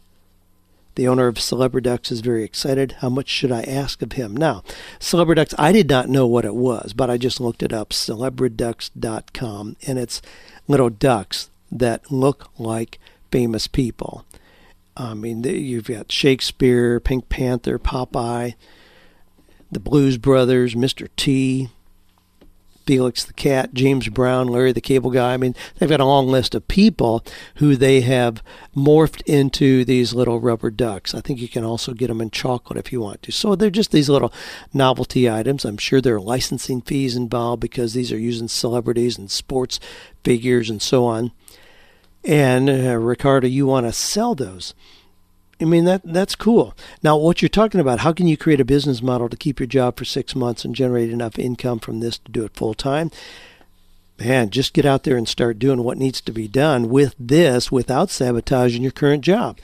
The 0.97 1.07
owner 1.09 1.29
of 1.29 1.35
Celebriducks 1.35 2.11
is 2.11 2.21
very 2.21 2.43
excited. 2.43 2.97
How 3.01 3.11
much 3.11 3.29
should 3.29 3.53
I 3.53 3.63
ask 3.63 4.01
of 4.01 4.13
him? 4.13 4.35
Now, 4.35 4.63
Celebriducks, 4.99 5.55
I 5.59 5.71
did 5.71 5.91
not 5.91 6.09
know 6.09 6.27
what 6.27 6.47
it 6.47 6.55
was, 6.55 6.95
but 6.95 7.11
I 7.11 7.19
just 7.19 7.39
looked 7.39 7.63
it 7.63 7.73
up, 7.73 7.91
celebriducks.com, 7.91 9.77
and 9.87 9.99
it's 9.99 10.23
little 10.67 10.89
ducks 10.89 11.51
that 11.71 12.11
look 12.11 12.49
like 12.59 12.99
famous 13.31 13.67
people. 13.67 14.25
I 14.97 15.13
mean, 15.13 15.45
you've 15.45 15.89
got 15.89 16.11
Shakespeare, 16.11 16.99
Pink 16.99 17.29
Panther, 17.29 17.79
Popeye, 17.79 18.55
the 19.71 19.81
Blues 19.81 20.17
Brothers, 20.17 20.75
Mr. 20.75 21.09
T, 21.17 21.69
Felix 22.87 23.25
the 23.25 23.33
Cat, 23.33 23.75
James 23.75 24.09
Brown, 24.09 24.47
Larry 24.47 24.73
the 24.73 24.81
Cable 24.81 25.11
Guy. 25.11 25.35
I 25.35 25.37
mean, 25.37 25.55
they've 25.77 25.89
got 25.89 26.01
a 26.01 26.05
long 26.05 26.29
list 26.29 26.55
of 26.55 26.69
people 26.69 27.25
who 27.57 27.77
they 27.77 28.01
have 28.03 28.43
morphed 28.75 29.23
into 29.27 29.85
these 29.85 30.15
little 30.15 30.41
rubber 30.41 30.71
ducks. 30.71 31.15
I 31.15 31.21
think 31.21 31.41
you 31.41 31.49
can 31.49 31.65
also 31.65 31.93
get 31.93 32.07
them 32.07 32.21
in 32.21 32.31
chocolate 32.31 32.79
if 32.79 32.93
you 32.93 33.01
want 33.01 33.23
to. 33.25 33.33
So 33.33 33.55
they're 33.55 33.71
just 33.71 33.91
these 33.91 34.09
little 34.09 34.33
novelty 34.73 35.29
items. 35.29 35.65
I'm 35.65 35.79
sure 35.79 36.01
there 36.01 36.17
are 36.17 36.21
licensing 36.21 36.81
fees 36.81 37.17
involved 37.17 37.61
because 37.61 37.95
these 37.95 38.13
are 38.13 38.19
using 38.19 38.49
celebrities 38.49 39.19
and 39.19 39.31
sports 39.31 39.81
figures 40.25 40.71
and 40.71 40.81
so 40.81 41.05
on. 41.07 41.33
And 42.25 42.69
uh, 42.69 42.97
Ricardo, 42.97 43.47
you 43.47 43.67
want 43.67 43.87
to 43.87 43.93
sell 43.93 44.35
those. 44.35 44.75
I 45.61 45.65
mean 45.65 45.85
that 45.87 46.03
that's 46.05 46.35
cool. 46.35 46.75
Now, 47.03 47.17
what 47.17 47.41
you're 47.41 47.49
talking 47.49 47.81
about, 47.81 48.01
how 48.01 48.13
can 48.13 48.27
you 48.27 48.37
create 48.37 48.61
a 48.61 48.65
business 48.65 49.01
model 49.01 49.29
to 49.29 49.37
keep 49.37 49.59
your 49.59 49.67
job 49.67 49.97
for 49.97 50.05
six 50.05 50.35
months 50.35 50.65
and 50.65 50.75
generate 50.75 51.11
enough 51.11 51.39
income 51.39 51.79
from 51.79 52.01
this 52.01 52.19
to 52.19 52.31
do 52.31 52.45
it 52.45 52.55
full 52.55 52.75
time? 52.75 53.11
Man, 54.19 54.51
just 54.51 54.73
get 54.73 54.87
out 54.87 55.05
there 55.05 55.17
and 55.17 55.29
start 55.29 55.59
doing 55.59 55.83
what 55.83 55.99
needs 55.99 56.21
to 56.23 56.33
be 56.33 56.49
done 56.49 56.89
with 56.89 57.15
this 57.19 57.71
without 57.71 58.11
sabotaging 58.11 58.83
your 58.83 58.93
current 58.93 59.23
job. 59.23 59.59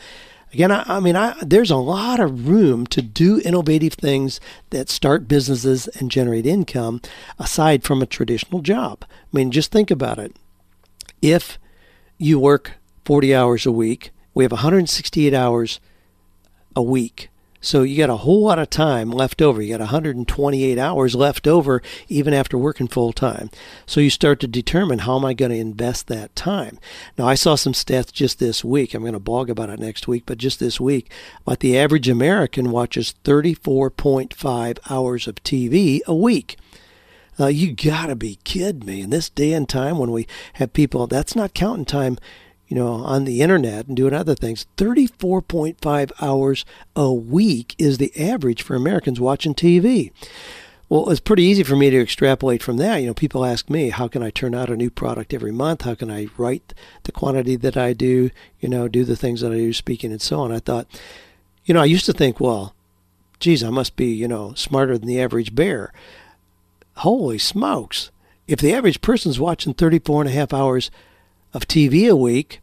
Again, 0.53 0.71
I, 0.71 0.85
I 0.87 1.01
mean, 1.01 1.17
I, 1.17 1.35
there's 1.41 1.71
a 1.71 1.77
lot 1.77 2.21
of 2.21 2.47
room 2.47 2.87
to 2.89 3.01
do 3.01 3.41
innovative 3.43 3.95
things 3.95 4.41
that 4.69 4.91
start 4.91 5.29
businesses 5.29 5.89
and 5.89 6.11
generate 6.11 6.45
income 6.45 7.01
aside 7.39 7.85
from 7.85 8.03
a 8.03 8.07
traditional 8.07 8.61
job. 8.61 9.05
I 9.11 9.37
mean, 9.37 9.51
just 9.51 9.73
think 9.73 9.91
about 9.91 10.19
it. 10.19 10.37
If 11.23 11.59
you 12.19 12.39
work 12.39 12.73
40 13.07 13.35
hours 13.35 13.65
a 13.65 13.73
week, 13.73 14.11
we 14.35 14.45
have 14.45 14.53
168 14.53 15.35
hours 15.35 15.81
a 16.75 16.83
week. 16.83 17.29
So 17.65 17.85
you 17.85 17.97
got 17.97 18.11
a 18.11 18.17
whole 18.17 18.43
lot 18.43 18.59
of 18.59 18.71
time 18.71 19.13
left 19.13 19.41
over. 19.41 19.63
You 19.63 19.75
got 19.75 19.81
128 19.81 20.79
hours 20.79 21.15
left 21.15 21.47
over 21.47 21.81
even 22.09 22.35
after 22.35 22.59
working 22.59 22.89
full 22.89 23.13
time. 23.13 23.51
So 23.87 24.01
you 24.01 24.11
start 24.11 24.41
to 24.41 24.49
determine 24.49 25.01
how 25.01 25.17
am 25.17 25.25
I 25.25 25.33
going 25.33 25.53
to 25.53 25.57
invest 25.57 26.09
that 26.09 26.35
time. 26.35 26.81
Now 27.17 27.29
I 27.29 27.35
saw 27.35 27.55
some 27.55 27.73
stats 27.73 28.13
just 28.13 28.41
this 28.41 28.65
week. 28.65 28.95
I'm 28.95 29.03
going 29.03 29.13
to 29.13 29.21
blog 29.21 29.49
about 29.49 29.71
it 29.71 29.79
next 29.79 30.09
week, 30.09 30.25
but 30.27 30.39
just 30.39 30.59
this 30.59 30.81
week, 30.81 31.11
but 31.45 31.61
the 31.61 31.79
average 31.79 32.09
American 32.09 32.73
watches 32.73 33.15
34.5 33.23 34.79
hours 34.91 35.29
of 35.29 35.37
TV 35.37 36.01
a 36.07 36.15
week. 36.15 36.57
Uh, 37.41 37.47
you 37.47 37.73
gotta 37.73 38.15
be 38.15 38.39
kidding 38.45 38.85
me. 38.85 39.01
In 39.01 39.11
this 39.11 39.31
day 39.31 39.55
and 39.55 39.67
time 39.67 39.99
when 39.99 40.11
we 40.11 40.27
have 40.55 40.75
people, 40.75 41.07
that's 41.07 41.35
not 41.35 41.55
counting 41.55 41.87
time 41.87 42.19
you 42.73 42.79
know, 42.79 42.95
on 42.95 43.27
the 43.27 43.43
internet 43.43 43.87
and 43.87 43.95
doing 43.99 44.15
other 44.15 44.35
things. 44.35 44.65
34.5 44.79 46.11
hours 46.23 46.65
a 46.97 47.13
week 47.13 47.75
is 47.77 47.99
the 47.99 48.19
average 48.19 48.63
for 48.63 48.75
Americans 48.75 49.21
watching 49.21 49.55
TV. 49.55 50.11
Well, 50.89 51.11
it's 51.11 51.21
pretty 51.21 51.43
easy 51.43 51.65
for 51.65 51.77
me 51.77 51.91
to 51.91 52.01
extrapolate 52.01 52.63
from 52.63 52.79
that. 52.79 52.97
You 52.97 53.09
know, 53.09 53.15
people 53.15 53.45
ask 53.45 53.69
me, 53.69 53.91
how 53.91 54.09
can 54.09 54.23
I 54.23 54.31
turn 54.31 54.55
out 54.55 54.71
a 54.71 54.77
new 54.77 54.89
product 54.89 55.35
every 55.35 55.53
month? 55.53 55.83
How 55.83 55.95
can 55.95 56.11
I 56.11 56.29
write 56.39 56.73
the 57.03 57.13
quantity 57.13 57.57
that 57.57 57.77
I 57.77 57.93
do, 57.93 58.31
you 58.59 58.71
know, 58.71 58.89
do 58.89 59.05
the 59.05 59.17
things 59.17 59.43
that 59.43 59.53
I 59.53 59.57
do, 59.57 59.75
speaking 59.75 60.11
and 60.11 60.23
so 60.23 60.41
on? 60.41 60.51
I 60.51 60.59
thought, 60.59 60.87
you 61.67 61.75
know, 61.75 61.83
I 61.83 61.85
used 61.85 62.07
to 62.07 62.15
think, 62.15 62.41
well, 62.41 62.75
geez, 63.39 63.63
I 63.63 63.69
must 63.69 63.97
be, 63.97 64.07
you 64.07 64.29
know, 64.29 64.55
smarter 64.55 64.97
than 64.97 65.09
the 65.09 65.21
average 65.21 65.55
bear. 65.55 65.93
Holy 66.97 67.37
smokes. 67.37 68.11
If 68.49 68.61
the 68.61 68.73
average 68.73 69.03
person's 69.03 69.39
watching 69.39 69.75
34 69.75 70.23
and 70.23 70.31
a 70.31 70.33
half 70.33 70.55
hours 70.55 70.91
of 71.53 71.69
TV 71.69 72.09
a 72.09 72.17
week, 72.17 72.62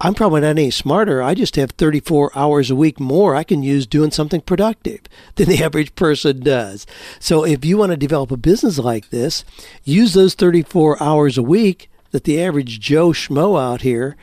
I'm 0.00 0.14
probably 0.14 0.40
not 0.40 0.48
any 0.48 0.70
smarter. 0.70 1.22
I 1.22 1.34
just 1.34 1.56
have 1.56 1.70
34 1.72 2.36
hours 2.36 2.70
a 2.70 2.76
week 2.76 2.98
more 2.98 3.34
I 3.34 3.44
can 3.44 3.62
use 3.62 3.86
doing 3.86 4.10
something 4.10 4.40
productive 4.40 5.00
than 5.36 5.48
the 5.48 5.62
average 5.62 5.94
person 5.94 6.40
does. 6.40 6.86
So 7.20 7.44
if 7.44 7.64
you 7.64 7.78
want 7.78 7.90
to 7.90 7.96
develop 7.96 8.30
a 8.30 8.36
business 8.36 8.78
like 8.78 9.10
this, 9.10 9.44
use 9.84 10.14
those 10.14 10.34
34 10.34 11.02
hours 11.02 11.38
a 11.38 11.42
week 11.42 11.90
that 12.10 12.24
the 12.24 12.42
average 12.42 12.80
Joe 12.80 13.10
Schmo 13.10 13.60
out 13.60 13.82
here 13.82 14.16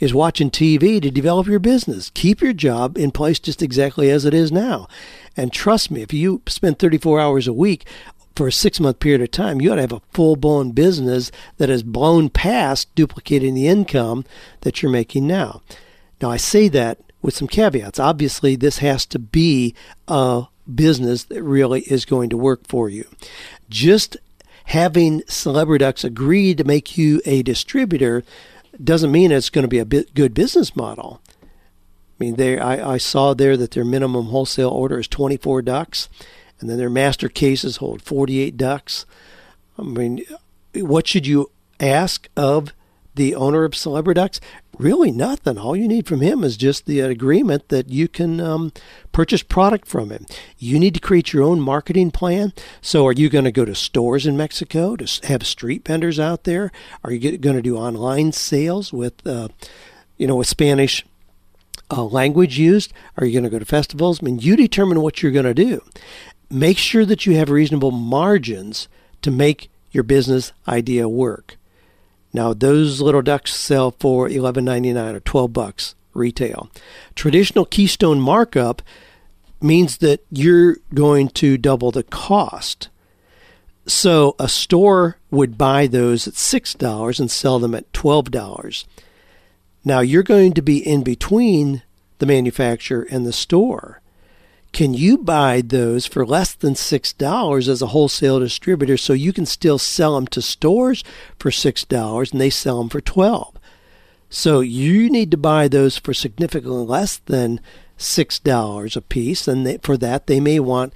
is 0.00 0.12
watching 0.12 0.50
TV 0.50 1.00
to 1.00 1.10
develop 1.10 1.46
your 1.46 1.60
business. 1.60 2.10
Keep 2.10 2.42
your 2.42 2.52
job 2.52 2.98
in 2.98 3.10
place 3.10 3.38
just 3.38 3.62
exactly 3.62 4.10
as 4.10 4.24
it 4.24 4.34
is 4.34 4.52
now. 4.52 4.88
And 5.36 5.52
trust 5.52 5.90
me, 5.90 6.02
if 6.02 6.12
you 6.12 6.42
spend 6.46 6.78
34 6.78 7.20
hours 7.20 7.48
a 7.48 7.52
week 7.52 7.86
for 8.34 8.48
a 8.48 8.52
six 8.52 8.80
month 8.80 9.00
period 9.00 9.20
of 9.20 9.30
time, 9.30 9.60
you 9.60 9.72
ought 9.72 9.76
to 9.76 9.80
have 9.82 9.92
a 9.92 10.02
full 10.12 10.36
blown 10.36 10.72
business 10.72 11.30
that 11.58 11.68
has 11.68 11.82
blown 11.82 12.28
past 12.28 12.92
duplicating 12.94 13.54
the 13.54 13.68
income 13.68 14.24
that 14.62 14.82
you're 14.82 14.92
making 14.92 15.26
now. 15.26 15.62
Now, 16.20 16.30
I 16.30 16.36
say 16.36 16.68
that 16.68 16.98
with 17.22 17.34
some 17.34 17.48
caveats. 17.48 17.98
Obviously, 17.98 18.56
this 18.56 18.78
has 18.78 19.06
to 19.06 19.18
be 19.18 19.74
a 20.08 20.44
business 20.72 21.24
that 21.24 21.42
really 21.42 21.80
is 21.82 22.04
going 22.04 22.30
to 22.30 22.36
work 22.36 22.66
for 22.66 22.88
you. 22.88 23.06
Just 23.70 24.16
having 24.66 25.20
Celebriducks 25.22 26.04
agree 26.04 26.54
to 26.54 26.64
make 26.64 26.98
you 26.98 27.20
a 27.24 27.42
distributor 27.42 28.24
doesn't 28.82 29.12
mean 29.12 29.32
it's 29.32 29.50
going 29.50 29.62
to 29.62 29.68
be 29.68 29.78
a 29.78 29.84
good 29.84 30.34
business 30.34 30.74
model. 30.74 31.20
I 31.42 31.46
mean, 32.18 32.36
they, 32.36 32.58
I, 32.58 32.94
I 32.94 32.98
saw 32.98 33.34
there 33.34 33.56
that 33.56 33.72
their 33.72 33.84
minimum 33.84 34.26
wholesale 34.26 34.70
order 34.70 34.98
is 34.98 35.08
24 35.08 35.62
ducks 35.62 36.08
and 36.64 36.70
then 36.70 36.78
their 36.78 36.88
master 36.88 37.28
cases 37.28 37.76
hold 37.76 38.00
48 38.00 38.56
ducks. 38.56 39.04
I 39.78 39.82
mean, 39.82 40.24
what 40.74 41.06
should 41.06 41.26
you 41.26 41.50
ask 41.78 42.26
of 42.38 42.72
the 43.14 43.34
owner 43.34 43.64
of 43.64 43.72
Celebriducks? 43.72 44.40
Really 44.78 45.12
nothing. 45.12 45.58
All 45.58 45.76
you 45.76 45.86
need 45.86 46.06
from 46.06 46.22
him 46.22 46.42
is 46.42 46.56
just 46.56 46.86
the 46.86 47.00
agreement 47.00 47.68
that 47.68 47.90
you 47.90 48.08
can 48.08 48.40
um, 48.40 48.72
purchase 49.12 49.42
product 49.42 49.86
from 49.86 50.08
him. 50.08 50.24
You 50.56 50.78
need 50.78 50.94
to 50.94 51.00
create 51.00 51.34
your 51.34 51.42
own 51.42 51.60
marketing 51.60 52.12
plan. 52.12 52.54
So, 52.80 53.06
are 53.06 53.12
you 53.12 53.28
going 53.28 53.44
to 53.44 53.52
go 53.52 53.66
to 53.66 53.74
stores 53.74 54.26
in 54.26 54.34
Mexico 54.34 54.96
to 54.96 55.26
have 55.28 55.46
street 55.46 55.86
vendors 55.86 56.18
out 56.18 56.44
there? 56.44 56.72
Are 57.04 57.12
you 57.12 57.36
going 57.36 57.56
to 57.56 57.62
do 57.62 57.76
online 57.76 58.32
sales 58.32 58.90
with, 58.90 59.26
uh, 59.26 59.48
you 60.16 60.26
know, 60.26 60.36
with 60.36 60.48
Spanish 60.48 61.04
uh, 61.90 62.04
language 62.04 62.58
used? 62.58 62.90
Are 63.18 63.26
you 63.26 63.32
going 63.32 63.44
to 63.44 63.50
go 63.50 63.58
to 63.58 63.66
festivals? 63.66 64.22
I 64.22 64.24
mean, 64.24 64.38
you 64.38 64.56
determine 64.56 65.02
what 65.02 65.22
you're 65.22 65.30
going 65.30 65.44
to 65.44 65.52
do 65.52 65.82
make 66.50 66.78
sure 66.78 67.04
that 67.04 67.26
you 67.26 67.36
have 67.36 67.50
reasonable 67.50 67.90
margins 67.90 68.88
to 69.22 69.30
make 69.30 69.70
your 69.90 70.02
business 70.02 70.52
idea 70.68 71.08
work. 71.08 71.56
Now, 72.32 72.52
those 72.52 73.00
little 73.00 73.22
ducks 73.22 73.54
sell 73.54 73.92
for 73.92 74.28
$11.99 74.28 75.14
or 75.14 75.20
12 75.20 75.52
bucks 75.52 75.94
retail. 76.12 76.68
Traditional 77.14 77.64
Keystone 77.64 78.20
markup 78.20 78.82
means 79.60 79.98
that 79.98 80.24
you're 80.30 80.76
going 80.92 81.28
to 81.28 81.56
double 81.56 81.90
the 81.90 82.02
cost. 82.02 82.88
So 83.86 84.34
a 84.38 84.48
store 84.48 85.18
would 85.30 85.58
buy 85.58 85.86
those 85.86 86.26
at 86.26 86.34
$6 86.34 87.20
and 87.20 87.30
sell 87.30 87.58
them 87.58 87.74
at 87.74 87.92
$12. 87.92 88.84
Now 89.84 90.00
you're 90.00 90.22
going 90.22 90.54
to 90.54 90.62
be 90.62 90.78
in 90.78 91.02
between 91.02 91.82
the 92.18 92.26
manufacturer 92.26 93.06
and 93.10 93.26
the 93.26 93.32
store. 93.32 94.00
Can 94.74 94.92
you 94.92 95.18
buy 95.18 95.60
those 95.60 96.04
for 96.04 96.26
less 96.26 96.52
than 96.52 96.74
$6 96.74 97.68
as 97.68 97.80
a 97.80 97.86
wholesale 97.86 98.40
distributor 98.40 98.96
so 98.96 99.12
you 99.12 99.32
can 99.32 99.46
still 99.46 99.78
sell 99.78 100.16
them 100.16 100.26
to 100.26 100.42
stores 100.42 101.04
for 101.38 101.52
$6 101.52 102.32
and 102.32 102.40
they 102.40 102.50
sell 102.50 102.78
them 102.78 102.88
for 102.88 103.00
12 103.00 103.56
So 104.30 104.58
you 104.58 105.08
need 105.08 105.30
to 105.30 105.36
buy 105.36 105.68
those 105.68 105.96
for 105.96 106.12
significantly 106.12 106.84
less 106.84 107.18
than 107.18 107.60
$6 108.00 108.96
a 108.96 109.00
piece 109.00 109.46
and 109.46 109.64
they, 109.64 109.78
for 109.78 109.96
that 109.96 110.26
they 110.26 110.40
may 110.40 110.58
want 110.58 110.92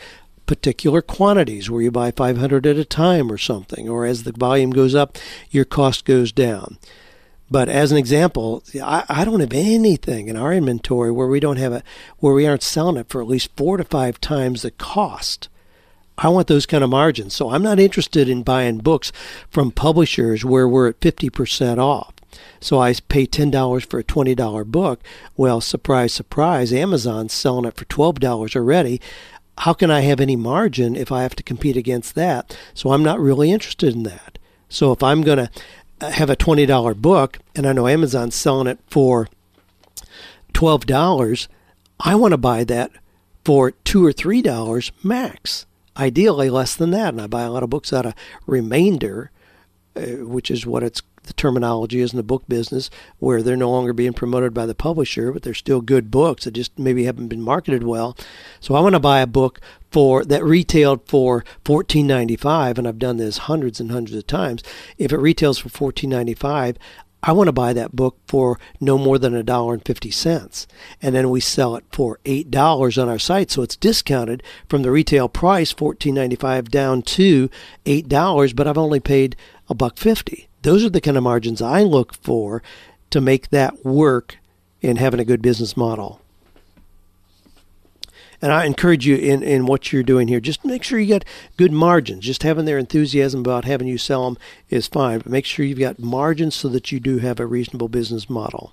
particular 0.47 1.01
quantities 1.01 1.71
where 1.71 1.83
you 1.83 1.93
buy 1.93 2.11
500 2.11 2.67
at 2.67 2.77
a 2.79 2.85
time 2.85 3.31
or 3.31 3.39
something 3.39 3.89
or 3.89 4.05
as 4.05 4.25
the 4.25 4.33
volume 4.33 4.71
goes 4.71 4.97
up 4.97 5.17
your 5.51 5.65
cost 5.65 6.05
goes 6.05 6.33
down. 6.33 6.79
But 7.51 7.69
as 7.69 7.93
an 7.93 7.99
example, 7.99 8.63
I, 8.83 9.05
I 9.09 9.25
don't 9.25 9.41
have 9.41 9.53
anything 9.53 10.29
in 10.29 10.37
our 10.37 10.53
inventory 10.53 11.11
where 11.11 11.27
we 11.27 11.41
don't 11.41 11.57
have 11.57 11.73
it, 11.73 11.83
where 12.19 12.35
we 12.35 12.47
aren't 12.47 12.63
selling 12.63 12.97
it 12.97 13.09
for 13.09 13.23
at 13.23 13.29
least 13.29 13.57
four 13.57 13.77
to 13.77 13.85
five 13.85 14.21
times 14.21 14.63
the 14.63 14.71
cost. 14.71 15.49
I 16.19 16.29
want 16.29 16.49
those 16.49 16.67
kind 16.67 16.83
of 16.83 16.91
margins. 16.91 17.35
So 17.35 17.51
I'm 17.51 17.63
not 17.63 17.79
interested 17.79 18.29
in 18.29 18.43
buying 18.43 18.79
books 18.79 19.13
from 19.49 19.71
publishers 19.71 20.45
where 20.45 20.69
we're 20.69 20.89
at 20.89 21.01
50% 21.01 21.79
off. 21.79 22.13
So 22.61 22.81
I 22.81 22.93
pay 23.09 23.27
$10 23.27 23.87
for 23.87 24.01
a 24.01 24.05
$20 24.05 24.67
book. 24.67 25.01
Well, 25.37 25.61
surprise, 25.61 26.13
surprise, 26.13 26.73
Amazon's 26.73 27.33
selling 27.33 27.65
it 27.65 27.77
for 27.77 27.85
$12 27.85 28.57
already. 28.57 29.01
How 29.59 29.73
can 29.73 29.91
I 29.91 30.01
have 30.01 30.21
any 30.21 30.37
margin 30.37 30.97
if 30.97 31.11
I 31.11 31.23
have 31.23 31.37
to 31.37 31.43
compete 31.43 31.77
against 31.77 32.15
that? 32.17 32.57
So 32.75 32.93
I'm 32.93 33.03
not 33.03 33.21
really 33.21 33.51
interested 33.51 33.95
in 33.95 34.03
that. 34.05 34.39
So 34.69 34.93
if 34.93 35.03
I'm 35.03 35.23
going 35.23 35.39
to 35.39 35.51
have 36.01 36.31
a 36.31 36.37
$20 36.37 36.97
book 36.97 37.39
and 37.55 37.67
I 37.67 37.73
know 37.73 37.89
Amazon's 37.89 38.35
selling 38.35 38.67
it 38.67 38.79
for 38.89 39.29
$12, 40.55 41.49
I 42.01 42.15
want 42.15 42.33
to 42.33 42.39
buy 42.39 42.65
that 42.65 42.91
for 43.45 43.71
2 43.71 44.05
or 44.05 44.13
$3 44.13 44.91
max. 45.03 45.67
Ideally 45.97 46.51
less 46.51 46.77
than 46.77 46.91
that. 46.93 47.09
And 47.09 47.21
I 47.21 47.27
buy 47.27 47.43
a 47.43 47.51
lot 47.51 47.63
of 47.63 47.71
books 47.71 47.93
out 47.93 48.07
of 48.07 48.15
Remainder, 48.47 49.31
uh, 49.97 50.25
which 50.25 50.51
is 50.51 50.65
what 50.65 50.83
it's 50.83 51.03
the 51.29 51.35
terminology 51.35 52.01
is 52.01 52.13
in 52.13 52.17
the 52.17 52.23
book 52.25 52.43
business, 52.49 52.91
where 53.19 53.43
they're 53.43 53.57
no 53.57 53.71
longer 53.71 53.93
being 53.93 54.13
promoted 54.13 54.53
by 54.53 54.67
the 54.67 54.75
publisher, 54.75 55.31
but 55.31 55.43
they're 55.43 55.55
still 55.55 55.81
good 55.81 56.11
books 56.11 56.45
that 56.45 56.51
just 56.51 56.77
maybe 56.77 57.05
haven't 57.05 57.29
been 57.29 57.41
marketed 57.41 57.85
well. 57.85 58.17
So 58.59 58.75
I 58.75 58.81
want 58.81 58.95
to 58.95 59.01
buy 59.01 59.21
a 59.21 59.27
book 59.27 59.61
for 59.93 60.25
that 60.25 60.43
retailed 60.43 61.07
for 61.09 61.45
fourteen 61.65 62.07
ninety 62.07 62.37
five, 62.37 62.77
and 62.77 62.89
I've 62.89 62.99
done 62.99 63.19
this 63.19 63.39
hundreds 63.39 63.79
and 63.79 63.93
hundreds 63.93 64.17
of 64.17 64.27
times. 64.27 64.63
If 64.99 65.13
it 65.13 65.19
retails 65.19 65.59
for 65.59 65.69
fourteen 65.69 66.11
ninety 66.11 66.35
five, 66.35 66.77
I 67.21 67.33
want 67.33 67.49
to 67.49 67.53
buy 67.53 67.73
that 67.73 67.97
book 67.97 68.17
for 68.29 68.61
no 68.81 68.97
more 68.97 69.19
than 69.19 69.35
a 69.35 69.43
dollar 69.43 69.75
and 69.75 69.85
fifty 69.85 70.11
cents, 70.11 70.69
and 71.03 71.15
then 71.15 71.31
we 71.31 71.41
sell 71.41 71.75
it 71.75 71.85
for 71.91 72.21
eight 72.25 72.51
dollars 72.51 72.97
on 72.97 73.09
our 73.09 73.19
site, 73.19 73.51
so 73.51 73.63
it's 73.63 73.77
discounted 73.77 74.43
from 74.69 74.83
the 74.83 74.91
retail 74.91 75.29
price 75.29 75.73
fourteen 75.73 76.15
ninety 76.15 76.37
five 76.37 76.71
down 76.71 77.03
to 77.03 77.51
eight 77.87 78.09
dollars, 78.09 78.53
but 78.53 78.69
I've 78.69 78.79
only 78.79 79.01
paid 79.01 79.37
a 79.69 79.75
buck 79.75 79.97
fifty. 79.97 80.48
Those 80.63 80.85
are 80.85 80.91
the 80.91 81.01
kind 81.01 81.17
of 81.17 81.23
margins 81.23 81.63
I 81.63 81.83
look 81.83 82.15
for 82.15 82.63
to 83.11 83.21
make 83.21 83.51
that 83.51 83.85
work 83.85 84.39
in 84.81 84.97
having 84.97 85.21
a 85.21 85.25
good 85.25 85.43
business 85.43 85.77
model. 85.77 86.21
And 88.41 88.53
I 88.53 88.67
encourage 88.67 89.05
you 89.05 89.17
in, 89.17 89.43
in 89.43 89.67
what 89.67 89.93
you're 89.93 90.05
doing 90.05 90.29
here, 90.29 90.39
just 90.39 90.65
make 90.65 90.85
sure 90.85 90.99
you 91.01 91.07
get 91.07 91.25
good 91.57 91.73
margins. 91.73 92.25
Just 92.25 92.45
having 92.45 92.67
their 92.67 92.79
enthusiasm 92.79 93.41
about 93.41 93.65
having 93.65 93.89
you 93.89 93.99
sell 93.99 94.25
them 94.25 94.39
is 94.71 94.87
fine, 94.87 95.19
but 95.19 95.33
make 95.33 95.45
sure 95.45 95.67
you've 95.67 95.79
got 95.79 95.99
margins 95.99 96.55
so 96.55 96.69
that 96.69 96.93
you 96.93 97.01
do 97.01 97.19
have 97.19 97.41
a 97.41 97.47
reasonable 97.47 97.89
business 97.89 98.31
model. 98.31 98.73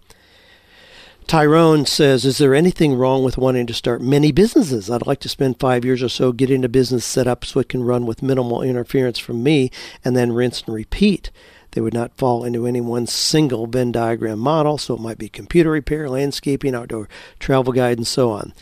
Tyrone 1.25 1.87
says, 1.87 2.23
Is 2.23 2.37
there 2.37 2.53
anything 2.53 2.93
wrong 2.93 3.23
with 3.23 3.39
wanting 3.39 3.65
to 3.65 3.73
start 3.73 3.99
many 3.99 4.31
businesses? 4.31 4.91
I'd 4.91 5.07
like 5.07 5.19
to 5.21 5.29
spend 5.29 5.59
five 5.59 5.83
years 5.83 6.03
or 6.03 6.09
so 6.09 6.31
getting 6.31 6.63
a 6.63 6.69
business 6.69 7.03
set 7.03 7.25
up 7.25 7.43
so 7.43 7.59
it 7.59 7.69
can 7.69 7.83
run 7.83 8.05
with 8.05 8.21
minimal 8.21 8.61
interference 8.61 9.17
from 9.17 9.41
me 9.41 9.71
and 10.03 10.15
then 10.15 10.33
rinse 10.33 10.61
and 10.61 10.75
repeat. 10.75 11.31
They 11.75 11.81
would 11.81 11.93
not 11.93 12.17
fall 12.17 12.45
into 12.45 12.65
any 12.65 12.79
one 12.79 13.05
single 13.05 13.67
Venn 13.67 13.91
diagram 13.91 14.39
model, 14.39 14.77
so 14.77 14.95
it 14.95 15.01
might 15.01 15.17
be 15.17 15.27
computer 15.27 15.71
repair, 15.71 16.09
landscaping, 16.09 16.73
outdoor 16.73 17.09
travel 17.37 17.73
guide, 17.73 17.97
and 17.97 18.07
so 18.07 18.31
on. 18.31 18.53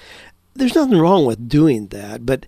There's 0.56 0.74
nothing 0.74 0.98
wrong 0.98 1.24
with 1.24 1.48
doing 1.48 1.90
that, 1.90 2.26
but 2.26 2.48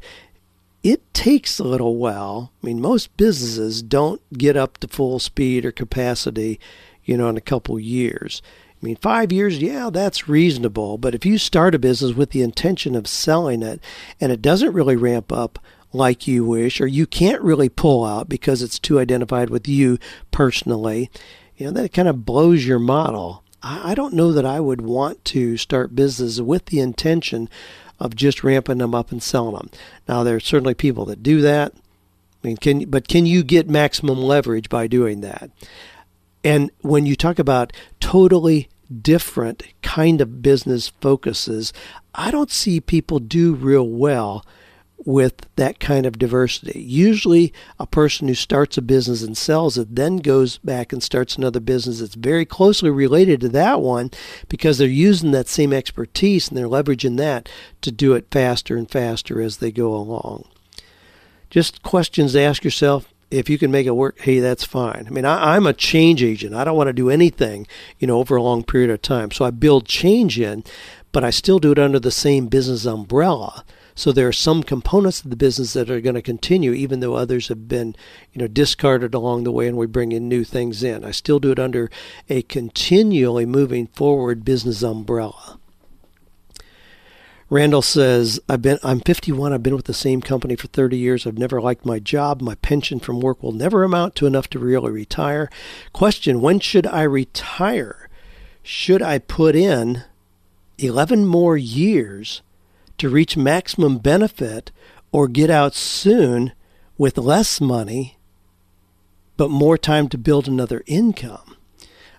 it 0.82 1.14
takes 1.14 1.60
a 1.60 1.64
little 1.64 1.98
while. 1.98 2.52
I 2.64 2.66
mean, 2.66 2.82
most 2.82 3.16
businesses 3.16 3.84
don't 3.84 4.22
get 4.36 4.58
up 4.58 4.80
to 4.80 4.88
full 4.88 5.20
speed 5.20 5.66
or 5.66 5.72
capacity, 5.72 6.60
you 7.04 7.16
know, 7.16 7.30
in 7.30 7.38
a 7.38 7.42
couple 7.42 7.80
years. 7.80 8.42
I 8.72 8.84
mean, 8.84 8.96
five 8.96 9.32
years, 9.32 9.60
yeah, 9.60 9.92
that's 9.92 10.28
reasonable. 10.28 10.98
But 10.98 11.14
if 11.14 11.28
you 11.28 11.38
start 11.38 11.76
a 11.76 11.80
business 11.80 12.14
with 12.14 12.32
the 12.32 12.42
intention 12.42 12.96
of 12.96 13.06
selling 13.06 13.62
it 13.62 13.80
and 14.20 14.32
it 14.32 14.42
doesn't 14.42 14.74
really 14.74 14.96
ramp 14.96 15.32
up 15.32 15.60
like 15.96 16.28
you 16.28 16.46
wish, 16.46 16.80
or 16.82 16.88
you 16.88 17.08
can't 17.08 17.42
really 17.42 17.70
pull 17.70 18.06
out 18.06 18.30
because 18.30 18.62
it's 18.62 18.80
too 18.80 19.00
identified 19.00 19.50
with 19.50 19.68
you 19.68 19.98
personally, 20.32 21.10
you 21.58 21.66
know, 21.66 21.72
that 21.72 21.94
kind 21.94 22.08
of 22.08 22.26
blows 22.26 22.66
your 22.66 22.80
model. 22.80 23.44
I 23.64 23.96
don't 23.96 24.14
know 24.14 24.32
that 24.32 24.46
I 24.46 24.60
would 24.60 24.82
want 24.82 25.26
to 25.26 25.58
start 25.58 25.96
business 25.96 26.40
with 26.40 26.68
the 26.68 26.80
intention 26.80 27.50
of 28.00 28.16
just 28.16 28.44
ramping 28.44 28.78
them 28.78 28.94
up 28.94 29.12
and 29.12 29.24
selling 29.24 29.56
them. 29.56 29.70
Now, 30.08 30.24
there 30.24 30.36
are 30.36 30.42
certainly 30.42 30.76
people 30.76 31.06
that 31.06 31.24
do 31.24 31.42
that. 31.42 31.74
I 31.74 32.48
mean, 32.48 32.58
can 32.58 32.90
but 32.90 33.08
can 33.08 33.26
you 33.26 33.44
get 33.44 33.68
maximum 33.68 34.22
leverage 34.22 34.70
by 34.70 34.86
doing 34.86 35.22
that? 35.22 35.50
And 36.44 36.70
when 36.82 37.08
you 37.08 37.16
talk 37.16 37.40
about 37.40 37.74
totally 38.00 38.70
different 39.02 39.64
kind 39.82 40.22
of 40.22 40.44
business 40.44 40.90
focuses, 41.02 41.74
I 42.14 42.30
don't 42.30 42.52
see 42.52 42.80
people 42.80 43.18
do 43.18 43.56
real 43.56 43.88
well 43.88 44.46
with 45.04 45.46
that 45.56 45.80
kind 45.80 46.06
of 46.06 46.18
diversity. 46.18 46.80
Usually, 46.80 47.54
a 47.80 47.86
person 47.86 48.28
who 48.28 48.34
starts 48.34 48.78
a 48.78 48.82
business 48.82 49.22
and 49.22 49.38
sells 49.38 49.78
it 49.78 49.96
then 49.96 50.18
goes 50.18 50.58
back 50.60 50.94
and 50.94 51.04
starts 51.04 51.36
another 51.36 51.60
business 51.60 52.00
that's 52.00 52.16
very 52.16 52.46
closely 52.46 52.90
related 52.90 53.42
to 53.42 53.50
that 53.50 53.82
one 53.82 54.10
because 54.48 54.78
they're 54.78 54.88
using 54.88 55.32
that 55.32 55.48
same 55.48 55.74
expertise 55.74 56.48
and 56.48 56.58
they're 56.58 56.68
leveraging 56.68 57.18
that 57.18 57.50
to 57.82 57.92
do 57.92 58.14
it 58.14 58.28
faster 58.32 58.78
and 58.78 58.90
faster 58.90 59.42
as 59.42 59.58
they 59.58 59.72
go 59.72 59.94
along. 59.94 60.48
Just 61.50 61.84
questions 61.84 62.34
to 62.34 62.42
ask 62.42 62.64
yourself. 62.64 63.12
If 63.32 63.50
you 63.50 63.58
can 63.58 63.72
make 63.72 63.88
it 63.88 63.96
work, 63.96 64.20
hey, 64.22 64.40
that's 64.40 64.64
fine. 64.64 65.06
I 65.08 65.10
mean, 65.10 65.26
I, 65.26 65.56
I'm 65.56 65.66
a 65.66 65.74
change 65.74 66.24
agent. 66.24 66.54
I 66.54 66.64
don't 66.64 66.78
want 66.78 66.88
to 66.88 66.94
do 66.94 67.10
anything, 67.10 67.68
you 68.00 68.08
know, 68.08 68.20
over 68.20 68.36
a 68.36 68.42
long 68.42 68.64
period 68.64 68.92
of 68.92 69.02
time. 69.02 69.32
So 69.32 69.44
I 69.44 69.50
build 69.50 69.88
change 69.88 70.40
in, 70.40 70.64
but 71.12 71.24
I 71.24 71.32
still 71.32 71.60
do 71.60 71.72
it 71.72 71.80
under 71.80 72.00
the 72.00 72.12
same 72.12 72.48
business 72.48 72.86
umbrella 72.86 73.66
so 73.96 74.12
there 74.12 74.28
are 74.28 74.34
some 74.34 74.62
components 74.62 75.22
of 75.22 75.30
the 75.30 75.38
business 75.38 75.72
that 75.74 75.90
are 75.90 76.02
going 76.02 76.16
to 76.16 76.22
continue, 76.22 76.74
even 76.74 77.00
though 77.00 77.16
others 77.16 77.48
have 77.48 77.70
been, 77.70 77.96
you 78.34 78.42
know, 78.42 78.48
discarded 78.48 79.14
along 79.14 79.46
the 79.46 79.52
way, 79.52 79.68
and 79.68 79.78
we 79.78 79.88
bring 79.88 80.12
in 80.12 80.28
new 80.28 80.44
things 80.44 80.84
in. 80.84 81.06
I 81.06 81.12
still 81.12 81.40
do 81.40 81.52
it 81.52 81.60
under 81.60 81.90
a 82.30 82.42
continually 82.42 83.46
moving 83.46 83.88
forward 83.88 84.44
business 84.44 84.84
umbrella. 84.84 85.60
Randall 87.50 87.84
says, 87.84 88.40
I've 88.50 88.62
been 88.62 88.80
I'm 88.84 89.00
51, 89.00 89.54
I've 89.54 89.64
been 89.64 89.76
with 89.76 89.86
the 89.86 89.94
same 89.94 90.20
company 90.20 90.58
for 90.58 90.68
30 90.68 90.98
years. 90.98 91.26
I've 91.26 91.38
never 91.38 91.62
liked 91.62 91.86
my 91.86 92.00
job. 92.00 92.42
My 92.42 92.56
pension 92.56 93.00
from 93.00 93.22
work 93.22 93.42
will 93.42 93.54
never 93.54 93.84
amount 93.84 94.16
to 94.16 94.26
enough 94.26 94.50
to 94.50 94.60
really 94.60 94.92
retire. 94.92 95.50
Question, 95.94 96.42
when 96.42 96.60
should 96.60 96.88
I 96.88 97.04
retire? 97.04 98.10
Should 98.62 99.02
I 99.02 99.20
put 99.20 99.56
in 99.56 100.04
11 100.80 101.26
more 101.26 101.56
years 101.56 102.42
to 102.98 103.10
reach 103.10 103.38
maximum 103.38 103.98
benefit 103.98 104.72
or 105.12 105.28
get 105.28 105.50
out 105.50 105.74
soon 105.76 106.54
with 106.98 107.18
less 107.18 107.60
money 107.60 108.16
but 109.38 109.50
more 109.50 109.78
time 109.78 110.08
to 110.10 110.18
build 110.18 110.48
another 110.48 110.84
income. 110.86 111.56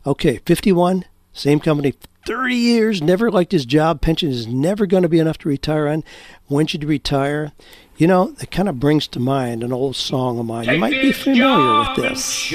Okay, 0.06 0.38
51, 0.44 1.04
same 1.32 1.60
company, 1.60 1.94
30 2.26 2.54
years, 2.54 3.02
never 3.02 3.30
liked 3.30 3.52
his 3.52 3.64
job, 3.64 4.00
pension 4.00 4.30
is 4.30 4.46
never 4.46 4.86
going 4.86 5.02
to 5.02 5.08
be 5.08 5.18
enough 5.18 5.38
to 5.38 5.48
retire 5.48 5.88
on. 5.88 6.04
When 6.46 6.66
should 6.66 6.82
you 6.82 6.88
retire? 6.88 7.52
You 7.96 8.06
know, 8.06 8.34
it 8.40 8.50
kind 8.50 8.68
of 8.68 8.78
brings 8.78 9.08
to 9.08 9.20
mind 9.20 9.62
an 9.62 9.72
old 9.72 9.96
song 9.96 10.38
of 10.38 10.46
mine. 10.46 10.68
you 10.68 10.78
might 10.78 11.00
be 11.00 11.12
familiar 11.12 11.80
with 11.80 11.96
this. 11.96 12.52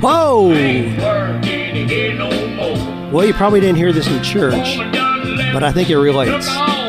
Whoa! 0.00 0.48
Well, 3.12 3.24
you 3.24 3.34
probably 3.34 3.60
didn't 3.60 3.76
hear 3.76 3.92
this 3.92 4.08
in 4.08 4.22
church, 4.22 4.76
but 5.52 5.62
I 5.62 5.72
think 5.72 5.88
it 5.88 5.98
relates. 5.98 6.85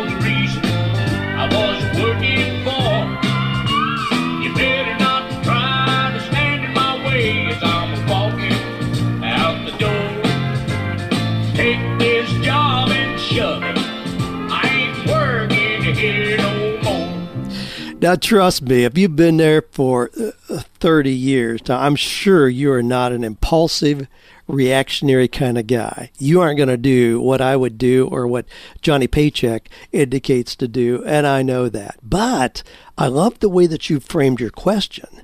Now, 17.99 18.13
trust 18.13 18.61
me, 18.61 18.83
if 18.83 18.95
you've 18.95 19.15
been 19.15 19.37
there 19.37 19.63
for 19.71 20.11
uh, 20.49 20.61
30 20.79 21.11
years, 21.11 21.67
now 21.67 21.79
I'm 21.79 21.95
sure 21.95 22.47
you 22.47 22.71
are 22.71 22.83
not 22.83 23.11
an 23.11 23.23
impulsive, 23.23 24.07
reactionary 24.47 25.27
kind 25.27 25.57
of 25.57 25.65
guy. 25.65 26.11
You 26.19 26.39
aren't 26.39 26.57
going 26.57 26.69
to 26.69 26.77
do 26.77 27.19
what 27.19 27.41
I 27.41 27.55
would 27.55 27.79
do 27.79 28.07
or 28.07 28.27
what 28.27 28.45
Johnny 28.83 29.07
Paycheck 29.07 29.69
indicates 29.91 30.55
to 30.57 30.67
do, 30.67 31.03
and 31.05 31.25
I 31.25 31.41
know 31.41 31.69
that. 31.69 31.97
But 32.03 32.61
I 32.99 33.07
love 33.07 33.39
the 33.39 33.49
way 33.49 33.65
that 33.65 33.89
you 33.89 33.99
framed 33.99 34.39
your 34.39 34.51
question. 34.51 35.23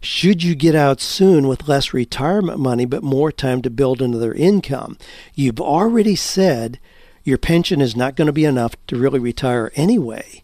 Should 0.00 0.42
you 0.42 0.56
get 0.56 0.74
out 0.74 1.00
soon 1.00 1.46
with 1.46 1.68
less 1.68 1.94
retirement 1.94 2.58
money 2.58 2.84
but 2.84 3.04
more 3.04 3.30
time 3.30 3.62
to 3.62 3.70
build 3.70 4.02
another 4.02 4.34
income? 4.34 4.98
You've 5.34 5.60
already 5.60 6.16
said 6.16 6.80
your 7.22 7.38
pension 7.38 7.80
is 7.80 7.94
not 7.94 8.16
going 8.16 8.26
to 8.26 8.32
be 8.32 8.44
enough 8.44 8.74
to 8.88 8.98
really 8.98 9.20
retire 9.20 9.70
anyway 9.76 10.42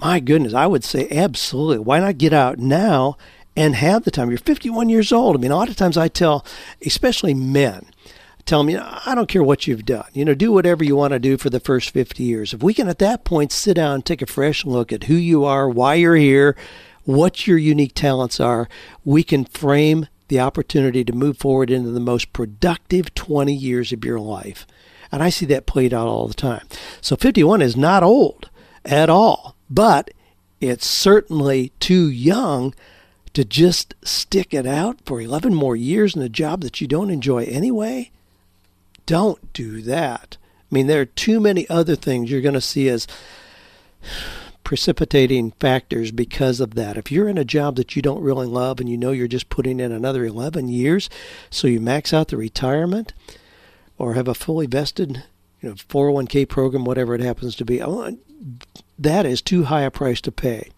my 0.00 0.20
goodness, 0.20 0.54
I 0.54 0.66
would 0.66 0.84
say 0.84 1.08
absolutely. 1.10 1.78
Why 1.78 2.00
not 2.00 2.18
get 2.18 2.32
out 2.32 2.58
now 2.58 3.16
and 3.56 3.74
have 3.74 4.04
the 4.04 4.10
time? 4.10 4.30
You're 4.30 4.38
51 4.38 4.88
years 4.88 5.12
old. 5.12 5.36
I 5.36 5.40
mean, 5.40 5.50
a 5.50 5.56
lot 5.56 5.68
of 5.68 5.76
times 5.76 5.96
I 5.96 6.08
tell, 6.08 6.44
especially 6.84 7.34
men, 7.34 7.86
tell 8.44 8.60
them, 8.60 8.70
you 8.70 8.76
know, 8.76 8.98
I 9.06 9.14
don't 9.14 9.28
care 9.28 9.42
what 9.42 9.66
you've 9.66 9.84
done. 9.84 10.06
You 10.12 10.24
know, 10.24 10.34
do 10.34 10.52
whatever 10.52 10.84
you 10.84 10.96
want 10.96 11.12
to 11.12 11.18
do 11.18 11.36
for 11.36 11.50
the 11.50 11.60
first 11.60 11.90
50 11.90 12.22
years. 12.22 12.54
If 12.54 12.62
we 12.62 12.74
can 12.74 12.88
at 12.88 12.98
that 13.00 13.24
point 13.24 13.52
sit 13.52 13.74
down 13.74 13.96
and 13.96 14.04
take 14.04 14.22
a 14.22 14.26
fresh 14.26 14.64
look 14.64 14.92
at 14.92 15.04
who 15.04 15.14
you 15.14 15.44
are, 15.44 15.68
why 15.68 15.94
you're 15.94 16.16
here, 16.16 16.56
what 17.04 17.46
your 17.46 17.58
unique 17.58 17.94
talents 17.94 18.38
are, 18.38 18.68
we 19.04 19.22
can 19.22 19.44
frame 19.44 20.06
the 20.28 20.40
opportunity 20.40 21.04
to 21.04 21.12
move 21.12 21.38
forward 21.38 21.70
into 21.70 21.90
the 21.90 22.00
most 22.00 22.32
productive 22.32 23.14
20 23.14 23.52
years 23.52 23.92
of 23.92 24.04
your 24.04 24.20
life. 24.20 24.66
And 25.10 25.22
I 25.22 25.30
see 25.30 25.46
that 25.46 25.66
played 25.66 25.94
out 25.94 26.06
all 26.06 26.28
the 26.28 26.34
time. 26.34 26.66
So 27.00 27.16
51 27.16 27.62
is 27.62 27.76
not 27.76 28.02
old 28.02 28.50
at 28.84 29.08
all 29.08 29.56
but 29.70 30.10
it's 30.60 30.86
certainly 30.86 31.72
too 31.80 32.08
young 32.08 32.74
to 33.34 33.44
just 33.44 33.94
stick 34.02 34.52
it 34.52 34.66
out 34.66 34.98
for 35.04 35.20
11 35.20 35.54
more 35.54 35.76
years 35.76 36.16
in 36.16 36.22
a 36.22 36.28
job 36.28 36.62
that 36.62 36.80
you 36.80 36.86
don't 36.86 37.10
enjoy 37.10 37.44
anyway. 37.44 38.10
Don't 39.06 39.52
do 39.52 39.80
that. 39.82 40.36
I 40.70 40.74
mean, 40.74 40.86
there 40.86 41.00
are 41.00 41.06
too 41.06 41.40
many 41.40 41.68
other 41.68 41.96
things 41.96 42.30
you're 42.30 42.40
going 42.40 42.54
to 42.54 42.60
see 42.60 42.88
as 42.88 43.06
precipitating 44.64 45.52
factors 45.52 46.10
because 46.10 46.60
of 46.60 46.74
that. 46.74 46.96
If 46.96 47.10
you're 47.10 47.28
in 47.28 47.38
a 47.38 47.44
job 47.44 47.76
that 47.76 47.96
you 47.96 48.02
don't 48.02 48.22
really 48.22 48.46
love 48.46 48.80
and 48.80 48.88
you 48.88 48.98
know 48.98 49.12
you're 49.12 49.28
just 49.28 49.48
putting 49.48 49.80
in 49.80 49.92
another 49.92 50.24
11 50.26 50.68
years, 50.68 51.08
so 51.48 51.68
you 51.68 51.80
max 51.80 52.12
out 52.12 52.28
the 52.28 52.36
retirement 52.36 53.12
or 53.96 54.14
have 54.14 54.28
a 54.28 54.34
fully 54.34 54.66
vested 54.66 55.24
you 55.60 55.68
know 55.68 55.74
401k 55.74 56.48
program 56.48 56.84
whatever 56.84 57.14
it 57.14 57.20
happens 57.20 57.56
to 57.56 57.64
be 57.64 57.80
that 58.98 59.24
is 59.26 59.40
too 59.40 59.64
high 59.64 59.82
a 59.82 59.90
price 59.90 60.20
to 60.20 60.32
pay 60.32 60.68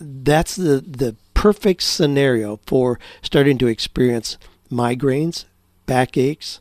that's 0.00 0.56
the 0.56 0.82
the 0.86 1.16
perfect 1.34 1.82
scenario 1.82 2.60
for 2.66 2.98
starting 3.22 3.58
to 3.58 3.66
experience 3.66 4.38
migraines 4.70 5.44
backaches 5.86 6.60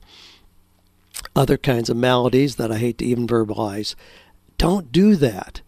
other 1.36 1.58
kinds 1.58 1.90
of 1.90 1.98
maladies 1.98 2.56
that 2.56 2.72
I 2.72 2.78
hate 2.78 2.98
to 3.00 3.06
even 3.06 3.28
verbalize. 3.28 3.96
Don't 4.58 4.92
do 4.92 5.16
that. 5.16 5.62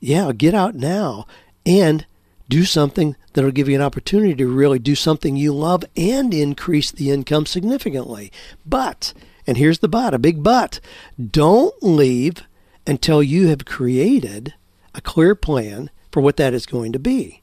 Yeah, 0.00 0.32
get 0.32 0.54
out 0.54 0.74
now 0.74 1.26
and 1.64 2.06
do 2.48 2.64
something 2.64 3.16
that'll 3.32 3.50
give 3.50 3.68
you 3.68 3.74
an 3.74 3.82
opportunity 3.82 4.34
to 4.34 4.46
really 4.46 4.78
do 4.78 4.94
something 4.94 5.36
you 5.36 5.54
love 5.54 5.84
and 5.96 6.34
increase 6.34 6.90
the 6.90 7.10
income 7.10 7.46
significantly. 7.46 8.30
But, 8.66 9.14
and 9.46 9.56
here's 9.56 9.78
the 9.78 9.88
but, 9.88 10.12
a 10.12 10.18
big 10.18 10.42
but, 10.42 10.78
don't 11.30 11.74
leave 11.82 12.42
until 12.86 13.22
you 13.22 13.48
have 13.48 13.64
created 13.64 14.54
a 14.94 15.00
clear 15.00 15.34
plan 15.34 15.90
for 16.12 16.20
what 16.20 16.36
that 16.36 16.54
is 16.54 16.66
going 16.66 16.92
to 16.92 16.98
be. 16.98 17.42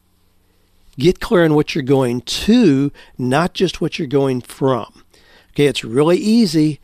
Get 0.97 1.19
clear 1.19 1.43
on 1.43 1.55
what 1.55 1.73
you're 1.73 1.83
going 1.83 2.21
to, 2.21 2.91
not 3.17 3.53
just 3.53 3.81
what 3.81 3.97
you're 3.97 4.07
going 4.07 4.41
from. 4.41 5.03
Okay, 5.51 5.65
it's 5.65 5.83
really 5.83 6.17
easy 6.17 6.79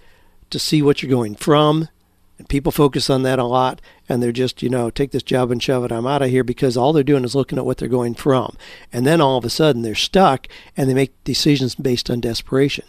to 0.49 0.59
see 0.59 0.81
what 0.81 1.01
you're 1.01 1.09
going 1.09 1.35
from. 1.35 1.89
And 2.37 2.47
people 2.47 2.71
focus 2.71 3.09
on 3.09 3.23
that 3.23 3.39
a 3.39 3.43
lot, 3.43 3.81
and 4.07 4.21
they're 4.21 4.31
just, 4.31 4.61
you 4.61 4.69
know, 4.69 4.91
take 4.91 5.11
this 5.11 5.23
job 5.23 5.49
and 5.49 5.61
shove 5.61 5.83
it, 5.83 5.91
I'm 5.91 6.05
out 6.05 6.21
of 6.21 6.29
here, 6.29 6.43
because 6.43 6.77
all 6.77 6.93
they're 6.93 7.03
doing 7.03 7.23
is 7.23 7.33
looking 7.33 7.57
at 7.57 7.65
what 7.65 7.77
they're 7.77 7.87
going 7.87 8.13
from. 8.13 8.55
And 8.93 9.07
then 9.07 9.19
all 9.19 9.37
of 9.37 9.45
a 9.45 9.49
sudden 9.49 9.81
they're 9.81 9.95
stuck 9.95 10.47
and 10.75 10.87
they 10.87 10.93
make 10.93 11.23
decisions 11.23 11.73
based 11.73 12.11
on 12.11 12.21
desperation. 12.21 12.85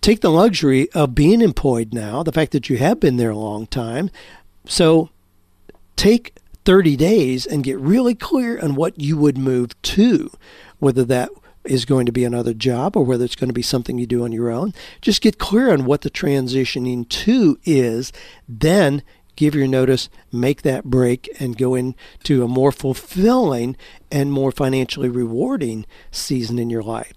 Take 0.00 0.20
the 0.20 0.30
luxury 0.30 0.90
of 0.92 1.14
being 1.14 1.40
employed 1.40 1.94
now, 1.94 2.22
the 2.22 2.32
fact 2.32 2.52
that 2.52 2.68
you 2.68 2.76
have 2.78 2.98
been 2.98 3.16
there 3.16 3.30
a 3.30 3.38
long 3.38 3.66
time. 3.66 4.10
So 4.68 5.10
take 5.96 6.36
30 6.64 6.96
days 6.96 7.46
and 7.46 7.64
get 7.64 7.78
really 7.78 8.14
clear 8.14 8.60
on 8.60 8.74
what 8.74 9.00
you 9.00 9.16
would 9.16 9.38
move 9.38 9.80
to, 9.82 10.30
whether 10.78 11.04
that 11.04 11.30
is 11.64 11.84
going 11.84 12.06
to 12.06 12.12
be 12.12 12.24
another 12.24 12.54
job 12.54 12.96
or 12.96 13.04
whether 13.04 13.24
it's 13.24 13.36
going 13.36 13.48
to 13.48 13.54
be 13.54 13.62
something 13.62 13.98
you 13.98 14.06
do 14.06 14.24
on 14.24 14.32
your 14.32 14.50
own. 14.50 14.72
Just 15.00 15.22
get 15.22 15.38
clear 15.38 15.72
on 15.72 15.84
what 15.84 16.02
the 16.02 16.10
transitioning 16.10 17.08
to 17.08 17.58
is, 17.64 18.12
then 18.48 19.02
give 19.36 19.54
your 19.54 19.66
notice, 19.66 20.08
make 20.32 20.62
that 20.62 20.84
break, 20.84 21.28
and 21.38 21.58
go 21.58 21.74
into 21.74 22.42
a 22.42 22.48
more 22.48 22.72
fulfilling 22.72 23.76
and 24.10 24.32
more 24.32 24.50
financially 24.50 25.08
rewarding 25.08 25.86
season 26.10 26.58
in 26.58 26.70
your 26.70 26.82
life. 26.82 27.14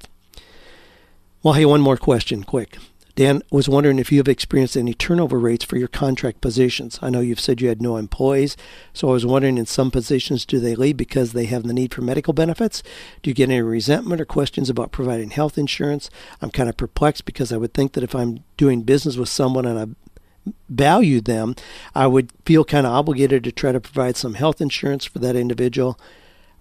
Well, 1.42 1.54
hey, 1.54 1.66
one 1.66 1.82
more 1.82 1.98
question, 1.98 2.44
quick. 2.44 2.78
Dan 3.20 3.44
was 3.52 3.68
wondering 3.68 4.00
if 4.00 4.14
you 4.14 4.18
have 4.20 4.30
experienced 4.30 4.78
any 4.78 4.94
turnover 4.94 5.38
rates 5.38 5.66
for 5.66 5.76
your 5.76 5.90
contract 5.90 6.40
positions. 6.40 6.98
I 7.02 7.10
know 7.10 7.20
you've 7.20 7.42
said 7.42 7.60
you 7.60 7.68
had 7.68 7.82
no 7.82 7.98
employees, 7.98 8.56
so 8.94 9.10
I 9.10 9.12
was 9.12 9.26
wondering 9.26 9.58
in 9.58 9.66
some 9.66 9.92
positions 9.92 10.46
do 10.46 10.58
they 10.58 10.74
leave 10.74 10.96
because 10.96 11.34
they 11.34 11.44
have 11.44 11.64
the 11.64 11.74
need 11.74 11.94
for 11.94 12.02
medical 12.02 12.32
benefits? 12.32 12.82
Do 13.22 13.30
you 13.30 13.34
get 13.34 13.50
any 13.50 13.62
resentment 13.62 14.22
or 14.22 14.26
questions 14.26 14.70
about 14.70 14.94
providing 14.94 15.32
health 15.32 15.58
insurance? 15.58 16.10
I'm 16.42 16.50
kind 16.50 16.70
of 16.70 16.78
perplexed 16.78 17.26
because 17.26 17.52
I 17.52 17.58
would 17.58 17.74
think 17.74 17.92
that 17.92 18.06
if 18.06 18.16
I'm 18.16 18.46
doing 18.56 18.84
business 18.84 19.18
with 19.18 19.28
someone 19.28 19.66
and 19.66 19.78
I 19.78 20.54
value 20.70 21.20
them, 21.20 21.58
I 21.94 22.08
would 22.08 22.32
feel 22.46 22.64
kind 22.64 22.88
of 22.88 22.94
obligated 22.94 23.44
to 23.44 23.52
try 23.52 23.74
to 23.74 23.82
provide 23.82 24.16
some 24.16 24.36
health 24.36 24.62
insurance 24.62 25.04
for 25.04 25.20
that 25.20 25.36
individual. 25.36 26.00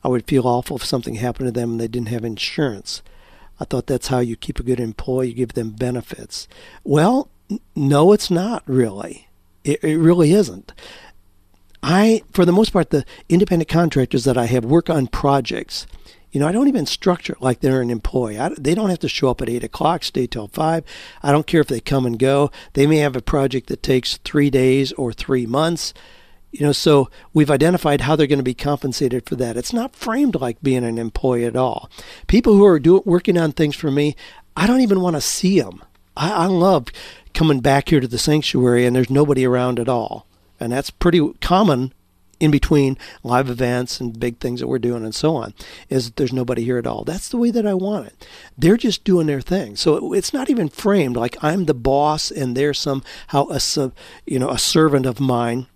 I 0.03 0.09
would 0.09 0.27
feel 0.27 0.45
awful 0.45 0.79
if 0.79 0.85
something 0.85 1.15
happened 1.15 1.47
to 1.47 1.53
them 1.53 1.71
and 1.71 1.81
they 1.81 1.87
didn't 1.87 2.09
have 2.09 2.25
insurance. 2.25 3.01
I 3.61 3.65
thought 3.65 3.87
that's 3.87 4.09
how 4.09 4.21
you 4.21 4.37
keep 4.37 4.59
a 4.59 4.63
good 4.63 4.81
employee, 4.81 5.29
you 5.29 5.35
give 5.35 5.55
them 5.55 5.71
benefits. 5.71 6.47
Well, 6.85 7.31
no, 7.75 8.13
it's 8.13 8.31
not 8.31 8.63
really. 8.67 9.29
It, 9.65 9.83
it 9.83 9.99
really 9.99 10.33
isn't. 10.33 10.73
I, 11.83 12.23
for 12.33 12.45
the 12.45 12.53
most 12.53 12.73
part, 12.73 12.91
the 12.91 13.05
independent 13.29 13.69
contractors 13.69 14.25
that 14.25 14.37
I 14.37 14.47
have 14.47 14.65
work 14.65 14.91
on 14.91 15.07
projects. 15.07 15.87
You 16.31 16.41
know, 16.41 16.49
I 16.49 16.53
don't 16.53 16.69
even 16.69 16.87
structure 16.87 17.35
it 17.35 17.43
like 17.43 17.61
they're 17.61 17.81
an 17.81 17.91
employee. 17.91 18.39
I, 18.39 18.51
they 18.59 18.75
don't 18.75 18.91
have 18.91 18.99
to 19.01 19.09
show 19.09 19.31
up 19.31 19.41
at 19.41 19.49
8 19.49 19.65
o'clock, 19.65 20.05
stay 20.05 20.27
till 20.27 20.49
5. 20.49 20.85
I 21.23 21.33
don't 21.33 21.47
care 21.47 21.61
if 21.61 21.69
they 21.69 21.81
come 21.81 22.05
and 22.05 22.19
go. 22.19 22.51
They 22.75 22.87
may 22.87 22.99
have 22.99 23.17
a 23.17 23.23
project 23.23 23.69
that 23.69 23.83
takes 23.83 24.19
three 24.19 24.51
days 24.51 24.93
or 24.93 25.13
three 25.13 25.47
months. 25.47 25.95
You 26.51 26.67
know, 26.67 26.73
so 26.73 27.11
we've 27.35 27.51
identified 27.51 28.03
how 28.03 28.17
they're 28.17 28.27
going 28.27 28.39
to 28.39 28.43
be 28.43 28.55
compensated 28.55 29.27
for 29.27 29.37
that. 29.37 29.57
It's 29.57 29.73
not 29.73 29.95
framed 29.95 30.35
like 30.37 30.63
being 30.63 30.85
an 30.85 30.99
employee 30.99 31.45
at 31.45 31.57
all. 31.57 31.91
People 32.27 32.55
who 32.55 32.65
are 32.65 32.79
doing 32.79 33.03
working 33.05 33.37
on 33.37 33.53
things 33.53 33.77
for 33.77 33.91
me, 33.91 34.17
I 34.57 34.67
don't 34.67 34.81
even 34.81 35.01
want 35.01 35.17
to 35.17 35.21
see 35.21 35.61
them. 35.61 35.83
I, 36.17 36.31
I 36.31 36.47
love 36.47 36.87
coming 37.35 37.61
back 37.61 37.91
here 37.91 38.01
to 38.01 38.09
the 38.09 38.19
sanctuary 38.19 38.87
and 38.87 38.97
there's 38.97 39.11
nobody 39.11 39.47
around 39.47 39.79
at 39.79 39.89
all, 39.89 40.27
and 40.59 40.73
that's 40.73 40.91
pretty 40.91 41.33
common 41.41 41.93
in 42.41 42.51
between 42.51 42.97
live 43.23 43.51
events 43.51 44.01
and 44.01 44.19
big 44.19 44.39
things 44.39 44.61
that 44.61 44.69
we're 44.69 44.79
doing 44.79 45.05
and 45.05 45.15
so 45.15 45.35
on 45.37 45.53
is 45.89 46.07
that 46.07 46.17
there's 46.17 46.33
nobody 46.33 46.63
here 46.65 46.79
at 46.79 46.87
all. 46.87 47.05
That's 47.05 47.29
the 47.29 47.37
way 47.37 47.51
that 47.51 47.67
I 47.67 47.75
want 47.75 48.07
it. 48.07 48.29
They're 48.57 48.77
just 48.77 49.05
doing 49.05 49.27
their 49.27 49.41
thing. 49.41 49.77
So 49.77 50.13
it's 50.13 50.33
not 50.33 50.49
even 50.49 50.69
framed 50.69 51.17
like 51.17 51.43
I'm 51.43 51.65
the 51.65 51.75
boss 51.75 52.31
and 52.31 52.57
they're 52.57 52.75
somehow 52.75 53.49
a 53.51 53.61
sub, 53.61 53.93
you 54.25 54.39
know 54.39 54.51
a 54.51 54.59
servant 54.59 55.07
of 55.07 55.21
mine 55.21 55.67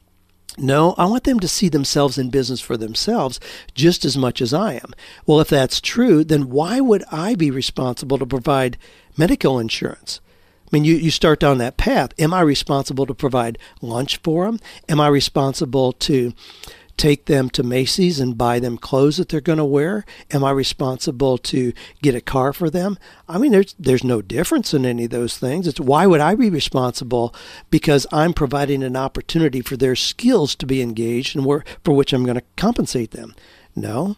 no, 0.58 0.94
I 0.98 1.06
want 1.06 1.24
them 1.24 1.40
to 1.40 1.48
see 1.48 1.68
themselves 1.68 2.18
in 2.18 2.30
business 2.30 2.60
for 2.60 2.76
themselves 2.76 3.40
just 3.74 4.04
as 4.04 4.16
much 4.16 4.42
as 4.42 4.52
I 4.52 4.74
am. 4.74 4.92
Well, 5.26 5.40
if 5.40 5.48
that's 5.48 5.80
true, 5.80 6.24
then 6.24 6.50
why 6.50 6.80
would 6.80 7.04
I 7.10 7.34
be 7.34 7.50
responsible 7.50 8.18
to 8.18 8.26
provide 8.26 8.76
medical 9.16 9.58
insurance? 9.58 10.20
I 10.66 10.76
mean, 10.76 10.84
you, 10.84 10.94
you 10.94 11.10
start 11.10 11.40
down 11.40 11.58
that 11.58 11.76
path. 11.76 12.12
Am 12.18 12.32
I 12.32 12.40
responsible 12.40 13.04
to 13.06 13.14
provide 13.14 13.58
lunch 13.82 14.18
for 14.18 14.46
them? 14.46 14.58
Am 14.88 15.00
I 15.00 15.08
responsible 15.08 15.92
to 15.92 16.32
take 16.96 17.26
them 17.26 17.50
to 17.50 17.62
Macy's 17.62 18.20
and 18.20 18.38
buy 18.38 18.58
them 18.58 18.78
clothes 18.78 19.16
that 19.16 19.28
they're 19.28 19.40
going 19.40 19.58
to 19.58 19.64
wear? 19.64 20.04
Am 20.30 20.44
I 20.44 20.50
responsible 20.50 21.38
to 21.38 21.72
get 22.02 22.14
a 22.14 22.20
car 22.20 22.52
for 22.52 22.70
them? 22.70 22.98
I 23.28 23.38
mean, 23.38 23.52
there's 23.52 23.74
there's 23.78 24.04
no 24.04 24.22
difference 24.22 24.74
in 24.74 24.84
any 24.84 25.04
of 25.04 25.10
those 25.10 25.38
things. 25.38 25.66
It's 25.66 25.80
why 25.80 26.06
would 26.06 26.20
I 26.20 26.34
be 26.34 26.50
responsible 26.50 27.34
because 27.70 28.06
I'm 28.12 28.32
providing 28.32 28.82
an 28.82 28.96
opportunity 28.96 29.60
for 29.60 29.76
their 29.76 29.96
skills 29.96 30.54
to 30.56 30.66
be 30.66 30.82
engaged 30.82 31.36
and 31.36 31.44
for 31.84 31.92
which 31.92 32.12
I'm 32.12 32.24
going 32.24 32.38
to 32.38 32.44
compensate 32.56 33.12
them? 33.12 33.34
No, 33.74 34.16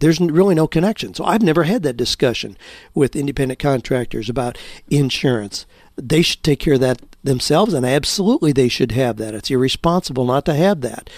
there's 0.00 0.20
really 0.20 0.54
no 0.54 0.66
connection. 0.66 1.14
So 1.14 1.24
I've 1.24 1.42
never 1.42 1.64
had 1.64 1.82
that 1.82 1.96
discussion 1.96 2.56
with 2.94 3.16
independent 3.16 3.58
contractors 3.58 4.28
about 4.28 4.58
insurance. 4.90 5.66
They 5.96 6.22
should 6.22 6.42
take 6.42 6.60
care 6.60 6.74
of 6.74 6.80
that 6.80 7.00
themselves, 7.24 7.72
and 7.72 7.86
absolutely 7.86 8.52
they 8.52 8.68
should 8.68 8.92
have 8.92 9.16
that. 9.16 9.34
It's 9.34 9.50
irresponsible 9.50 10.24
not 10.24 10.44
to 10.46 10.54
have 10.54 10.82
that 10.82 11.10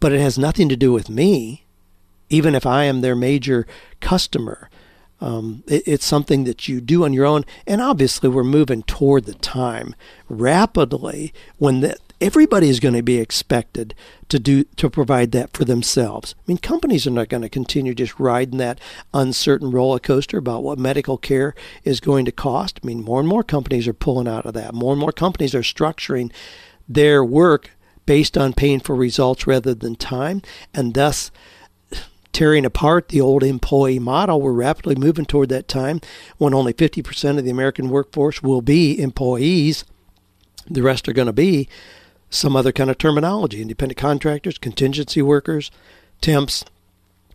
but 0.00 0.12
it 0.12 0.20
has 0.20 0.38
nothing 0.38 0.68
to 0.68 0.76
do 0.76 0.92
with 0.92 1.08
me, 1.08 1.64
even 2.28 2.54
if 2.54 2.66
I 2.66 2.84
am 2.84 3.00
their 3.00 3.16
major 3.16 3.66
customer. 4.00 4.70
Um, 5.20 5.64
it, 5.66 5.82
it's 5.86 6.06
something 6.06 6.44
that 6.44 6.68
you 6.68 6.80
do 6.80 7.04
on 7.04 7.12
your 7.12 7.26
own, 7.26 7.44
and 7.66 7.80
obviously 7.80 8.28
we're 8.28 8.44
moving 8.44 8.82
toward 8.84 9.24
the 9.24 9.34
time 9.34 9.94
rapidly 10.28 11.32
when 11.56 11.80
the, 11.80 11.96
everybody 12.20 12.68
is 12.68 12.80
going 12.80 12.94
to 12.94 13.02
be 13.02 13.18
expected 13.18 13.94
to 14.28 14.38
do 14.38 14.64
to 14.76 14.90
provide 14.90 15.32
that 15.32 15.56
for 15.56 15.64
themselves. 15.64 16.34
I 16.38 16.42
mean, 16.46 16.58
companies 16.58 17.06
are 17.06 17.10
not 17.10 17.28
going 17.28 17.42
to 17.42 17.48
continue 17.48 17.94
just 17.94 18.18
riding 18.20 18.58
that 18.58 18.80
uncertain 19.14 19.70
roller 19.70 19.98
coaster 19.98 20.38
about 20.38 20.62
what 20.62 20.78
medical 20.78 21.18
care 21.18 21.54
is 21.84 22.00
going 22.00 22.24
to 22.24 22.32
cost. 22.32 22.80
I 22.82 22.86
mean, 22.86 23.02
more 23.02 23.20
and 23.20 23.28
more 23.28 23.42
companies 23.42 23.88
are 23.88 23.92
pulling 23.92 24.28
out 24.28 24.46
of 24.46 24.54
that. 24.54 24.74
More 24.74 24.92
and 24.92 25.00
more 25.00 25.12
companies 25.12 25.54
are 25.54 25.62
structuring 25.62 26.32
their 26.88 27.24
work 27.24 27.70
based 28.08 28.38
on 28.38 28.54
paying 28.54 28.80
for 28.80 28.96
results 28.96 29.46
rather 29.46 29.74
than 29.74 29.94
time, 29.94 30.40
and 30.72 30.94
thus 30.94 31.30
tearing 32.32 32.64
apart 32.64 33.08
the 33.08 33.20
old 33.20 33.42
employee 33.42 33.98
model. 33.98 34.40
We're 34.40 34.52
rapidly 34.52 34.94
moving 34.94 35.26
toward 35.26 35.50
that 35.50 35.68
time 35.68 36.00
when 36.38 36.54
only 36.54 36.72
50% 36.72 37.36
of 37.36 37.44
the 37.44 37.50
American 37.50 37.90
workforce 37.90 38.42
will 38.42 38.62
be 38.62 38.98
employees. 38.98 39.84
The 40.70 40.82
rest 40.82 41.06
are 41.06 41.12
going 41.12 41.26
to 41.26 41.34
be 41.34 41.68
some 42.30 42.56
other 42.56 42.72
kind 42.72 42.88
of 42.88 42.96
terminology 42.96 43.60
independent 43.60 43.98
contractors, 43.98 44.56
contingency 44.56 45.20
workers, 45.20 45.70
temps, 46.22 46.64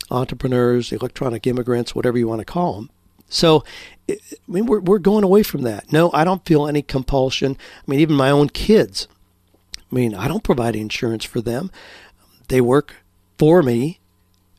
entrepreneurs, 0.09 0.91
electronic 0.91 1.45
immigrants, 1.45 1.93
whatever 1.93 2.17
you 2.17 2.27
want 2.27 2.39
to 2.39 2.45
call 2.45 2.73
them. 2.73 2.89
So, 3.29 3.63
I 4.09 4.17
mean, 4.47 4.65
we're, 4.65 4.79
we're 4.79 4.97
going 4.97 5.23
away 5.23 5.43
from 5.43 5.61
that. 5.61 5.93
No, 5.93 6.11
I 6.13 6.23
don't 6.23 6.43
feel 6.47 6.67
any 6.67 6.81
compulsion. 6.81 7.57
I 7.59 7.91
mean, 7.91 7.99
even 7.99 8.15
my 8.15 8.31
own 8.31 8.49
kids 8.49 9.07
I 9.93 9.95
mean, 9.95 10.15
I 10.15 10.27
don't 10.27 10.43
provide 10.43 10.75
insurance 10.75 11.23
for 11.23 11.39
them. 11.39 11.69
They 12.47 12.61
work 12.61 12.95
for 13.37 13.61
me 13.61 13.99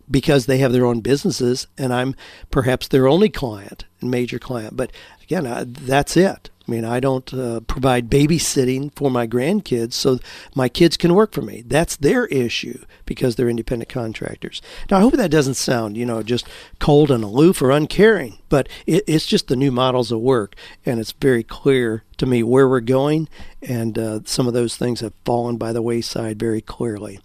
because 0.08 0.46
they 0.46 0.58
have 0.58 0.72
their 0.72 0.86
own 0.86 1.00
businesses 1.00 1.66
and 1.76 1.92
I'm 1.92 2.14
perhaps 2.52 2.86
their 2.86 3.08
only 3.08 3.30
client 3.30 3.84
major 4.00 4.38
client. 4.38 4.76
But 4.76 4.92
again, 5.24 5.44
I, 5.44 5.64
that's 5.64 6.16
it. 6.16 6.50
I 6.66 6.70
mean, 6.70 6.84
I 6.84 6.98
don't 6.98 7.32
uh, 7.34 7.60
provide 7.60 8.08
babysitting 8.08 8.94
for 8.94 9.10
my 9.10 9.26
grandkids 9.26 9.92
so 9.92 10.18
my 10.54 10.68
kids 10.68 10.96
can 10.96 11.14
work 11.14 11.32
for 11.32 11.42
me. 11.42 11.62
That's 11.66 11.96
their 11.96 12.26
issue 12.26 12.84
because 13.04 13.36
they're 13.36 13.50
independent 13.50 13.90
contractors. 13.90 14.62
Now, 14.90 14.98
I 14.98 15.00
hope 15.00 15.14
that 15.14 15.30
doesn't 15.30 15.54
sound, 15.54 15.96
you 15.96 16.06
know, 16.06 16.22
just 16.22 16.46
cold 16.78 17.10
and 17.10 17.22
aloof 17.22 17.60
or 17.60 17.70
uncaring, 17.70 18.38
but 18.48 18.68
it, 18.86 19.04
it's 19.06 19.26
just 19.26 19.48
the 19.48 19.56
new 19.56 19.70
models 19.70 20.10
of 20.10 20.20
work, 20.20 20.54
and 20.86 20.98
it's 20.98 21.12
very 21.12 21.42
clear 21.42 22.02
to 22.16 22.26
me 22.26 22.42
where 22.42 22.68
we're 22.68 22.80
going, 22.80 23.28
and 23.60 23.98
uh, 23.98 24.20
some 24.24 24.46
of 24.46 24.54
those 24.54 24.76
things 24.76 25.00
have 25.00 25.12
fallen 25.24 25.56
by 25.56 25.72
the 25.72 25.82
wayside 25.82 26.38
very 26.38 26.60
clearly. 26.60 27.20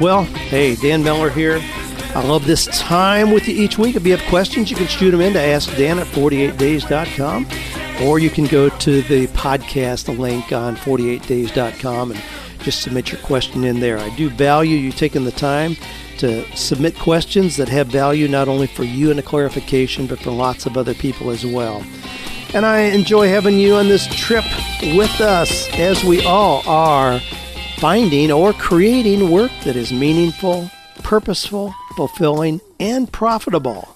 Well, 0.00 0.24
hey, 0.24 0.76
Dan 0.76 1.02
Miller 1.02 1.30
here. 1.30 1.60
I 2.14 2.22
love 2.22 2.46
this 2.46 2.66
time 2.66 3.30
with 3.30 3.48
you 3.48 3.54
each 3.54 3.78
week. 3.78 3.96
If 3.96 4.06
you 4.06 4.16
have 4.16 4.26
questions, 4.28 4.70
you 4.70 4.76
can 4.76 4.86
shoot 4.86 5.10
them 5.10 5.20
in 5.20 5.32
to 5.34 5.38
AskDan 5.38 6.00
at 6.00 6.06
48days.com, 6.08 7.46
or 8.02 8.18
you 8.18 8.30
can 8.30 8.46
go 8.46 8.68
to 8.68 9.02
the 9.02 9.26
podcast 9.28 10.16
link 10.18 10.52
on 10.52 10.76
48days.com 10.76 12.12
and 12.12 12.22
just 12.60 12.82
submit 12.82 13.12
your 13.12 13.20
question 13.22 13.64
in 13.64 13.80
there. 13.80 13.98
I 13.98 14.14
do 14.16 14.28
value 14.28 14.76
you 14.76 14.92
taking 14.92 15.24
the 15.24 15.32
time 15.32 15.76
to 16.18 16.44
submit 16.56 16.96
questions 16.98 17.56
that 17.56 17.68
have 17.68 17.88
value 17.88 18.28
not 18.28 18.48
only 18.48 18.66
for 18.66 18.84
you 18.84 19.10
and 19.10 19.18
a 19.18 19.22
clarification, 19.22 20.06
but 20.06 20.18
for 20.18 20.30
lots 20.30 20.66
of 20.66 20.76
other 20.76 20.94
people 20.94 21.30
as 21.30 21.44
well. 21.46 21.84
And 22.54 22.64
I 22.64 22.80
enjoy 22.80 23.28
having 23.28 23.58
you 23.58 23.74
on 23.74 23.88
this 23.88 24.06
trip 24.14 24.44
with 24.82 25.20
us 25.20 25.68
as 25.74 26.04
we 26.04 26.24
all 26.24 26.62
are 26.66 27.20
finding 27.78 28.32
or 28.32 28.52
creating 28.52 29.30
work 29.30 29.52
that 29.64 29.76
is 29.76 29.92
meaningful, 29.92 30.70
purposeful, 31.02 31.74
fulfilling, 31.96 32.60
and 32.80 33.12
profitable. 33.12 33.95